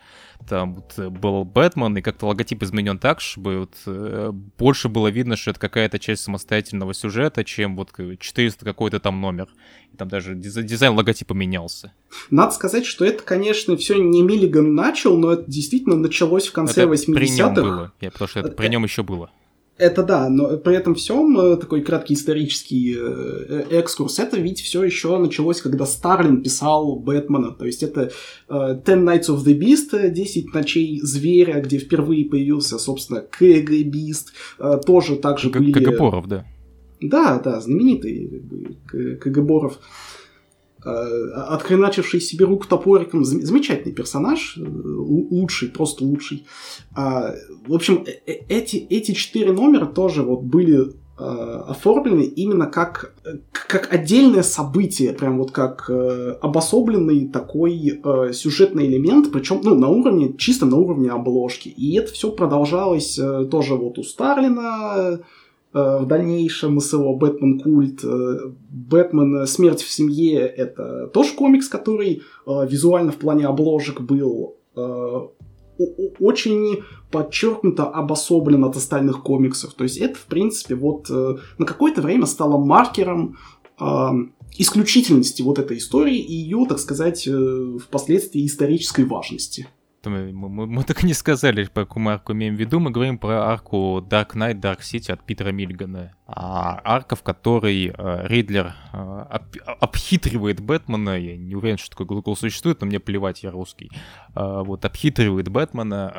[0.47, 5.37] Там вот был Бэтмен, и как-то логотип изменен так, чтобы вот, э, больше было видно,
[5.37, 9.47] что это какая-то часть самостоятельного сюжета, чем вот 400 какой-то там номер.
[9.93, 11.93] И там даже дизайн логотипа менялся.
[12.29, 16.81] Надо сказать, что это, конечно, все не Миллиган начал, но это действительно началось в конце
[16.81, 17.13] это 80-х.
[17.13, 19.31] При нем было, Я, потому что это, это при нем еще было.
[19.77, 24.83] Это да, но при этом всем э, такой краткий исторический э, экскурс, это ведь все
[24.83, 27.51] еще началось, когда Старлин писал Бэтмена.
[27.51, 28.11] То есть это
[28.49, 34.33] Ten Nights of the Beast, 10 ночей зверя, где впервые появился, собственно, КГ Бист.
[34.85, 35.71] Тоже также были...
[35.71, 36.45] КГ да.
[36.99, 38.41] Да, да, знаменитый
[39.21, 39.73] КГ Боров.
[39.73, 40.16] Э,
[40.87, 46.45] отхреначивший себе руку топориком, замечательный персонаж, э, лучший, просто лучший.
[46.95, 47.33] А,
[47.67, 51.23] в общем, э, эти, эти четыре номера тоже вот были э,
[51.67, 53.13] оформлены именно как,
[53.51, 59.89] как отдельное событие, прям вот как э, обособленный такой э, сюжетный элемент, причем ну, на
[59.89, 61.69] уровне, чисто на уровне обложки.
[61.69, 65.17] И это все продолжалось э, тоже вот у Старлина, э,
[65.99, 68.03] в дальнейшем с его Бэтмен культ.
[68.03, 74.55] Э, Бэтмен Смерть в семье это тоже комикс, который э, визуально в плане обложек был
[76.19, 79.73] очень подчеркнуто обособлен от остальных комиксов.
[79.73, 83.37] То есть это, в принципе, вот э, на какое-то время стало маркером
[83.79, 83.85] э,
[84.57, 89.67] исключительности вот этой истории и ее, так сказать, э, впоследствии исторической важности.
[90.09, 92.79] Мы, мы, мы так и не сказали, по какую арку имеем в виду.
[92.79, 96.13] Мы говорим про арку Dark Knight, Dark City от Питера Мильгана.
[96.27, 99.43] А арка, в которой э, Ридлер э, об,
[99.79, 101.17] обхитривает Бэтмена.
[101.17, 103.89] Я не уверен, что такой глагол существует, но мне плевать, я русский.
[104.35, 106.11] Э, вот, обхитривает Бэтмена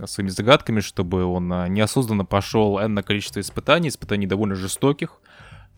[0.00, 5.20] э, своими загадками, чтобы он э, неосознанно прошел энное количество испытаний, испытаний довольно жестоких.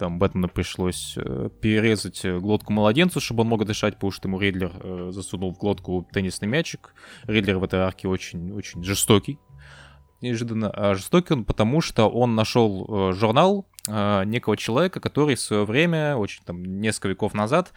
[0.01, 4.41] Там Бэтмену пришлось э, перерезать э, глотку младенцу, чтобы он мог дышать, потому что ему
[4.41, 6.95] Ридлер э, засунул в глотку теннисный мячик.
[7.25, 9.39] Ридлер в этой арке очень, очень жестокий.
[10.23, 10.71] Неожиданно.
[10.71, 15.67] А жестокий он потому, что он нашел э, журнал э, некого человека, который в свое
[15.67, 17.75] время, очень там несколько веков назад,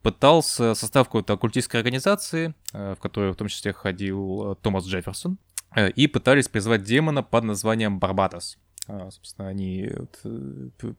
[0.00, 5.36] пытался состав какой-то оккультистской организации, э, в которой в том числе ходил э, Томас Джефферсон,
[5.74, 8.56] э, и пытались призвать демона под названием Барбатос.
[8.88, 10.94] А, собственно, они вот,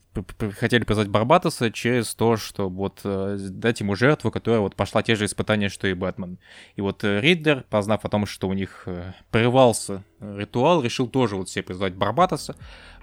[0.55, 5.15] хотели призвать Барбатоса через то, что вот э, дать ему жертву, которая вот пошла те
[5.15, 6.37] же испытания, что и Бэтмен.
[6.75, 11.37] И вот э, Ридлер, познав о том, что у них э, прервался ритуал, решил тоже
[11.37, 12.55] вот себе призвать Барбатоса,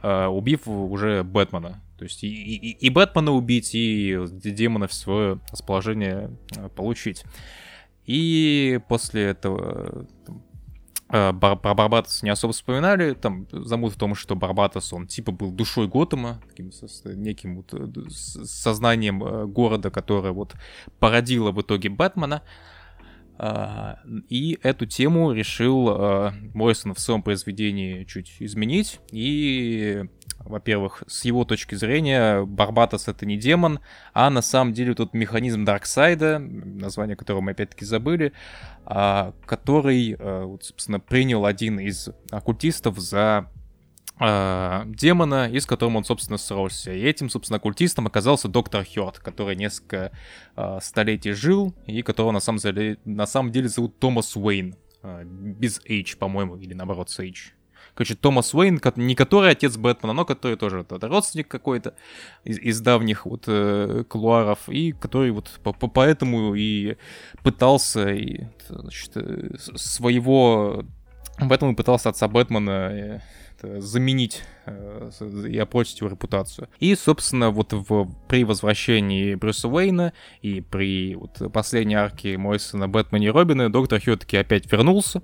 [0.03, 1.81] убив уже Бэтмена.
[1.97, 6.37] То есть и, и, и Бэтмена убить, и демона в свое расположение
[6.75, 7.25] получить.
[8.05, 10.33] И после этого Э,
[11.15, 15.87] про Барбатос не особо вспоминали, там замут в том, что Барбатос, он типа был душой
[15.87, 16.73] Готэма, таким
[17.05, 20.55] неким вот э, сознанием э, города, которое вот
[20.99, 22.43] породило в итоге Бэтмена.
[23.37, 23.99] А,
[24.29, 25.85] и эту тему решил
[26.55, 29.01] Моррисон в своем произведении чуть изменить.
[29.11, 30.05] И
[30.45, 33.81] во-первых, с его точки зрения, Барбатос это не демон,
[34.13, 38.33] а на самом деле тут механизм Дарксайда, название которого мы опять-таки забыли,
[38.85, 43.51] а, который, а, собственно, принял один из оккультистов за
[44.19, 46.93] а, демона, и с которым он, собственно, сросся.
[46.93, 50.13] И этим, собственно, оккультистом оказался доктор Хёрд, который несколько
[50.81, 54.77] столетий жил, и которого на самом деле, на самом деле зовут Томас Уэйн.
[55.25, 57.55] без H, по-моему, или наоборот с H.
[57.95, 61.95] Короче, Томас Уэйн, не который отец Бэтмена, но который тоже это, родственник какой-то
[62.43, 66.97] из, из давних вот э, клуаров, и который вот по, по, поэтому и
[67.43, 70.85] пытался и, значит, э, своего...
[71.49, 73.21] Поэтому и пытался отца Бэтмена э,
[73.81, 75.11] заменить э,
[75.49, 76.69] и опрочить его репутацию.
[76.81, 80.13] И, собственно, вот в, при возвращении Брюса Уэйна
[80.43, 85.23] и при вот, последней арке Мойсона Бэтмена и Робина доктор Хью таки опять вернулся,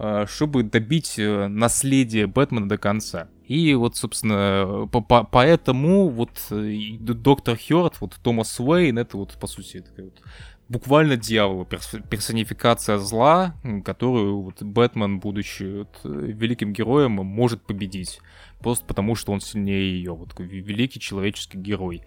[0.00, 3.28] Э, чтобы добить э, наследие Бэтмена до конца.
[3.48, 9.36] И вот, собственно, по -по поэтому вот э, доктор Хёрд, вот Томас Уэйн, это вот,
[9.40, 10.22] по сути, такая вот
[10.68, 13.54] буквально дьявола, персонификация зла,
[13.84, 18.20] которую вот Бэтмен, будучи вот, великим героем, может победить.
[18.60, 20.12] Просто потому, что он сильнее ее.
[20.12, 22.02] Вот такой великий человеческий герой.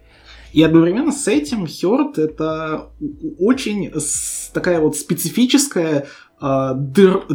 [0.51, 2.91] И одновременно с этим Хёрд это
[3.39, 3.91] очень
[4.53, 6.07] такая вот специфическая
[6.41, 7.25] э, дыр...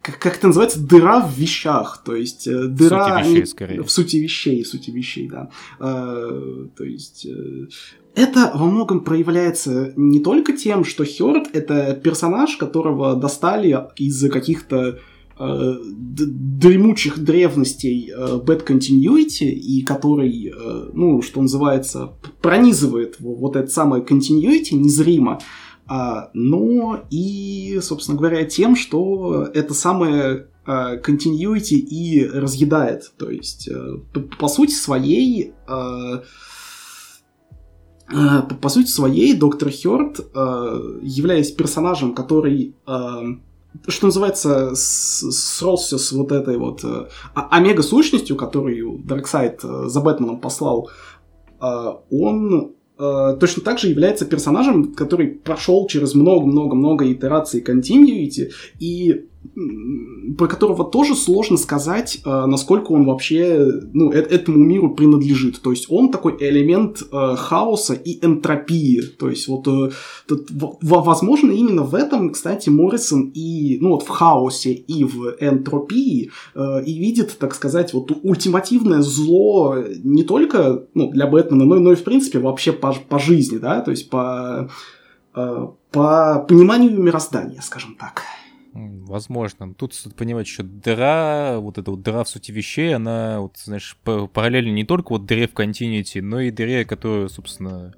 [0.00, 0.80] как, как это называется?
[0.80, 2.02] Дыра в вещах.
[2.06, 3.18] То есть э, дыра...
[3.18, 3.82] В сути вещей, скорее.
[3.82, 5.50] В сути вещей, в сути вещей, да.
[5.78, 7.26] Э, то есть...
[7.26, 7.66] Э,
[8.16, 14.98] это во многом проявляется не только тем, что Хёрд— это персонаж, которого достали из каких-то
[15.38, 23.68] э, дремучих древностей э, Bad Continuity, и который, э, ну, что называется, пронизывает вот это
[23.70, 25.38] самое Continuity незримо,
[25.88, 33.12] а, но и, собственно говоря, тем, что это самое а, continuity и разъедает.
[33.18, 36.22] То есть, э, по, по сути своей, а,
[38.08, 40.20] по, по сути своей, доктор Хёрд,
[41.02, 42.74] являясь персонажем, который
[43.88, 46.82] что называется, сросся с вот этой вот
[47.34, 50.88] омега-сущностью, которую Дарксайд за Бэтменом послал,
[51.60, 59.26] он э, точно так же является персонажем, который прошел через много-много-много итераций continuity, и
[60.36, 65.60] про которого тоже сложно сказать, э, насколько он вообще ну, э этому миру принадлежит.
[65.60, 69.00] То есть он такой элемент э, хаоса и энтропии.
[69.18, 69.66] То есть вот
[70.82, 76.98] возможно именно в этом, кстати, Моррисон и ну вот в хаосе и в энтропии и
[76.98, 82.04] видит, так сказать, вот ультимативное зло не только ну, для Бэтмена, но, но и в
[82.04, 84.70] принципе вообще по, по жизни, да, то есть по,
[85.32, 88.22] по пониманию мироздания, скажем так.
[88.76, 89.74] Возможно.
[89.74, 93.96] Тут стоит понимать, что дыра, вот эта вот дыра в сути вещей, она, вот, знаешь,
[94.04, 97.94] параллельно не только вот дыре в континенте, но и дыре, которая, собственно,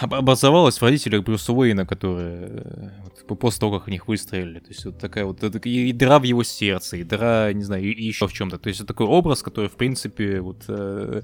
[0.00, 2.92] образовалась в родителях Брюса Уэйна, которые
[3.28, 4.58] вот, после того, как в них выстрелили.
[4.58, 8.02] То есть вот такая вот и дыра в его сердце, и дыра, не знаю, и
[8.02, 8.58] еще в чем-то.
[8.58, 11.22] То есть это такой образ, который, в принципе, вот э,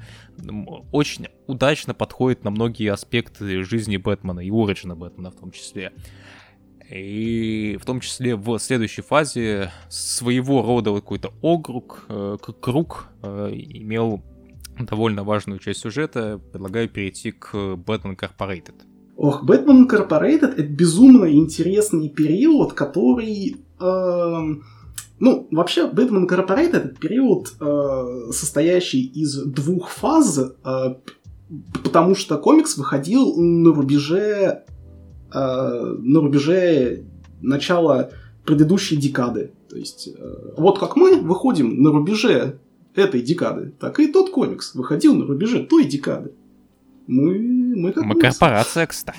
[0.93, 5.93] очень удачно подходит на многие аспекты жизни Бэтмена и Ориджина Бэтмена в том числе.
[6.91, 14.23] И в том числе в следующей фазе своего рода какой-то округ, э, круг э, имел
[14.79, 16.41] довольно важную часть сюжета.
[16.53, 18.75] Предлагаю перейти к Batman Incorporated.
[19.17, 23.57] Ох, Batman Incorporated— это безумно интересный период, который...
[23.79, 24.41] Э,
[25.21, 30.95] ну, вообще, Batman Incorporated— это период, э, состоящий из двух фаз, э,
[31.85, 34.65] потому что комикс выходил на рубеже
[35.33, 37.05] э, на рубеже
[37.41, 38.11] начала
[38.45, 39.53] предыдущей декады.
[39.69, 42.59] То есть, э, вот как мы выходим на рубеже
[42.95, 46.33] этой декады, так и тот комикс выходил на рубеже той декады.
[47.07, 49.19] Мы, мы, как мы корпорация, кстати.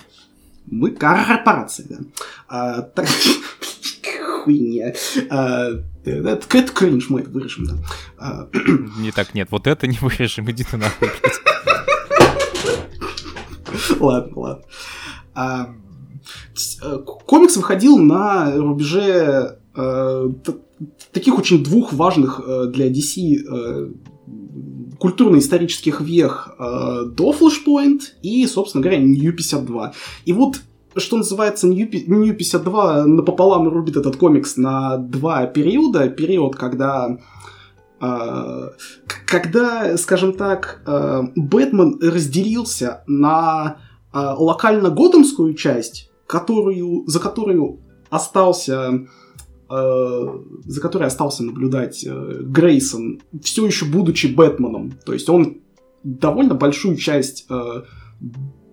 [0.66, 1.98] Мы корпорация, да.
[2.48, 3.08] А, так,
[4.44, 4.94] хуйня.
[5.30, 5.70] А,
[6.04, 7.74] это, это кринж, мы это вырежем, да.
[8.18, 8.50] А,
[9.00, 11.10] не так, нет, вот это не вырежем, иди ты нахуй.
[14.00, 14.64] Ладно, ладно.
[15.34, 15.76] А,
[17.26, 20.30] комикс выходил на рубеже э,
[21.12, 23.92] таких очень двух важных э, для DC э,
[25.00, 29.94] культурно-исторических вех э, до Flashpoint и, собственно говоря, New 52.
[30.26, 30.62] И вот
[30.96, 36.10] что называется, New, New 52 напополам рубит этот комикс на два периода.
[36.10, 37.18] Период, когда
[38.02, 38.70] э,
[39.26, 43.78] когда, скажем так, э, Бэтмен разделился на
[44.14, 49.06] э, локально-готэмскую часть которую, за которую остался
[49.70, 54.94] э, за которой остался наблюдать э, Грейсон, все еще будучи Бэтменом.
[55.06, 55.58] То есть он
[56.04, 57.82] довольно большую часть э,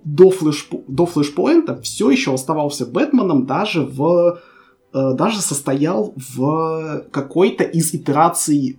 [0.05, 4.41] до, флеш, до флешпоинта все еще оставался Бэтменом, даже в
[4.91, 8.79] даже состоял в какой-то из итераций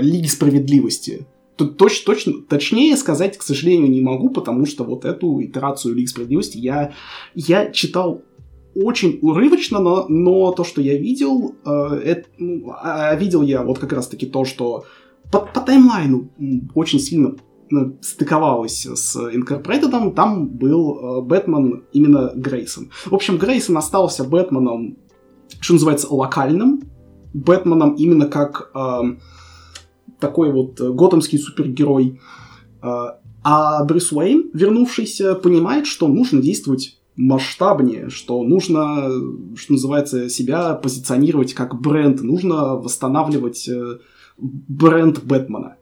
[0.00, 1.28] Лиги Справедливости.
[1.66, 6.58] Точ, точно, точнее сказать, к сожалению, не могу, потому что вот эту итерацию Лиги Справедливости
[6.58, 6.92] я,
[7.34, 8.22] я читал
[8.74, 11.70] очень урывочно, но, но то, что я видел, э,
[12.04, 14.84] это, ну, а видел я вот как раз-таки то, что
[15.30, 16.30] по, по таймлайну
[16.74, 17.36] очень сильно
[17.70, 22.90] ну, стыковалось с Инкорпорейтедом, там был э, Бэтмен именно Грейсон.
[23.06, 24.98] В общем, Грейсон остался Бэтменом,
[25.60, 26.82] что называется, локальным,
[27.34, 29.00] Бэтменом именно как э,
[30.22, 32.20] такой вот э, готэмский супергерой.
[32.80, 39.10] А, а Брюс Уэйн, вернувшийся, понимает, что нужно действовать масштабнее, что нужно,
[39.56, 43.98] что называется, себя позиционировать как бренд, нужно восстанавливать э,
[44.38, 45.76] бренд Бэтмена.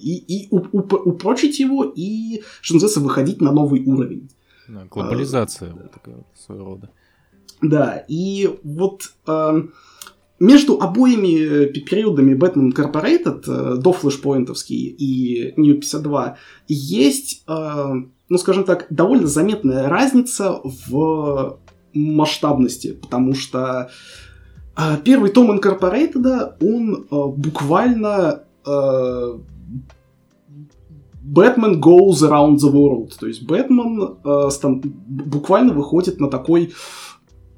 [0.00, 4.30] И, и уп- упрочить его, и, что называется, выходить на новый уровень.
[4.66, 6.90] Да, глобализация а, такая своего рода.
[7.60, 9.62] Да, и вот э,
[10.42, 16.36] между обоими э, периодами Batman Incorporated, э, до флешпоинтовский и New 52,
[16.66, 17.92] есть, э,
[18.28, 21.60] ну скажем так, довольно заметная разница в
[21.94, 23.90] масштабности, потому что
[25.04, 27.06] первый том Incorporated, он
[27.36, 28.44] буквально
[31.22, 33.12] Batman goes around the world.
[33.20, 34.16] То есть Бэтмен
[35.06, 36.72] буквально выходит на такой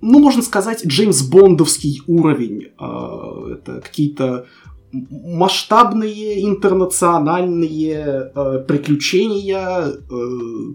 [0.05, 2.69] ну, можно сказать, Джеймс Бондовский уровень.
[2.79, 4.47] А, это какие-то
[4.93, 9.97] масштабные интернациональные э, приключения э,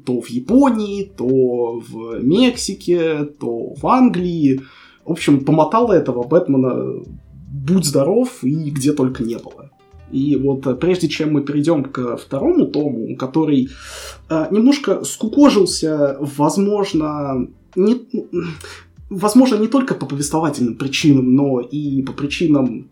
[0.05, 4.61] то в Японии, то в Мексике, то в Англии.
[5.05, 7.01] В общем, помотало этого Бэтмена
[7.51, 9.71] будь здоров и где только не было.
[10.11, 13.69] И вот э, прежде чем мы перейдем к второму тому, который
[14.29, 18.01] э, немножко скукожился, возможно, не,
[19.09, 22.89] возможно, не только по повествовательным причинам, но и по причинам,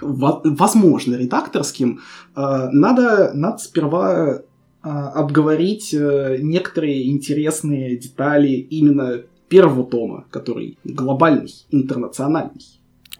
[0.00, 2.00] возможно, редакторским,
[2.34, 4.40] э, надо, надо сперва э,
[4.82, 12.64] обговорить э, некоторые интересные детали именно первого тома, который глобальный, интернациональный.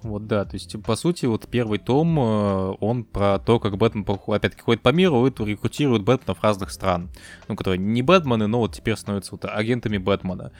[0.01, 4.63] Вот, да, то есть, по сути, вот первый том, он про то, как Бэтмен, опять-таки,
[4.63, 7.09] ходит по миру и рекрутирует Бэтменов разных стран.
[7.49, 10.53] Ну, которые не Бэтмены, но вот теперь становятся вот агентами Бэтмена.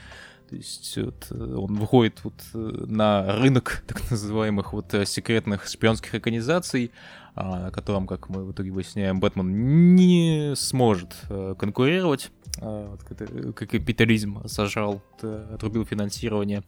[0.49, 6.15] То есть вот, э, он выходит вот э, на рынок так называемых вот секретных шпионских
[6.15, 6.91] организаций,
[7.35, 11.13] а, на котором, как мы в итоге выясняем, Бэтмен не сможет
[11.59, 12.31] конкурировать.
[12.59, 16.63] А, вот, капитализм сажал, отрубил финансирование.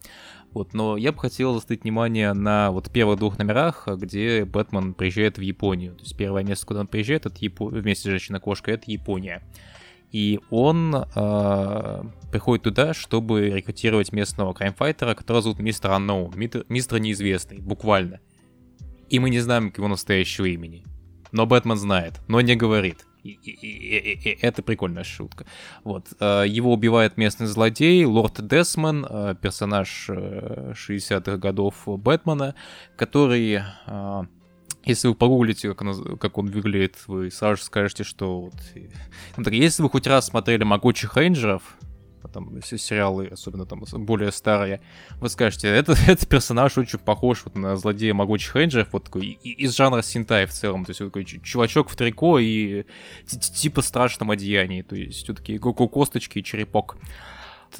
[0.52, 5.38] Вот, но я бы хотел заострить внимание на вот первых двух номерах, где Бэтмен приезжает
[5.38, 5.94] в Японию.
[5.96, 7.66] То есть первое место, куда он приезжает, это Япо...
[7.66, 9.42] вместе с женщиной-кошкой, это Япония.
[10.12, 12.02] И он э,
[12.32, 16.34] приходит туда, чтобы рекрутировать местного краймфайтера, которого зовут Мистер Unknown,
[16.68, 18.20] мистер неизвестный, буквально.
[19.08, 20.84] И мы не знаем его настоящего имени.
[21.30, 23.06] Но Бэтмен знает, но не говорит.
[23.22, 25.46] И, и, и, это прикольная шутка.
[25.84, 26.08] Вот.
[26.18, 32.54] Э, его убивает местный злодей, лорд Десман, э, персонаж 60-х э, годов Бэтмена,
[32.96, 33.62] который
[34.84, 38.54] если вы погуглите, как он, как он выглядит, вы сразу же скажете, что вот...
[39.36, 41.76] Ну, если вы хоть раз смотрели «Могучих рейнджеров»,
[42.28, 44.80] там сериалы, особенно там более старые,
[45.20, 49.74] вы скажете, это, этот персонаж очень похож вот на злодея могучих рейнджеров, вот такой из
[49.76, 52.84] жанра сэнтай в целом, то есть вот такой чувачок в трико и
[53.26, 56.96] типа страшном одеянии, то есть вот такие косточки и черепок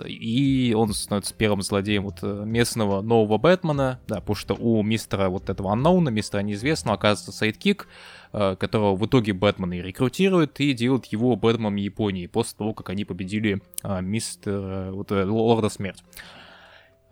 [0.00, 5.28] и он становится первым злодеем вот э, местного нового Бэтмена, да, потому что у мистера
[5.28, 7.88] вот этого Unknown, мистера неизвестного, оказывается sidekick,
[8.34, 12.88] Э, которого в итоге Бэтмен и рекрутирует, и делает его Бэтменом Японии после того, как
[12.88, 16.02] они победили а, мистера, вот, э, Лорда Смерть.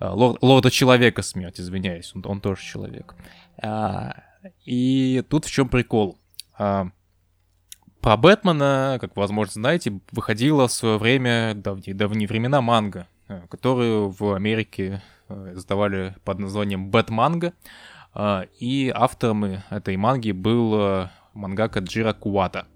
[0.00, 3.14] Лор, Лорда Человека Смерть, извиняюсь, он, он тоже человек.
[3.62, 4.14] А,
[4.64, 6.16] и тут в чем прикол.
[6.56, 6.88] А,
[8.00, 13.06] про Бэтмена, как возможно, знаете, выходила в свое время, давние, давние времена манга,
[13.48, 15.02] которую в Америке
[15.54, 17.52] издавали под названием Бэтманга.
[18.12, 22.66] А, и автором этой манги был э, мангака Джира Куата.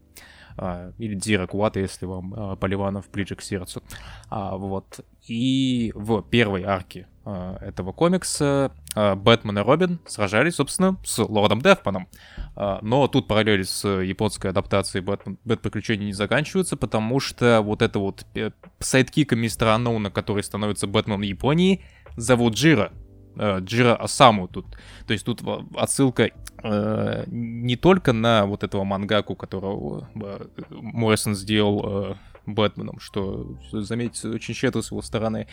[0.56, 3.82] А, или Дзира Куата, если вам а, Поливанов ближе к сердцу.
[4.30, 5.00] Вот.
[5.26, 11.95] И в первой арке этого комикса Бэтмен и Робин сражались, собственно, с Лордом Death Man
[11.95, 12.08] ом.
[12.56, 18.26] Но тут параллели с японской адаптацией Бэт приключений не заканчиваются, потому что вот это вот
[18.34, 21.84] э, sidekick а мистера Unknown а, который становится Бэтменом Японии,
[22.16, 22.92] зовут Джиро.
[23.36, 24.66] Э, Джиро Осаму тут.
[25.06, 25.42] То есть тут
[25.76, 26.30] отсылка
[26.62, 32.14] э, не только на вот этого мангаку, которого э, Моррисон сделал э,
[32.46, 35.48] Бэтменом, что, заметьте, очень щедро с его стороны,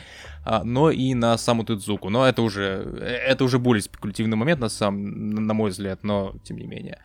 [0.45, 2.09] а, но и на саму Тедзуку.
[2.09, 2.63] Но это уже,
[3.01, 6.99] это уже более спекулятивный момент, на, сам, на мой взгляд, но тем не менее.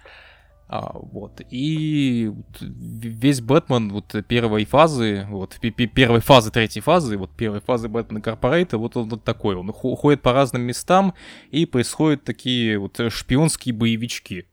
[0.69, 1.41] А, вот.
[1.51, 8.21] И весь Бэтмен вот первой фазы, вот первой фазы, третьей фазы, вот первой фазы Бэтмена
[8.21, 9.55] Корпорейта, вот он вот такой.
[9.55, 11.15] Он ходит по разным местам,
[11.51, 14.49] и происходят такие вот шпионские боевички.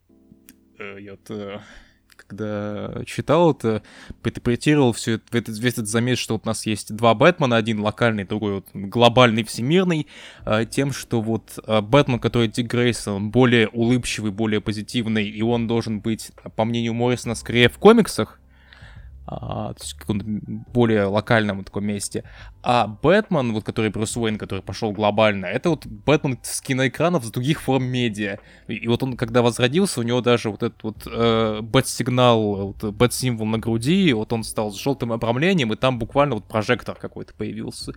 [0.77, 1.60] Э, я вот э,
[2.34, 3.84] когда читал это,
[4.23, 8.23] интерпретировал все это, весь этот замес, что вот у нас есть два Бэтмена, один локальный,
[8.23, 10.07] другой вот глобальный, всемирный,
[10.45, 15.68] а, тем, что вот а, Бэтмен, который Дик Грейсон, более улыбчивый, более позитивный, и он
[15.68, 18.39] должен быть, по мнению Моррисона, скорее в комиксах,
[19.25, 22.23] а, то есть в каком-то более локальном таком месте.
[22.61, 27.31] А Бэтмен, вот который Брюс Уэйн, который пошел глобально, это вот Бэтмен с киноэкранов, с
[27.31, 28.39] других форм медиа.
[28.67, 32.83] И, и вот он, когда возродился, у него даже вот этот вот э, бэт-сигнал, вот,
[32.83, 37.33] бэт-символ на груди, вот он стал с желтым обрамлением, и там буквально вот прожектор какой-то
[37.33, 37.93] появился.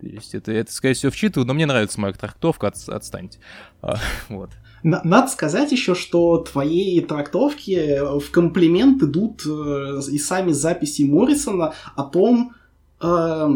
[0.00, 3.38] То есть это, это скорее всего, вчитываю, но мне нравится моя трактовка, от, отстаньте.
[3.80, 3.96] А,
[4.28, 4.50] вот.
[4.84, 12.02] Надо сказать еще, что твои трактовки в комплимент идут э, и сами записи Моррисона о
[12.02, 12.52] том,
[13.00, 13.48] э,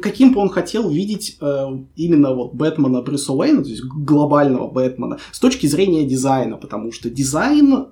[0.00, 1.64] каким бы он хотел видеть э,
[1.96, 7.10] именно вот Бэтмена Брюса Уэйна, то есть глобального Бэтмена, с точки зрения дизайна, потому что
[7.10, 7.86] дизайн,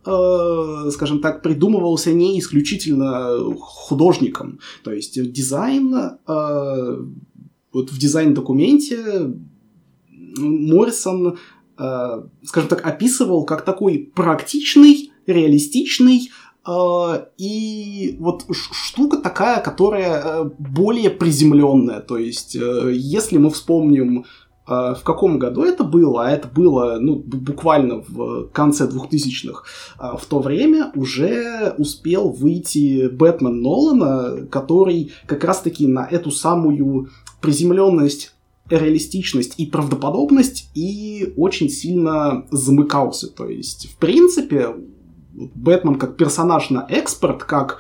[0.93, 6.19] скажем так, придумывался не исключительно художником, то есть дизайн,
[7.73, 9.35] вот в дизайн-документе
[10.39, 11.39] Моррисон
[11.77, 16.31] скажем так, описывал как такой практичный, реалистичный
[16.67, 22.01] э, и вот штука такая, которая э, более приземленная.
[22.01, 24.25] То есть, если мы вспомним,
[24.67, 29.63] в каком году это было, а это было ну, буквально в конце 2000-х,
[30.19, 38.36] в то время уже успел выйти Бэтмен Нолана, который как раз-таки на эту самую приземленность
[38.69, 43.29] реалистичность и правдоподобность и очень сильно замыкался.
[43.29, 44.75] То есть, в принципе,
[45.33, 47.79] Бэтмен как персонаж на экспорт, как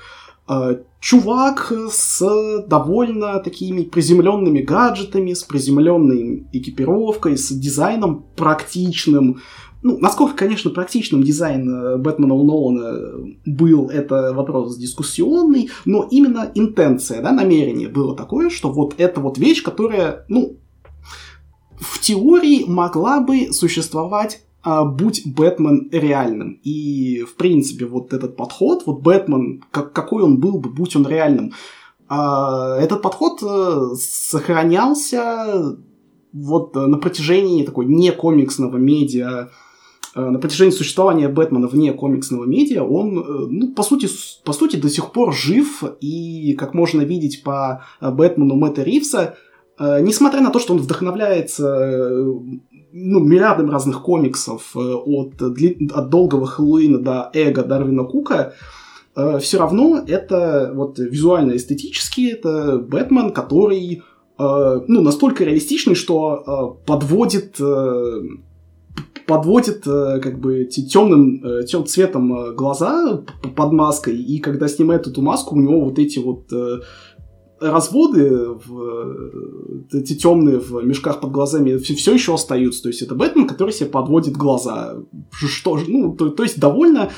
[0.48, 9.40] э, чувак с довольно такими приземленными гаджетами, с приземленной экипировкой, с дизайном практичным.
[9.82, 16.50] Ну, насколько, конечно, практичным дизайн э, Бэтмена у Нолана был, это вопрос дискуссионный, но именно
[16.54, 20.58] интенция, да, намерение было такое, что вот это вот вещь, которая, ну,
[21.78, 26.58] в теории могла бы существовать а, будь Бэтмен реальным.
[26.64, 31.06] И, в принципе, вот этот подход, вот Бэтмен, как, какой он был бы, будь он
[31.06, 31.52] реальным,
[32.08, 35.76] а, этот подход э, сохранялся
[36.32, 39.50] вот на протяжении такой не комиксного медиа,
[40.14, 44.08] э, на протяжении существования Бэтмена вне комиксного медиа, он, э, ну, по сути,
[44.44, 49.36] по сути, до сих пор жив, и, как можно видеть по Бэтмену Мэтта Ривса,
[49.78, 52.24] несмотря на то, что он вдохновляется
[52.96, 58.54] ну, миллиардом разных комиксов э, от, от долгого Хэллоуина до эго Дарвина Кука,
[59.14, 64.02] э, все равно это вот визуально-эстетически это Бэтмен, который
[64.38, 67.58] э, ну, настолько реалистичный, что подводит
[69.26, 73.24] подводит как бы темным тем цветом глаза
[73.56, 76.44] под маской, и когда снимает эту маску, у него вот эти вот
[77.60, 82.82] разводы в, эти темные в мешках под глазами все, все еще остаются.
[82.82, 84.96] То есть это Бэтмен, который себе подводит глаза.
[85.32, 87.10] Что ну, то, то есть довольно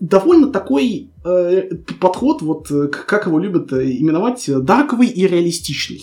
[0.00, 6.02] довольно такой э, подход, вот как его любят именовать, дарковый и реалистичный.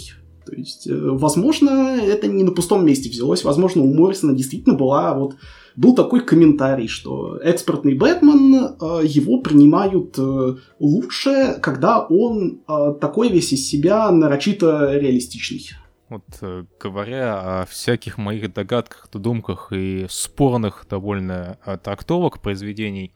[0.53, 5.15] То есть, э, возможно, это не на пустом месте взялось, возможно, у Моррисона действительно была
[5.15, 5.35] вот
[5.75, 12.61] был такой комментарий, что экспертный Бэтмен, э, его принимают э, лучше, когда он
[13.01, 15.71] такой весь из себя нарочито реалистичный.
[16.09, 16.23] Вот
[16.79, 23.15] говоря о всяких моих догадках, додумках и спорных довольно трактовок произведений,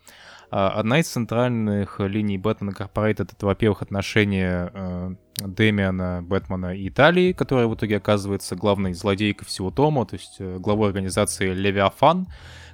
[0.50, 7.76] одна из центральных линий Бэтмена Корпорейт это, во-первых, отношения Дэмиана, Бэтмена и Италии, которая в
[7.76, 12.28] итоге оказывается главной злодейкой всего Тома, то есть э, главой организации Левиафан,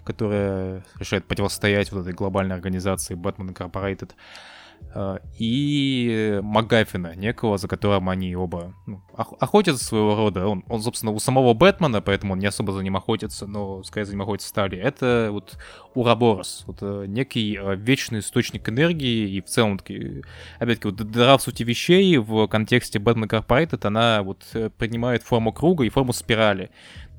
[0.06, 4.12] которая решает противостоять вот этой глобальной организации Batman Incorporated.
[4.96, 10.48] Э, и Магафина, некого, за которым они оба ну, охотятся своего рода.
[10.48, 14.06] Он, он, собственно, у самого Бэтмена, поэтому он не особо за ним охотится, но, скорее,
[14.06, 14.78] за ним охотится Стали.
[14.78, 15.58] Это вот
[15.96, 20.22] Ураборос, вот э, некий э, вечный источник энергии, и в целом, таки,
[20.60, 24.44] опять-таки, вот дыра в сути вещей в контексте Бэтмена Корпорейтед, она вот
[24.78, 26.70] принимает форму круга и форму спирали.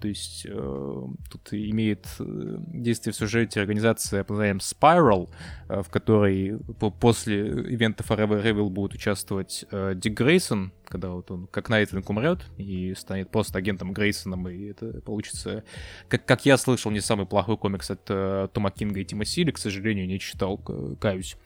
[0.04, 5.30] То есть э, тут имеет э, действие в сюжете организация под названием Spiral,
[5.70, 6.58] э, в которой
[7.00, 12.44] после ивента Forever Evil будет участвовать э, Дик Грейсон, когда вот он как Найтвинг умрет
[12.58, 15.64] и станет просто агентом Грейсоном, и это получится,
[16.08, 19.52] как, как я слышал, не самый плохой комикс от э, Тома Кинга и Тима Сили,
[19.52, 20.58] к сожалению, не читал,
[21.00, 21.38] каюсь.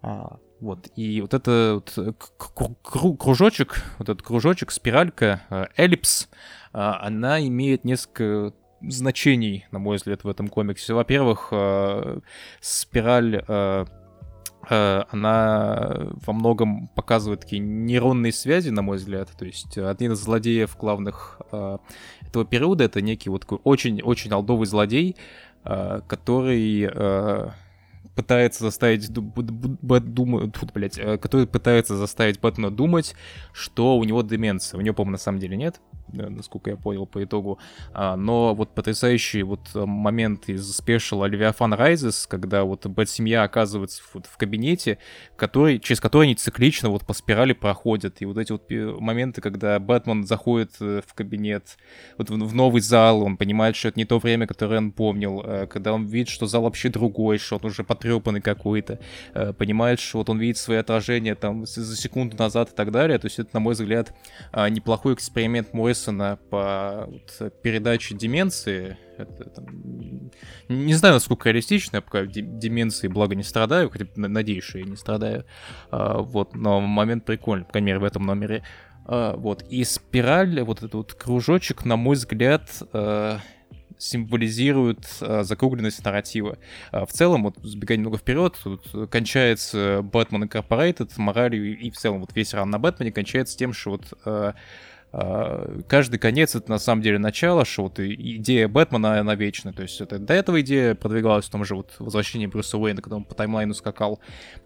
[0.00, 2.16] А, вот, и вот это вот
[3.18, 6.36] кружочек, вот этот кружочек, спиралька, э, эллипс, а,
[6.72, 10.94] она имеет несколько значений, на мой взгляд, в этом комиксе.
[10.94, 12.20] Во-первых, э,
[12.60, 13.84] спираль э,
[14.68, 19.28] она во многом показывает такие нейронные связи, на мой взгляд.
[19.36, 25.16] То есть один из злодеев главных этого периода это некий вот такой очень-очень алдовый злодей,
[25.64, 26.88] который
[28.14, 33.14] пытается заставить думать, тут, блядь, э, который пытается заставить Бэтмена думать,
[33.52, 34.78] что у него деменция.
[34.78, 37.58] У него, по-моему, на самом деле нет, насколько я понял по итогу.
[37.92, 44.02] А, но вот потрясающий вот э, момент из спешила Левиафан Rises, когда вот Бэт-семья оказывается
[44.14, 44.98] вот в кабинете,
[45.36, 48.20] который, через который они циклично вот по спирали проходят.
[48.20, 48.70] И вот эти вот
[49.00, 51.76] моменты, когда Бэтмен заходит э, в кабинет,
[52.18, 55.92] вот в новый зал, он понимает, что это не то время, которое он помнил, когда
[55.92, 58.98] он видит, что зал вообще другой, что он уже потрепанный какой-то,
[59.34, 63.18] э, понимает, что вот он видит свои отражения там за секунду назад и так далее.
[63.18, 64.14] То есть это, на мой взгляд,
[64.52, 68.96] а, неплохой эксперимент Моррисона по вот, передаче деменции.
[69.18, 69.66] Это, там,
[70.68, 74.96] не знаю, насколько реалистично, я пока деменции, благо, не страдаю, хотя надеюсь, что я не
[74.96, 75.44] страдаю.
[75.90, 78.64] А, вот, но момент прикольный, по крайней мере, в этом номере.
[79.04, 82.70] А, вот, и спираль, вот этот вот кружочек, на мой взгляд,
[83.98, 86.58] символизирует э, закругленность нарратива.
[86.90, 92.20] Э, в целом, вот сбегая немного вперед, тут кончается Batman Incorporated моралью и в целом
[92.20, 94.54] вот весь ран на Бэтмене кончается тем, что вот а,
[95.12, 99.74] каждый конец это на самом деле начало, что вот идея Бэтмена, она вечная.
[99.74, 103.16] То есть это до этого идея продвигалась в том же вот возвращении Брюса Уэйна, когда
[103.16, 104.20] он по таймлайну скакал.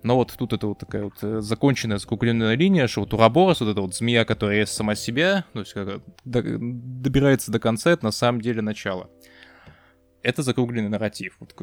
[0.04, 3.70] Но вот тут это вот такая вот э, законченная, закругленная линия, что вот Ураборос, вот
[3.70, 8.12] эта вот змея, которая есть сама себя, то есть как, добирается до конца, это на
[8.12, 9.10] самом деле начало.
[10.22, 11.54] Это закругленный нарратив, вот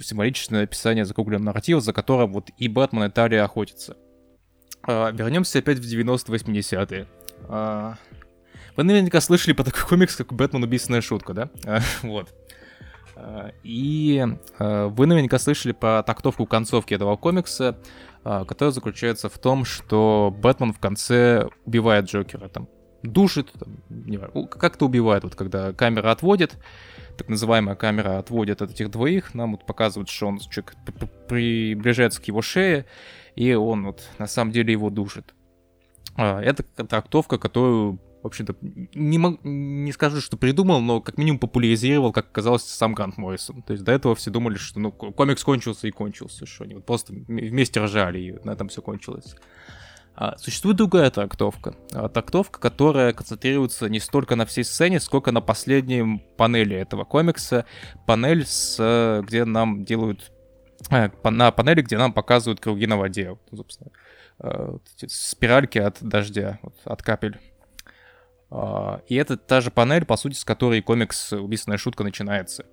[0.00, 3.96] символичное описание закругленного нарратива, за которым вот и Бэтмен, и Талия охотятся.
[4.82, 7.06] А, вернемся опять в 90-80-е.
[7.48, 7.96] А,
[8.78, 10.62] вы наверняка слышали про такой комикс, как «Бэтмен.
[10.62, 11.50] Убийственная шутка», да?
[12.02, 12.32] Вот.
[13.16, 14.24] А, и
[14.60, 17.76] а, вы наверняка слышали про тактовку концовки этого комикса,
[18.22, 22.68] а, которая заключается в том, что Бэтмен в конце убивает Джокера, там,
[23.02, 26.56] душит, там, как-то убивает, вот когда камера отводит,
[27.16, 30.76] так называемая камера отводит от этих двоих, нам вот показывают, что он человек
[31.28, 32.86] приближается к его шее,
[33.34, 35.34] и он вот на самом деле его душит.
[36.16, 38.56] Это трактовка, которую общем-то,
[38.94, 43.62] не, мог, не скажу, что придумал, но как минимум популяризировал, как оказалось, сам Грант Моррисон.
[43.62, 47.12] То есть до этого все думали, что ну, комикс кончился и кончился, что они просто
[47.12, 49.34] вместе ржали, и на этом все кончилось.
[50.20, 51.76] А, существует другая трактовка.
[51.92, 57.66] А, трактовка, которая концентрируется не столько на всей сцене, сколько на последней панели этого комикса.
[58.04, 60.32] Панель, с, где нам делают...
[60.90, 63.38] А, на панели, где нам показывают круги на воде.
[63.54, 63.92] Собственно,
[64.40, 67.38] а, спиральки от дождя, от капель
[68.50, 72.64] и это та же панель, по сути, с которой комикс «Убийственная шутка» начинается.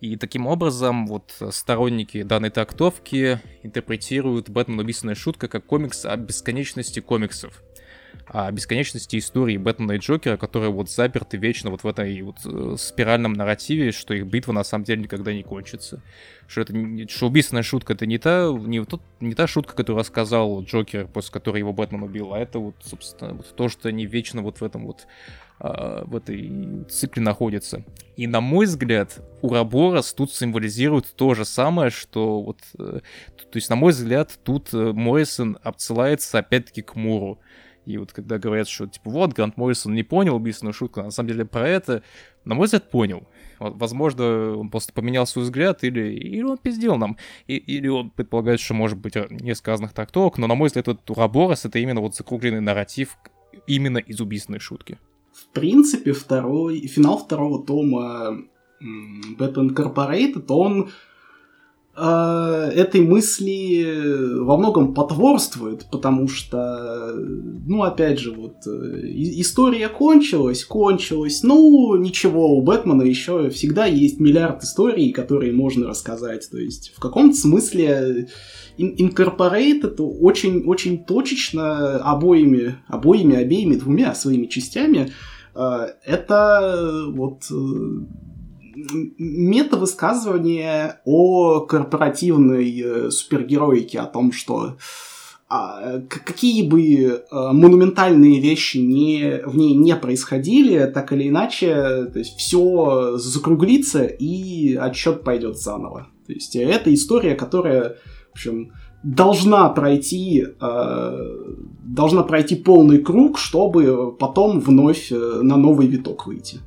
[0.00, 4.78] И таким образом вот сторонники данной трактовки интерпретируют «Бэтмен.
[4.78, 7.62] Убийственная шутка» как комикс о бесконечности комиксов
[8.26, 12.76] о бесконечности истории Бэтмена и Джокера, которые вот заперты вечно вот в этой вот э,
[12.78, 16.02] спиральном нарративе, что их битва на самом деле никогда не кончится.
[16.46, 16.74] Что это
[17.08, 21.32] что убийственная шутка это не та, не, тот, не та шутка, которую рассказал Джокер, после
[21.32, 24.64] которой его Бэтмен убил, а это вот, собственно, вот то, что они вечно вот в
[24.64, 25.06] этом вот
[25.60, 27.84] а, в этой цикле находятся.
[28.16, 32.58] И на мой взгляд, Ураборос тут символизирует то же самое, что вот...
[32.78, 33.00] Э,
[33.36, 37.38] то есть, на мой взгляд, тут э, Моррисон отсылается опять-таки к Муру.
[37.86, 41.28] И вот когда говорят, что типа вот, Грант Моррисон не понял убийственную шутку, на самом
[41.28, 42.02] деле про это,
[42.44, 43.26] на мой взгляд, понял.
[43.58, 47.16] Возможно, он просто поменял свой взгляд, или, или он пиздел нам,
[47.46, 51.64] и, или он предполагает, что может быть несказанных трактовок, но, на мой взгляд, этот Ураборос—
[51.66, 53.16] это именно вот закругленный нарратив
[53.66, 54.98] именно из убийственной шутки.
[55.32, 58.44] В принципе, второй, финал второго тома
[58.80, 60.90] Batman Incorporated, он Э,
[61.96, 71.44] этой мысли во многом потворствует, потому что, ну, опять же, вот, э, история кончилась, кончилась,
[71.44, 77.00] ну, ничего, у Бэтмена еще всегда есть миллиард историй, которые можно рассказать, то есть в
[77.00, 78.28] каком-то смысле
[78.76, 85.12] Incorporate это очень-очень точечно обоими, обоими, обеими двумя своими частями,
[85.54, 87.44] э, это вот
[88.74, 94.76] мета-высказывание о корпоративной э, супергероике, о том, что
[95.48, 102.18] а, какие бы э, монументальные вещи не, в ней не происходили, так или иначе, то
[102.18, 106.08] есть все закруглится и отсчет пойдет заново.
[106.26, 107.98] То есть это история, которая,
[108.30, 108.72] в общем,
[109.04, 111.18] должна пройти, э,
[111.84, 116.60] должна пройти полный круг, чтобы потом вновь э, на новый виток выйти.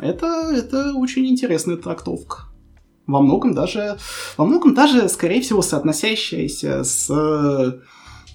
[0.00, 2.44] Это, это очень интересная трактовка.
[3.06, 3.98] Во многом даже,
[4.36, 7.08] во многом даже, скорее всего, соотносящаяся с,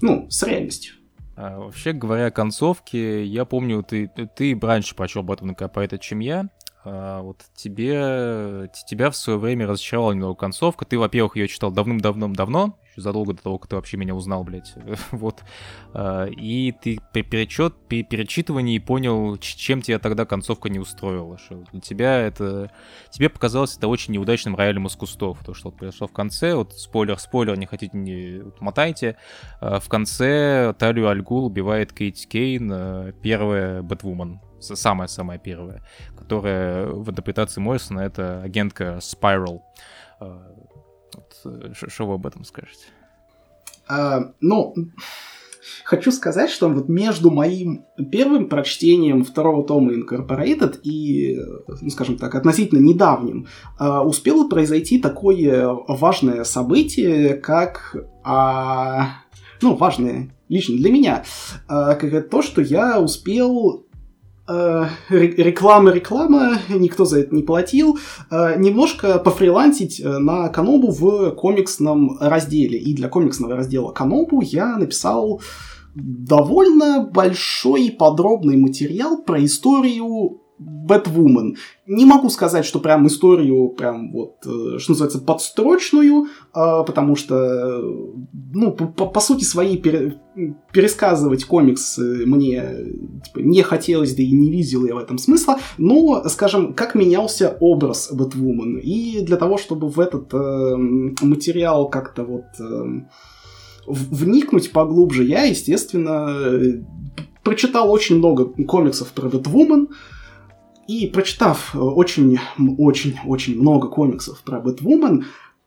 [0.01, 0.95] ну, с реальностью.
[1.37, 5.97] А, вообще говоря о концовке, я помню, ты, ты раньше прочел об этом на это,
[5.97, 6.49] чем я.
[6.85, 10.85] А, вот тебе, тебя в свое время разочаровала немного концовка.
[10.85, 14.73] Ты, во-первых, ее читал давным-давным-давно, еще задолго до того, как ты вообще меня узнал, блядь.
[15.11, 15.43] вот.
[15.93, 21.39] А, и ты при, перечет, при перечитывании понял, чем тебя тогда концовка не устроила.
[21.39, 22.71] Что для тебя это...
[23.09, 25.39] Тебе показалось это очень неудачным роялем из кустов.
[25.43, 29.17] То, что вот произошло в конце, вот спойлер-спойлер, не хотите, не вот, мотайте.
[29.59, 35.83] А, в конце Талию Альгул убивает Кейт Кейн, первая Бэтвумен самая-самая первая,
[36.17, 39.61] которая в интерпретации Моррисона это агентка Spiral.
[41.73, 42.85] Что вы об этом скажете?
[43.87, 44.73] А, ну,
[45.83, 51.37] хочу сказать, что вот между моим первым прочтением второго тома Incorporated и,
[51.81, 59.21] ну, скажем так, относительно недавним, а, успело произойти такое важное событие, как, а,
[59.61, 61.23] ну, важное лично для меня,
[61.67, 63.84] а, как то, что я успел Э,
[64.47, 67.97] реклама, реклама, никто за это не платил,
[68.29, 72.77] э, немножко пофрилансить э, на Канобу в комиксном разделе.
[72.77, 75.41] И для комиксного раздела Канобу я написал
[75.95, 81.57] довольно большой и подробный материал про историю Бэтвумен.
[81.85, 87.81] Не могу сказать, что прям историю, прям вот, э, что называется, подстрочную, а, потому что,
[88.53, 90.19] ну, по, по сути своей пере,
[90.71, 92.63] пересказывать комикс мне
[93.25, 97.57] типа, не хотелось, да и не видел я в этом смысла, но, скажем, как менялся
[97.59, 98.77] образ Бэтвумен.
[98.77, 100.75] И для того, чтобы в этот э,
[101.21, 102.45] материал как-то вот...
[102.59, 103.01] Э,
[103.87, 106.81] вникнуть поглубже, я, естественно,
[107.43, 109.89] прочитал очень много комиксов про Бэтвумен,
[110.87, 115.25] и прочитав очень-очень-очень много комиксов про Бэтвумен,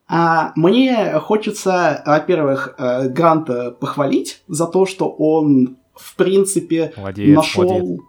[0.08, 7.68] а мне хочется, во-первых, э, Гранта похвалить за то, что он, в принципе, молодец, нашел...
[7.68, 8.00] Молодец.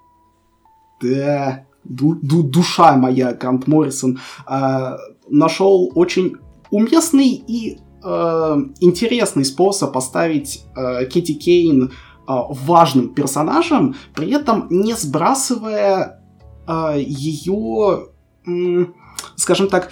[1.01, 4.97] Да, ду ду душа моя, Грант Моррисон, э,
[5.29, 6.37] нашел очень
[6.71, 11.89] уместный и э, интересный способ поставить э, Кити Кейн э,
[12.27, 16.18] важным персонажем, при этом не сбрасывая э,
[16.95, 18.09] ее,
[18.47, 18.85] э,
[19.35, 19.91] скажем так,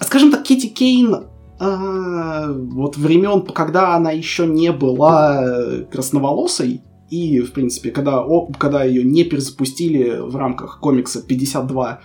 [0.00, 1.26] скажем так, Кити Кейн
[1.60, 8.84] э, вот времен, когда она еще не была красноволосой, и, в принципе, когда, о, когда
[8.84, 12.00] ее не перезапустили в рамках комикса 52,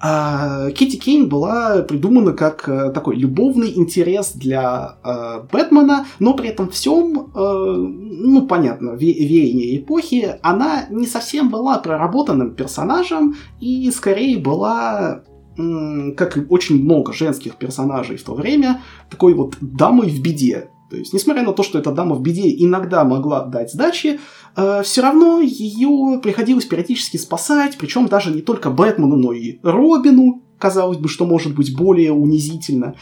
[0.00, 6.48] а Кити Кейн была придумана как э, такой любовный интерес для э, Бэтмена, но при
[6.48, 13.90] этом всем, э, ну понятно, ве веяние эпохи, она не совсем была проработанным персонажем и
[13.90, 15.22] скорее была
[15.56, 20.70] как и очень много женских персонажей в то время, такой вот дамой в беде.
[20.90, 24.20] То есть, несмотря на то, что эта дама в беде иногда могла дать сдачи,
[24.56, 30.42] э, все равно ее приходилось периодически спасать, причем даже не только Бэтмену, но и Робину,
[30.58, 32.94] казалось бы, что может быть более унизительно.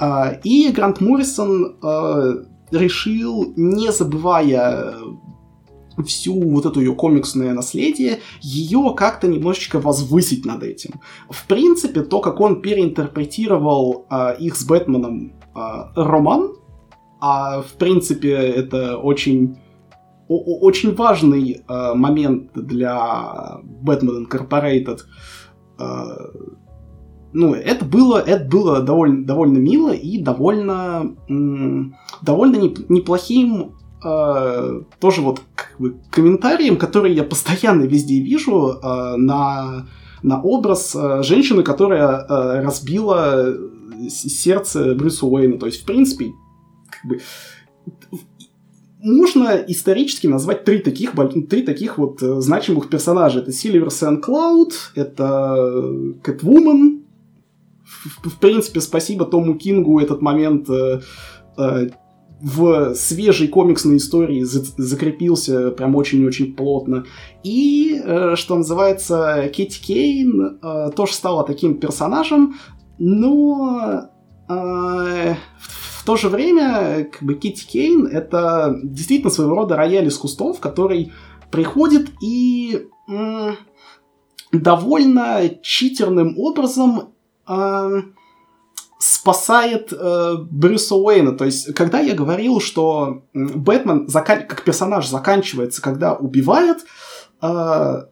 [0.00, 4.94] Э, и Грант Моррисон э, решил, не забывая
[6.04, 11.00] всю вот эту ее комиксное наследие, ее как-то немножечко возвысить над этим.
[11.30, 15.60] В принципе, то, как он переинтерпретировал э, их с Бэтменом э,
[15.94, 16.55] роман,
[17.20, 19.56] а в принципе это очень
[20.28, 24.98] очень важный э, момент для Batman Incorporated.
[25.78, 25.84] Э,
[27.32, 31.14] ну, это было, это было довольно, довольно мило и довольно,
[32.22, 32.56] довольно
[32.88, 39.86] неплохим э, тоже вот как бы комментарием, который я постоянно везде вижу э, на,
[40.22, 43.54] на образ э, женщины, которая э, разбила
[44.08, 45.58] сердце Брюсу Уэйну.
[45.58, 46.32] То есть, в принципе,
[47.06, 47.20] бы
[49.06, 51.12] можно исторически назвать три таких,
[51.48, 53.40] три таких вот э, значимых персонажа.
[53.40, 57.04] Это Сильвер Сэн Клауд, это Кэтвумен.
[57.84, 61.00] В, в принципе, спасибо Тому Кингу этот момент э,
[61.56, 61.88] э,
[62.40, 67.04] в свежей комиксной истории закрепился прям очень-очень плотно.
[67.42, 72.56] И, э, что называется, Кэти Кейн э, тоже стала таким персонажем,
[72.98, 74.10] но
[74.48, 80.16] э, в то же время, как бы, Китти Кейн— это действительно своего рода рояль из
[80.16, 81.12] кустов, который
[81.50, 83.56] приходит и м-
[84.52, 87.10] довольно читерным образом
[87.48, 88.02] э,
[88.98, 91.32] спасает э, Брюса Уэйна.
[91.32, 96.78] То есть, когда я говорил, что Бэтмен закан- как персонаж заканчивается, когда убивает,
[97.42, 98.02] э,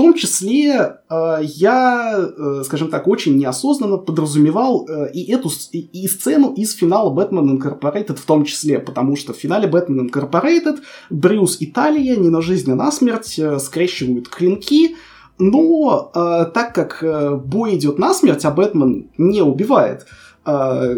[0.00, 6.08] том числе э, я, э, скажем так, очень неосознанно подразумевал э, и эту и, и
[6.08, 10.78] сцену из финала Бэтмен Incorporated в том числе, потому что в финале Бэтмен Incorporated
[11.10, 14.96] Брюс и Талия не на жизнь, а на смерть э, скрещивают клинки,
[15.38, 20.06] но э, так как э, бой идет на смерть, а Бэтмен не убивает,
[20.46, 20.96] э,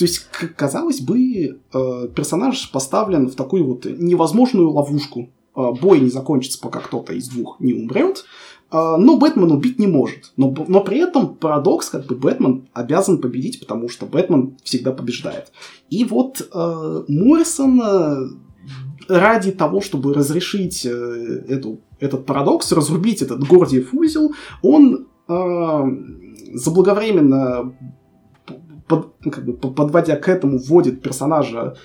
[0.00, 5.30] то есть, казалось бы, э, персонаж поставлен в такую вот невозможную ловушку.
[5.56, 8.24] Э, бой не закончится, пока кто-то из двух не умрет.
[8.70, 10.32] Э, но Бэтмен убить не может.
[10.36, 15.52] Но, но при этом парадокс, как бы Бэтмен обязан победить, потому что Бэтмен всегда побеждает.
[15.88, 18.28] И вот э, Моррисон э,
[19.08, 24.32] ради того, чтобы разрешить э, эту этот парадокс, разрубить этот Гордиев узел,
[24.62, 25.82] он э,
[26.54, 27.74] заблаговременно,
[28.88, 31.76] под, как бы, подводя к этому, вводит персонажа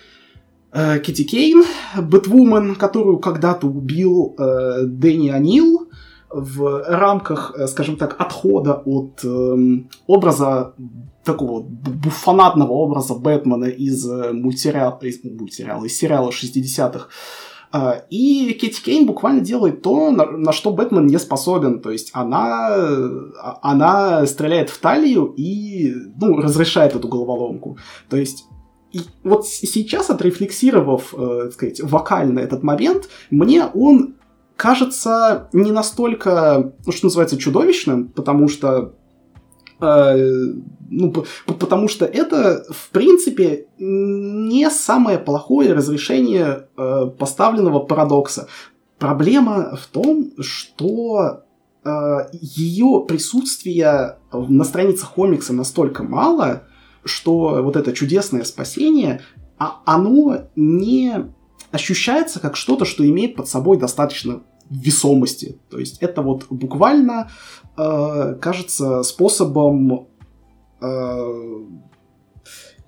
[1.03, 1.63] Кити Кейн,
[1.97, 5.89] Бэтвумен, которую когда-то убил э, Дэнни Анил
[6.29, 9.55] в рамках, э, скажем так, отхода от э,
[10.05, 10.73] образа
[11.23, 17.07] такого буфонатного образа Бэтмена из э, мультсериала, из, мультсериала, из сериала 60-х
[17.71, 21.81] а, и Кэти Кейн буквально делает то, на, на что Бэтмен не способен.
[21.81, 27.77] То есть она, а, она стреляет в талию и ну, разрешает эту головоломку.
[28.09, 28.45] То есть
[28.95, 34.15] и вот сейчас, отрефлексировав, э, так сказать, вокально этот момент, мне он
[34.55, 38.93] кажется не настолько, ну, что называется, чудовищным, потому что
[39.81, 40.53] э,
[40.89, 41.11] ну,
[41.45, 48.47] потому что это, в принципе, не самое плохое разрешение э, поставленного парадокса.
[48.97, 51.41] Проблема в том, что
[51.83, 51.89] э,
[52.31, 56.63] ее присутствие на страницах комикса настолько мало,
[57.05, 59.21] что вот это чудесное спасение,
[59.57, 61.31] а оно не
[61.71, 65.59] ощущается как что-то, что имеет под собой достаточно весомости.
[65.69, 67.29] То есть это вот буквально
[67.77, 70.07] э, кажется способом
[70.81, 71.65] э,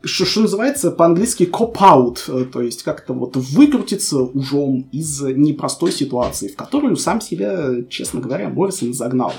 [0.03, 6.47] что, что называется по-английски cop-out, э, то есть как-то вот выкрутиться ужом из непростой ситуации,
[6.47, 9.33] в которую сам себя, честно говоря, Моррисон загнал.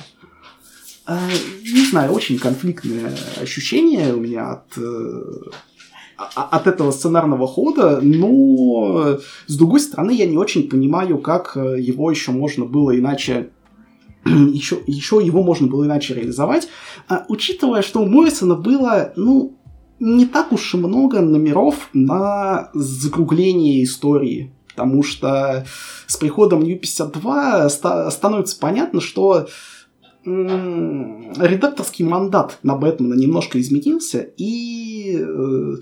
[1.09, 5.23] Не знаю, очень конфликтное ощущение у меня от э,
[6.17, 12.33] от этого сценарного хода, но с другой стороны я не очень понимаю, как его еще
[12.33, 13.51] можно было иначе
[14.25, 16.69] еще, еще его можно было иначе реализовать,
[17.09, 19.57] а, учитывая, что у Моррисона было, ну,
[20.01, 25.67] не так уж и много номеров на закругление истории, потому что
[26.07, 29.49] с приходом New-52 ста- становится понятно, что
[30.29, 35.77] редакторский мандат на Бэтмена немножко изменился, и, э,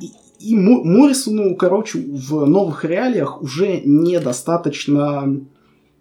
[0.00, 0.10] и,
[0.40, 5.40] и Моррисону, короче, в новых реалиях уже недостаточно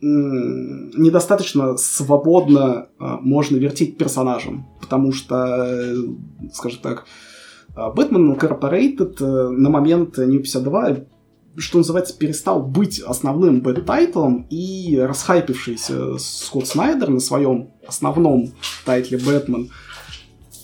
[0.04, 5.96] недостаточно свободно а, можно вертеть персонажем, потому что, э,
[6.52, 7.06] скажем так,
[7.76, 11.06] Batman Incorporated э, на момент New 52
[11.58, 18.54] что называется, перестал быть основным бэт-тайтлом, и расхайпившийся Скотт Снайдер на своем основном
[18.86, 19.70] тайтле «Бэтмен»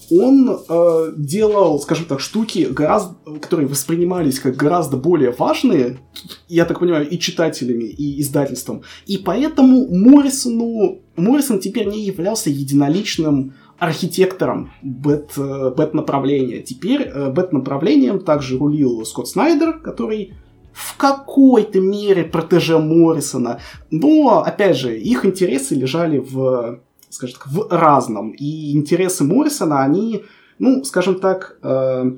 [0.10, 6.00] он э, делал, скажем так, штуки, гораздо, которые воспринимались как гораздо более важные,
[6.48, 8.84] я так понимаю, и читателями, и издательством.
[9.06, 16.62] И поэтому Моррисону, Моррисон теперь не являлся единоличным архитектором бет, э, бет-направления.
[16.62, 20.34] Теперь э, бет-направлением также рулил Скотт Снайдер, который
[20.78, 23.60] в какой-то мере протеже Моррисона.
[23.90, 28.32] Но, опять же, их интересы лежали в скажем так, в разном.
[28.32, 30.24] И интересы Моррисона, они,
[30.60, 32.12] ну, скажем так, э,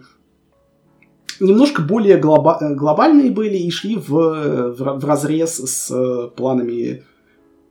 [1.39, 7.03] немножко более глоба- глобальные были и шли в, в, в разрез с э, планами,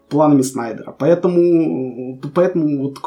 [0.09, 0.97] планами Снайдера.
[0.99, 2.99] Поэтому, поэтому вот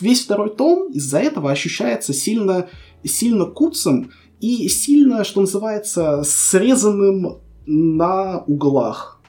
[0.00, 2.68] весь второй том из-за этого ощущается сильно,
[3.02, 9.20] сильно куцем и сильно, что называется, срезанным на углах.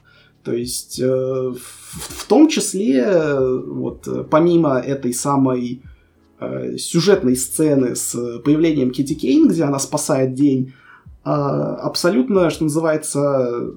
[0.42, 5.82] То есть э, в, в том числе, вот помимо этой самой
[6.40, 10.72] э, сюжетной сцены с появлением Кити Кейн, где она спасает день,
[11.24, 13.74] э, абсолютно, что называется,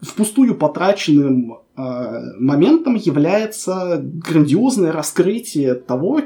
[0.00, 6.22] впустую потраченным э, моментом является грандиозное раскрытие того,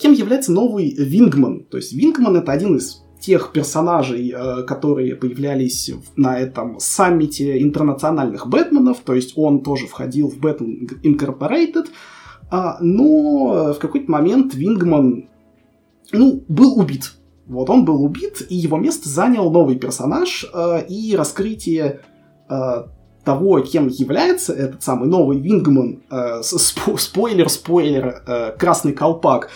[0.00, 1.64] кем является новый Вингман.
[1.64, 8.46] То есть Вингман это один из тех персонажей, э, которые появлялись на этом саммите интернациональных
[8.46, 11.86] Бэтменов, то есть он тоже входил в Бэтмен Incorporated,
[12.50, 15.28] а, но в какой-то момент Вингман,
[16.12, 17.14] ну, был убит.
[17.46, 22.00] Вот он был убит, и его место занял новый персонаж, э, и раскрытие
[22.48, 22.84] э,
[23.24, 26.02] того, кем является этот самый новый Вингман,
[26.42, 29.50] спойлер, спойлер, красный колпак,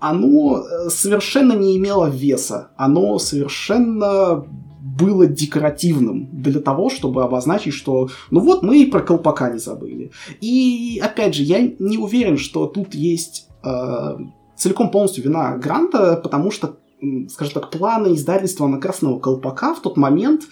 [0.00, 2.70] оно э, совершенно не имело веса.
[2.76, 4.44] Оно совершенно
[4.80, 10.12] было декоративным для того, чтобы обозначить, что ну вот мы и про колпака не забыли.
[10.40, 14.16] И опять же, я не уверен, что тут есть э,
[14.56, 16.76] целиком полностью вина Гранта, потому что,
[17.28, 20.42] скажем так, планы издательства на Красного Колпака в тот момент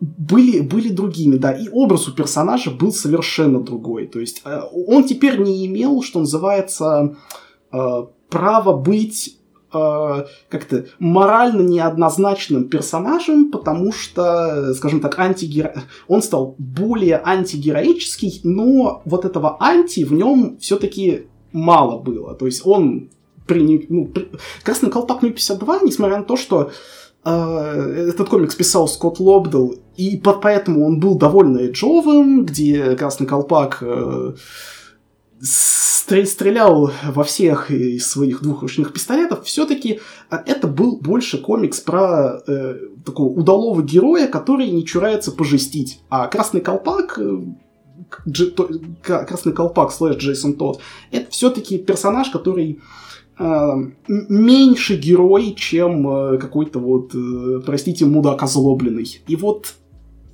[0.00, 4.06] были, были другими, да, и образ у персонажа был совершенно другой.
[4.06, 7.16] То есть э, он теперь не имел, что называется,
[7.72, 7.78] э,
[8.28, 9.38] право быть
[9.72, 15.82] э, как-то морально неоднозначным персонажем, потому что, скажем так, антигеро...
[16.06, 22.34] он стал более антигероический, но вот этого анти в нем все-таки мало было.
[22.34, 23.10] То есть он
[23.46, 23.86] при...
[23.88, 24.30] Ну, при...
[24.62, 26.70] Красный колпак 52, несмотря на то, что
[27.24, 34.34] этот комикс писал Скотт Лобдел, и поэтому он был довольно эджовым, где Красный колпак э,
[35.40, 40.00] стрелял во всех из своих двухручных пистолетов, все-таки
[40.30, 46.00] а, это был больше комикс про э, такого удалого героя, который не чурается пожестить.
[46.08, 47.40] А Красный Колпак, э,
[48.26, 48.70] Дж, то,
[49.02, 50.80] Красный Колпак слэш Джейсон Тодд,
[51.10, 53.07] это все-таки персонаж, который э,
[53.38, 59.22] меньше герой, чем э, какой-то вот, э, простите, мудак озлобленный.
[59.26, 59.74] И вот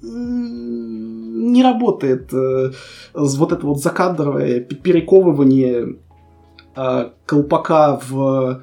[0.03, 2.73] не работает э,
[3.15, 5.97] вот это вот закадровое перековывание
[7.25, 8.63] колпака в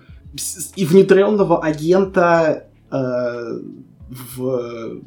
[0.76, 5.02] и внедренного агента в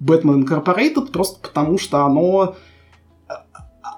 [0.00, 2.54] Batman Incorporated просто потому, что оно а, а,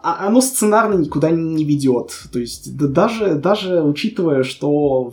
[0.03, 2.13] оно сценарно никуда не ведет.
[2.33, 5.13] То есть да, даже, даже учитывая, что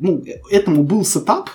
[0.00, 1.50] ну, этому был сетап,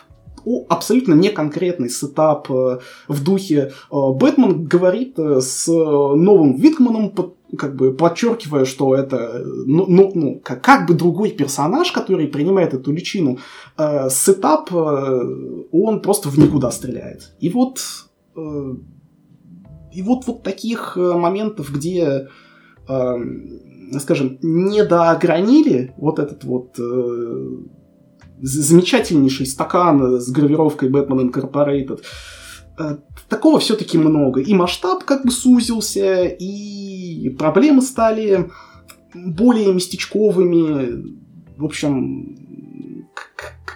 [0.70, 7.14] абсолютно не конкретный сетап э, в духе э, Бэтмен говорит э, с новым Витманом,
[7.58, 12.74] как бы подчеркивая, что это ну, ну, ну как, как бы другой персонаж, который принимает
[12.74, 13.40] эту личину,
[13.78, 17.34] э, сетап, э, он просто в никуда стреляет.
[17.40, 17.80] И вот
[18.36, 18.76] э,
[19.94, 22.28] и вот вот таких моментов, где
[24.00, 27.48] скажем, недоогранили вот этот вот э,
[28.42, 32.02] замечательнейший стакан с гравировкой Batman Incorporated.
[32.80, 32.98] Э,
[33.30, 34.42] такого все-таки много.
[34.42, 38.50] И масштаб как бы сузился, и проблемы стали
[39.14, 41.18] более местечковыми.
[41.58, 42.38] В общем,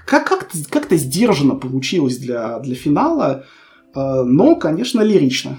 [0.05, 3.45] как-то как сдержанно получилось для, для финала,
[3.95, 5.57] э, но, конечно, лирично.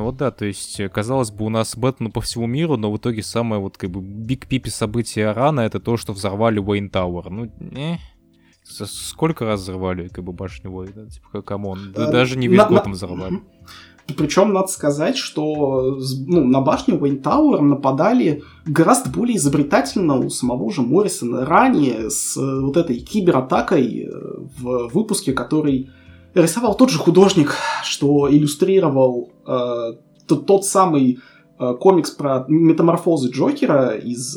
[0.00, 2.96] Ну вот да, то есть, казалось бы, у нас Бэтмен по всему миру, но в
[2.96, 7.28] итоге самое вот как бы big пипи события рана это то, что взорвали Wayne Tower.
[7.28, 8.00] Ну, не,
[8.64, 11.06] Сколько раз взорвали как бы башню Уэйна?
[11.10, 13.42] Типа, come on, да, даже не весь на, Готэм взорвали.
[14.16, 20.70] Причем надо сказать, что ну, на башню Уэйн Тауэр нападали гораздо более изобретательно у самого
[20.72, 24.10] же Моррисона ранее с э, вот этой кибератакой э,
[24.58, 25.90] в выпуске, который
[26.34, 27.54] рисовал тот же художник,
[27.84, 29.92] что иллюстрировал э,
[30.26, 31.18] тот, тот самый
[31.58, 34.36] э, комикс про метаморфозы Джокера из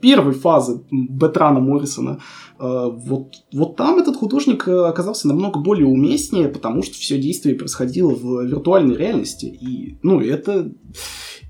[0.00, 2.20] первой фазы Бетрана Моррисона,
[2.58, 7.54] э, вот, вот там этот художник э, оказался намного более уместнее, потому что все действие
[7.54, 9.46] происходило в виртуальной реальности.
[9.46, 10.72] И, ну, это...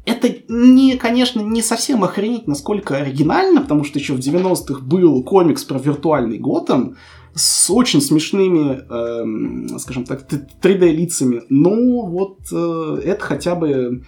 [0.06, 5.62] Это, не, конечно, не совсем охренеть, насколько оригинально, потому что еще в 90-х был комикс
[5.62, 6.96] про виртуальный Готэм
[7.34, 10.26] с очень смешными, э, скажем так,
[10.62, 11.42] 3D-лицами.
[11.48, 14.02] Но вот э, это хотя бы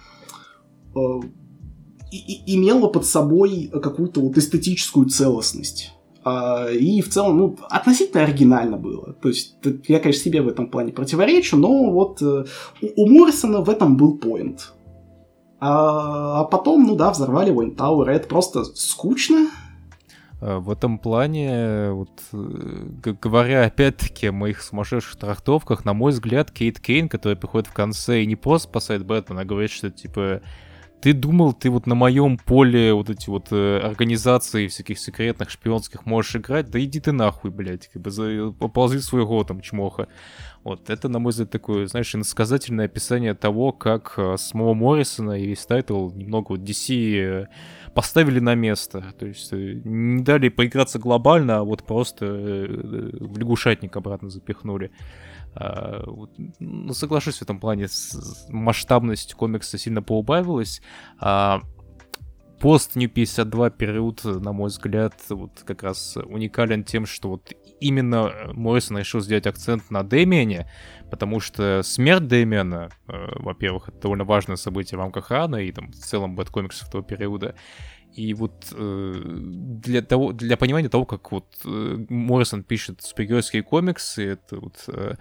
[0.95, 1.01] э,
[2.11, 5.93] и, имела под собой какую-то вот эстетическую целостность.
[6.25, 9.15] А, и в целом, ну, относительно оригинально было.
[9.15, 9.57] То есть,
[9.89, 12.45] я, конечно, себе в этом плане противоречу, но вот э,
[12.81, 14.73] у, у Моррисона в этом был поинт.
[15.59, 19.49] А, а потом, ну да, взорвали Уэйн Тауэр, это просто скучно.
[20.43, 26.51] А, в этом плане, вот, э, говоря опять-таки о моих сумасшедших трактовках, на мой взгляд,
[26.51, 30.43] Кейт Кейн, который приходит в конце и не просто спасает Бэтмена, а говорит, что, типа,
[31.01, 36.07] ты думал, ты вот на моем поле вот эти вот э, организации всяких секретных шпионских
[36.07, 36.71] можешь играть?
[36.71, 40.09] Да иди ты нахуй, блядь, как бы за, поползи своего там чмоха.
[40.65, 45.47] Вот, это, на мой взгляд, такое, знаешь, иносказательное описание того, как э, самого Моррисона и
[45.47, 47.47] весь тайтл немного вот DC э,
[47.95, 49.13] поставили на место.
[49.19, 54.31] То есть э, не дали поиграться глобально, а вот просто э, э, в лягушатник обратно
[54.31, 54.91] запихнули.
[55.55, 56.03] А,
[56.59, 57.89] ну, соглашусь в этом плане,
[58.49, 60.81] масштабность комикса сильно поубавилась.
[61.19, 61.61] А,
[62.63, 68.33] пост New 52 период, на мой взгляд, вот как раз уникален тем, что вот именно
[68.53, 70.71] Моррисон решил сделать акцент на Дэмиане,
[71.13, 75.93] потому что смерть Дэмиана, э, во-первых, это довольно важное событие в рамках Рана и там
[75.93, 77.55] в целом бэткомиксов того периода,
[78.15, 84.27] и вот э, для того, для понимания того, как вот э, Моррисон пишет супергеройские комиксы,
[84.27, 85.17] это вот э,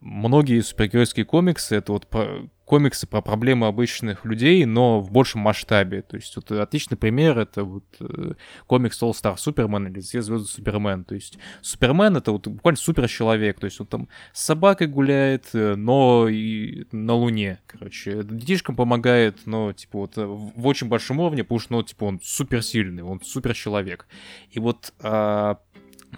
[0.00, 6.02] многие супергеройские комиксы, это вот про, комиксы про проблемы обычных людей, но в большем масштабе.
[6.02, 8.34] То есть вот отличный пример это вот э,
[8.66, 11.04] комикс All Star Superman или Все звезды Супермен.
[11.04, 13.58] То есть Супермен это вот буквально суперчеловек.
[13.60, 18.22] То есть он там с собакой гуляет, э, но и на Луне, короче.
[18.24, 23.04] Детишкам помогает, но типа вот в очень большом уровне, потому что ну, типа он суперсильный,
[23.04, 24.06] он суперчеловек.
[24.50, 25.60] И вот а,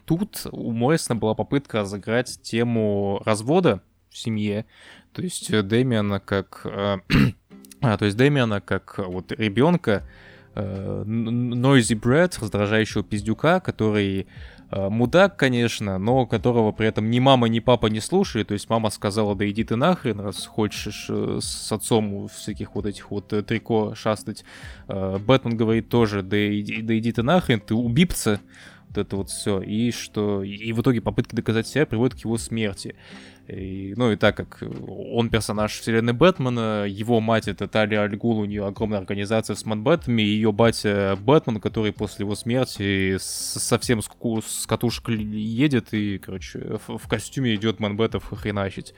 [0.04, 4.66] Тут у Моррисона была попытка разыграть тему развода в семье,
[5.18, 6.60] то есть э, Дэмиана как...
[6.64, 6.98] Э,
[7.80, 10.04] а, то есть Дэмиана как вот ребенка,
[10.54, 14.28] э, noisy brat, раздражающего пиздюка, который
[14.70, 18.46] э, мудак, конечно, но которого при этом ни мама, ни папа не слушает.
[18.46, 22.86] То есть мама сказала, да иди ты нахрен, раз хочешь э, с отцом всяких вот
[22.86, 24.44] этих вот э, трико шастать.
[24.86, 28.40] Э, Бэтмен говорит тоже, да иди, да иди ты нахрен, ты убийца
[28.88, 32.38] вот это вот все, и что и в итоге попытки доказать себя приводят к его
[32.38, 32.94] смерти.
[33.48, 38.44] И, ну и так как он персонаж вселенной Бэтмена, его мать это Талия Альгул, у
[38.44, 44.08] нее огромная организация с Мэнбэтами, и ее батя Бэтмен, который после его смерти совсем с,
[44.46, 48.92] с катушек едет и, короче, в, в костюме идет Мэнбэтов хреначить.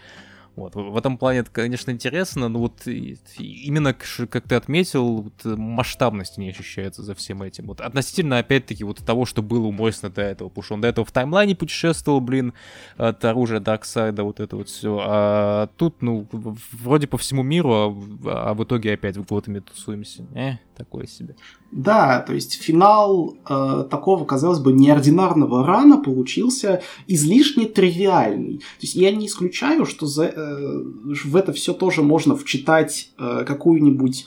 [0.57, 0.75] Вот.
[0.75, 6.51] В этом плане это, конечно, интересно, но вот именно, как ты отметил, вот масштабность не
[6.51, 7.67] ощущается за всем этим.
[7.67, 10.89] Вот относительно, опять-таки, вот того, что было у Моррисона до этого, потому что он до
[10.89, 12.53] этого в таймлайне путешествовал, блин,
[12.97, 15.01] от оружия Дарксайда, вот это вот все.
[15.03, 16.27] А тут, ну,
[16.73, 20.27] вроде по всему миру, а, а в итоге опять в Готэме тусуемся.
[20.35, 21.37] Э, такое себе.
[21.71, 28.59] Да, то есть финал э, такого, казалось бы, неординарного рана получился излишне тривиальный.
[28.59, 30.83] То есть я не исключаю, что за, э,
[31.25, 34.25] в это все тоже можно вчитать э, какую-нибудь,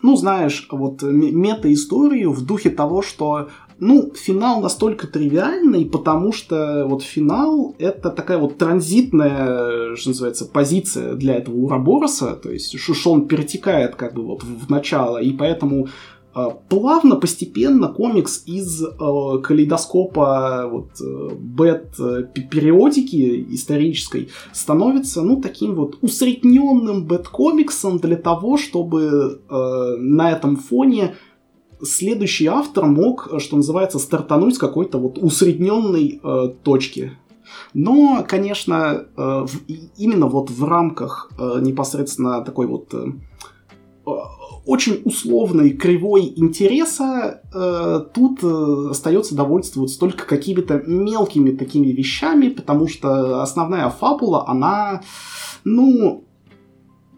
[0.00, 3.50] ну, знаешь, вот мета-историю в духе того, что
[3.82, 11.14] ну, финал настолько тривиальный, потому что вот финал— это такая вот транзитная, что называется, позиция
[11.14, 15.88] для этого Урабороса, то есть Шушон перетекает как бы вот в начало, и поэтому
[16.32, 18.88] а, плавно, постепенно комикс из э,
[19.42, 29.96] калейдоскопа вот, э, бэт-периодики исторической становится, ну, таким вот усредненным бэт-комиксом для того, чтобы э,
[29.98, 31.16] на этом фоне
[31.82, 37.12] следующий автор мог, что называется, стартануть с какой-то вот усредненной э, точки.
[37.74, 39.50] Но, конечно, э, в,
[39.96, 43.06] именно вот в рамках э, непосредственно такой вот э,
[44.64, 52.88] очень условной кривой интереса э, тут э, остается довольствоваться только какими-то мелкими такими вещами, потому
[52.88, 55.02] что основная фабула, она,
[55.64, 56.24] ну,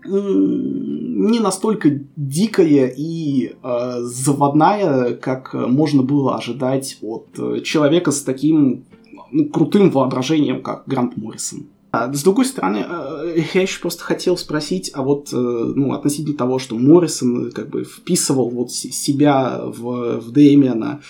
[0.07, 8.85] не настолько дикая и э, заводная, как можно было ожидать от э, человека с таким
[9.31, 11.67] ну, крутым воображением, как Грант Моррисон.
[11.93, 16.37] А, с другой стороны, э, я еще просто хотел спросить, а вот э, ну, относительно
[16.37, 21.01] того, что Моррисон как бы вписывал вот себя в, в Дэмиана,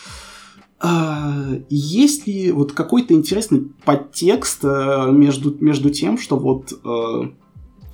[0.79, 6.79] а, есть ли вот какой-то интересный подтекст между, между тем, что вот,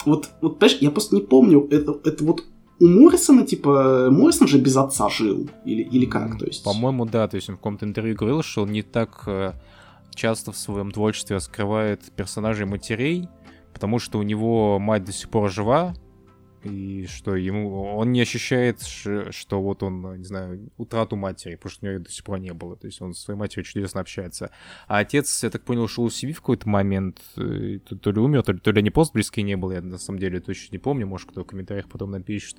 [0.06, 2.44] вот, вот понимаешь, я просто не помню, это, это вот
[2.81, 6.64] у Моррисона, типа, Моррисон же без отца жил, или, или как, то есть?
[6.64, 9.55] По-моему, да, то есть он в каком-то интервью говорил, что он не так
[10.14, 13.28] часто в своем творчестве раскрывает персонажей матерей,
[13.72, 15.94] потому что у него мать до сих пор жива,
[16.62, 21.87] и что ему он не ощущает, что вот он, не знаю, утрату матери, потому что
[21.87, 22.77] у него до сих пор не было.
[22.77, 24.51] То есть он со своей матерью чудесно общается.
[24.87, 28.20] А отец, я так понял, ушел у CV в какой-то момент, э, то, то ли
[28.20, 30.73] умер, то ли, то ли не пост близкий не был, я на самом деле точно
[30.73, 32.59] не помню, может, кто в комментариях потом напишет.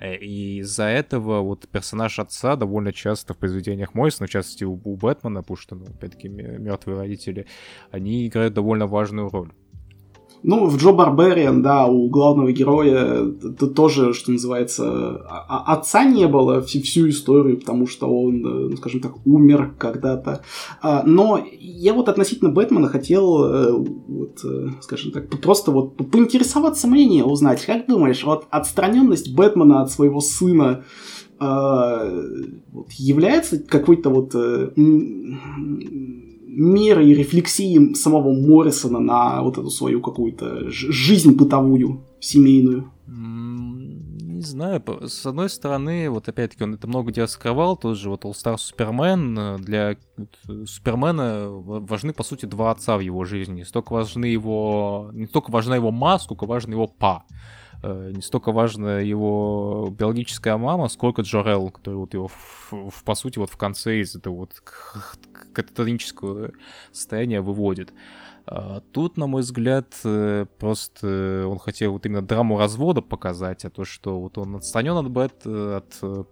[0.00, 4.80] Э, и из-за этого вот персонаж отца довольно часто в произведениях Мойсона, в частности у,
[4.82, 7.46] у Бэтмена, потому что, ну, опять-таки, мертвые родители,
[7.90, 9.52] они играют довольно важную роль.
[10.44, 14.84] Ну, в Джо Барбериан, да, у главного героя это тоже, что называется,
[15.28, 19.74] а, а, отца не было всю, историю, потому что он, э, ну, скажем так, умер
[19.78, 20.42] когда-то.
[20.80, 26.88] А, но я вот относительно Бэтмена хотел, э, вот, э, скажем так, просто вот поинтересоваться
[26.88, 30.84] мнением, узнать, как думаешь, вот отстраненность Бэтмена от своего сына
[32.98, 34.32] является какой-то вот
[36.54, 42.92] меры и рефлексии самого Моррисона на вот эту свою какую-то жизнь бытовую, семейную?
[43.06, 48.24] Не знаю, с одной стороны, вот опять-таки он это много где скрывал, тот же вот
[48.24, 49.96] All Star Superman, для
[50.66, 53.62] Супермена важны, по сути, два отца в его жизни.
[53.62, 57.24] Столько важны его, не столько важна его ма, сколько важен его па.
[57.82, 63.14] Э, не столько важна его биологическая мама, сколько Джорел, который вот его, в, в, по
[63.14, 64.62] сути, вот в конце из этого вот
[65.52, 66.52] кататонического
[66.92, 67.92] состояния выводит.
[68.46, 73.70] А тут, на мой взгляд, э, просто он хотел вот именно драму развода показать, а
[73.70, 76.26] то, что вот он отстранен от Бет, от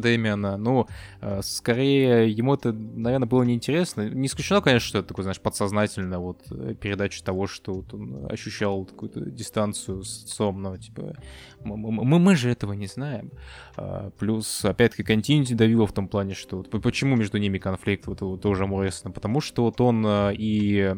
[0.00, 0.56] Дэмиана.
[0.56, 0.86] Ну,
[1.20, 4.08] э, скорее, ему это, наверное, было неинтересно.
[4.08, 8.26] Не исключено, конечно, что это такое, знаешь, подсознательно вот э, передача того, что вот он
[8.30, 11.16] ощущал какую-то дистанцию с отцом, но, типа,
[11.64, 13.30] мы, мы, же этого не знаем.
[13.76, 18.20] А, плюс, опять-таки, континенти давило в том плане, что вот, почему между ними конфликт, вот,
[18.20, 20.94] вот тоже Моррисона, потому что вот он э, и...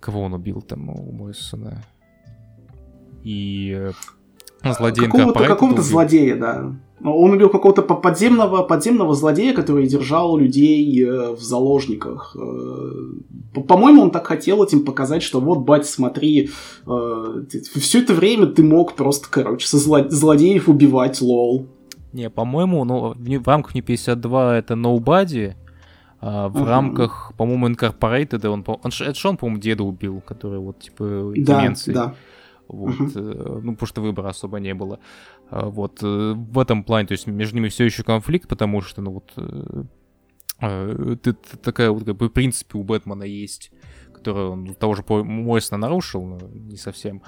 [0.00, 1.82] Кого он убил там у Моррисона?
[3.22, 3.90] И
[4.72, 6.72] злодея Какого-то, какого-то злодея, да.
[7.04, 12.34] Он убил какого-то подземного, подземного злодея, который держал людей э, в заложниках.
[12.34, 16.48] Э, по-моему, он так хотел этим показать, что вот, бать, смотри,
[16.86, 21.66] э, все это время ты мог просто, короче, со злодеев убивать, лол.
[22.14, 25.54] Не, по-моему, ну, в рамках не 52 это Nobody,
[26.20, 26.64] а в uh-huh.
[26.66, 31.92] рамках, по-моему, Incorporated, он, он, это же он, по-моему, деда убил, который вот, типа, деменции.
[31.92, 32.14] Да, да.
[32.68, 33.60] Вот, uh-huh.
[33.62, 34.98] ну, потому что выбора особо не было.
[35.50, 39.02] А, вот э, в этом плане, то есть между ними все еще конфликт, потому что,
[39.02, 39.84] ну вот, э,
[40.60, 43.70] э, ты, такая вот как бы в принципе у Бэтмена есть
[44.24, 47.22] которую он того же Мойсона нарушил, но не совсем.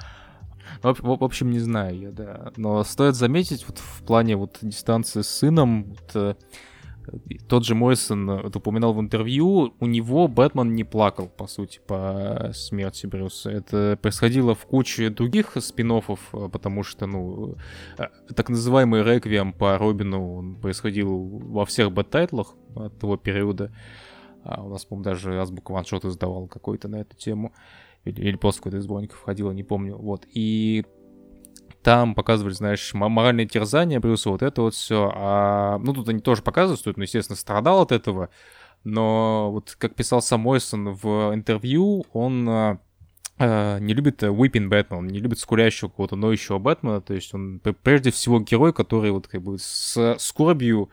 [0.82, 2.52] В, в, в общем, не знаю я, да.
[2.56, 6.34] Но стоит заметить, вот в плане вот дистанции с сыном, вот, э,
[7.48, 12.50] тот же Моррисон э, упоминал в интервью, у него Бэтмен не плакал, по сути, по
[12.54, 13.50] смерти Брюса.
[13.50, 17.56] Это происходило в куче других спин э, потому что, ну,
[18.34, 23.72] так называемый реквием по Робину он происходил во всех бэт-тайтлах от того периода.
[24.42, 27.52] А у нас, по-моему, даже Азбука one-shot издавал какой-то на эту тему
[28.04, 29.96] или, или просто какой-то из сборников входило, не помню.
[29.96, 30.26] Вот.
[30.32, 30.84] И
[31.86, 35.12] там показывали, знаешь, моральные терзания Брюса, вот это вот все.
[35.14, 38.28] А, ну, тут они тоже показывают, что он, ну, естественно, страдал от этого.
[38.82, 42.48] Но вот как писал сам Моррисон в интервью, он
[43.38, 47.00] э, не любит Бэтмена, он не любит скулящего какого-то ноющего Бэтмена.
[47.00, 50.90] То есть он прежде всего герой, который вот как бы с скорбью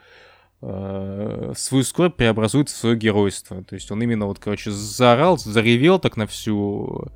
[0.66, 3.62] Э, свою скорбь преобразует в свое геройство.
[3.66, 7.12] То есть он именно вот, короче, заорал, заревел так на всю...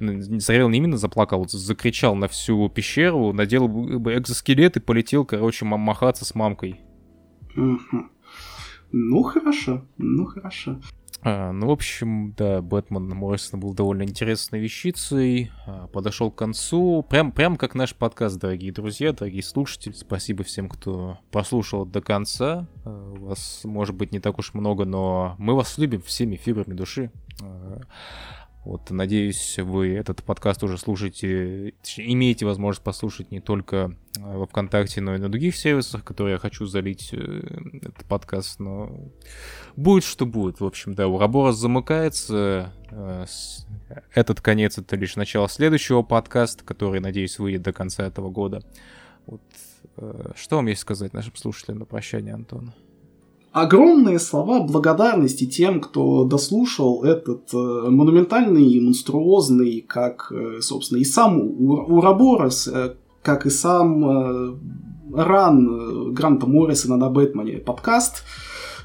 [0.00, 6.24] Заревел не именно, заплакал, закричал на всю пещеру, надел бы экзоскелет и полетел, короче, махаться
[6.24, 6.80] с мамкой.
[7.54, 10.78] Ну, хорошо, ну, хорошо.
[11.24, 17.06] А, ну, в общем, да, Бэтмен Моррисон был довольно интересной вещицей, а, подошел к концу,
[17.08, 19.92] прям, прям как наш подкаст, дорогие друзья, дорогие слушатели.
[19.92, 22.66] Спасибо всем, кто прослушал до конца.
[22.84, 27.12] А, вас, может быть, не так уж много, но мы вас любим всеми фибрами души.
[28.64, 35.00] Вот, надеюсь, вы этот подкаст уже слушаете, имеете возможность послушать не только э, во ВКонтакте,
[35.00, 37.40] но и на других сервисах, которые я хочу залить э,
[37.82, 39.10] этот подкаст, но
[39.74, 40.60] будет что будет.
[40.60, 42.72] В общем, да, Ураборос замыкается.
[42.92, 43.26] Э,
[44.14, 48.62] этот конец— это лишь начало следующего подкаста, который, надеюсь, выйдет до конца этого года.
[49.26, 49.42] Вот,
[50.36, 52.72] что вам есть сказать нашим слушателям на прощание, Антон?
[53.52, 61.04] Огромные слова благодарности тем, кто дослушал этот э, монументальный и монструозный, как, э, собственно, и
[61.04, 64.54] сам Ураборос, э, как и сам э,
[65.14, 68.24] ран э, Гранта Моррисона на Бэтмене подкаст.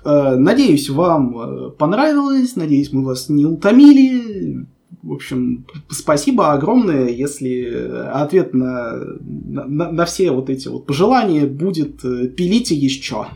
[0.04, 4.68] Э, надеюсь, вам э, понравилось, надеюсь, мы вас не утомили.
[5.02, 12.04] В общем, спасибо огромное, если ответ на, на, на все вот эти вот пожелания будет
[12.04, 13.28] э, «пилите еще».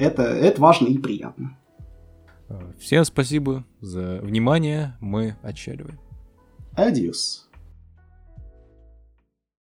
[0.00, 1.58] Это, это важно и приятно.
[2.78, 4.96] Всем спасибо за внимание.
[5.00, 6.00] Мы отчаливаем.
[6.72, 7.49] Адиос.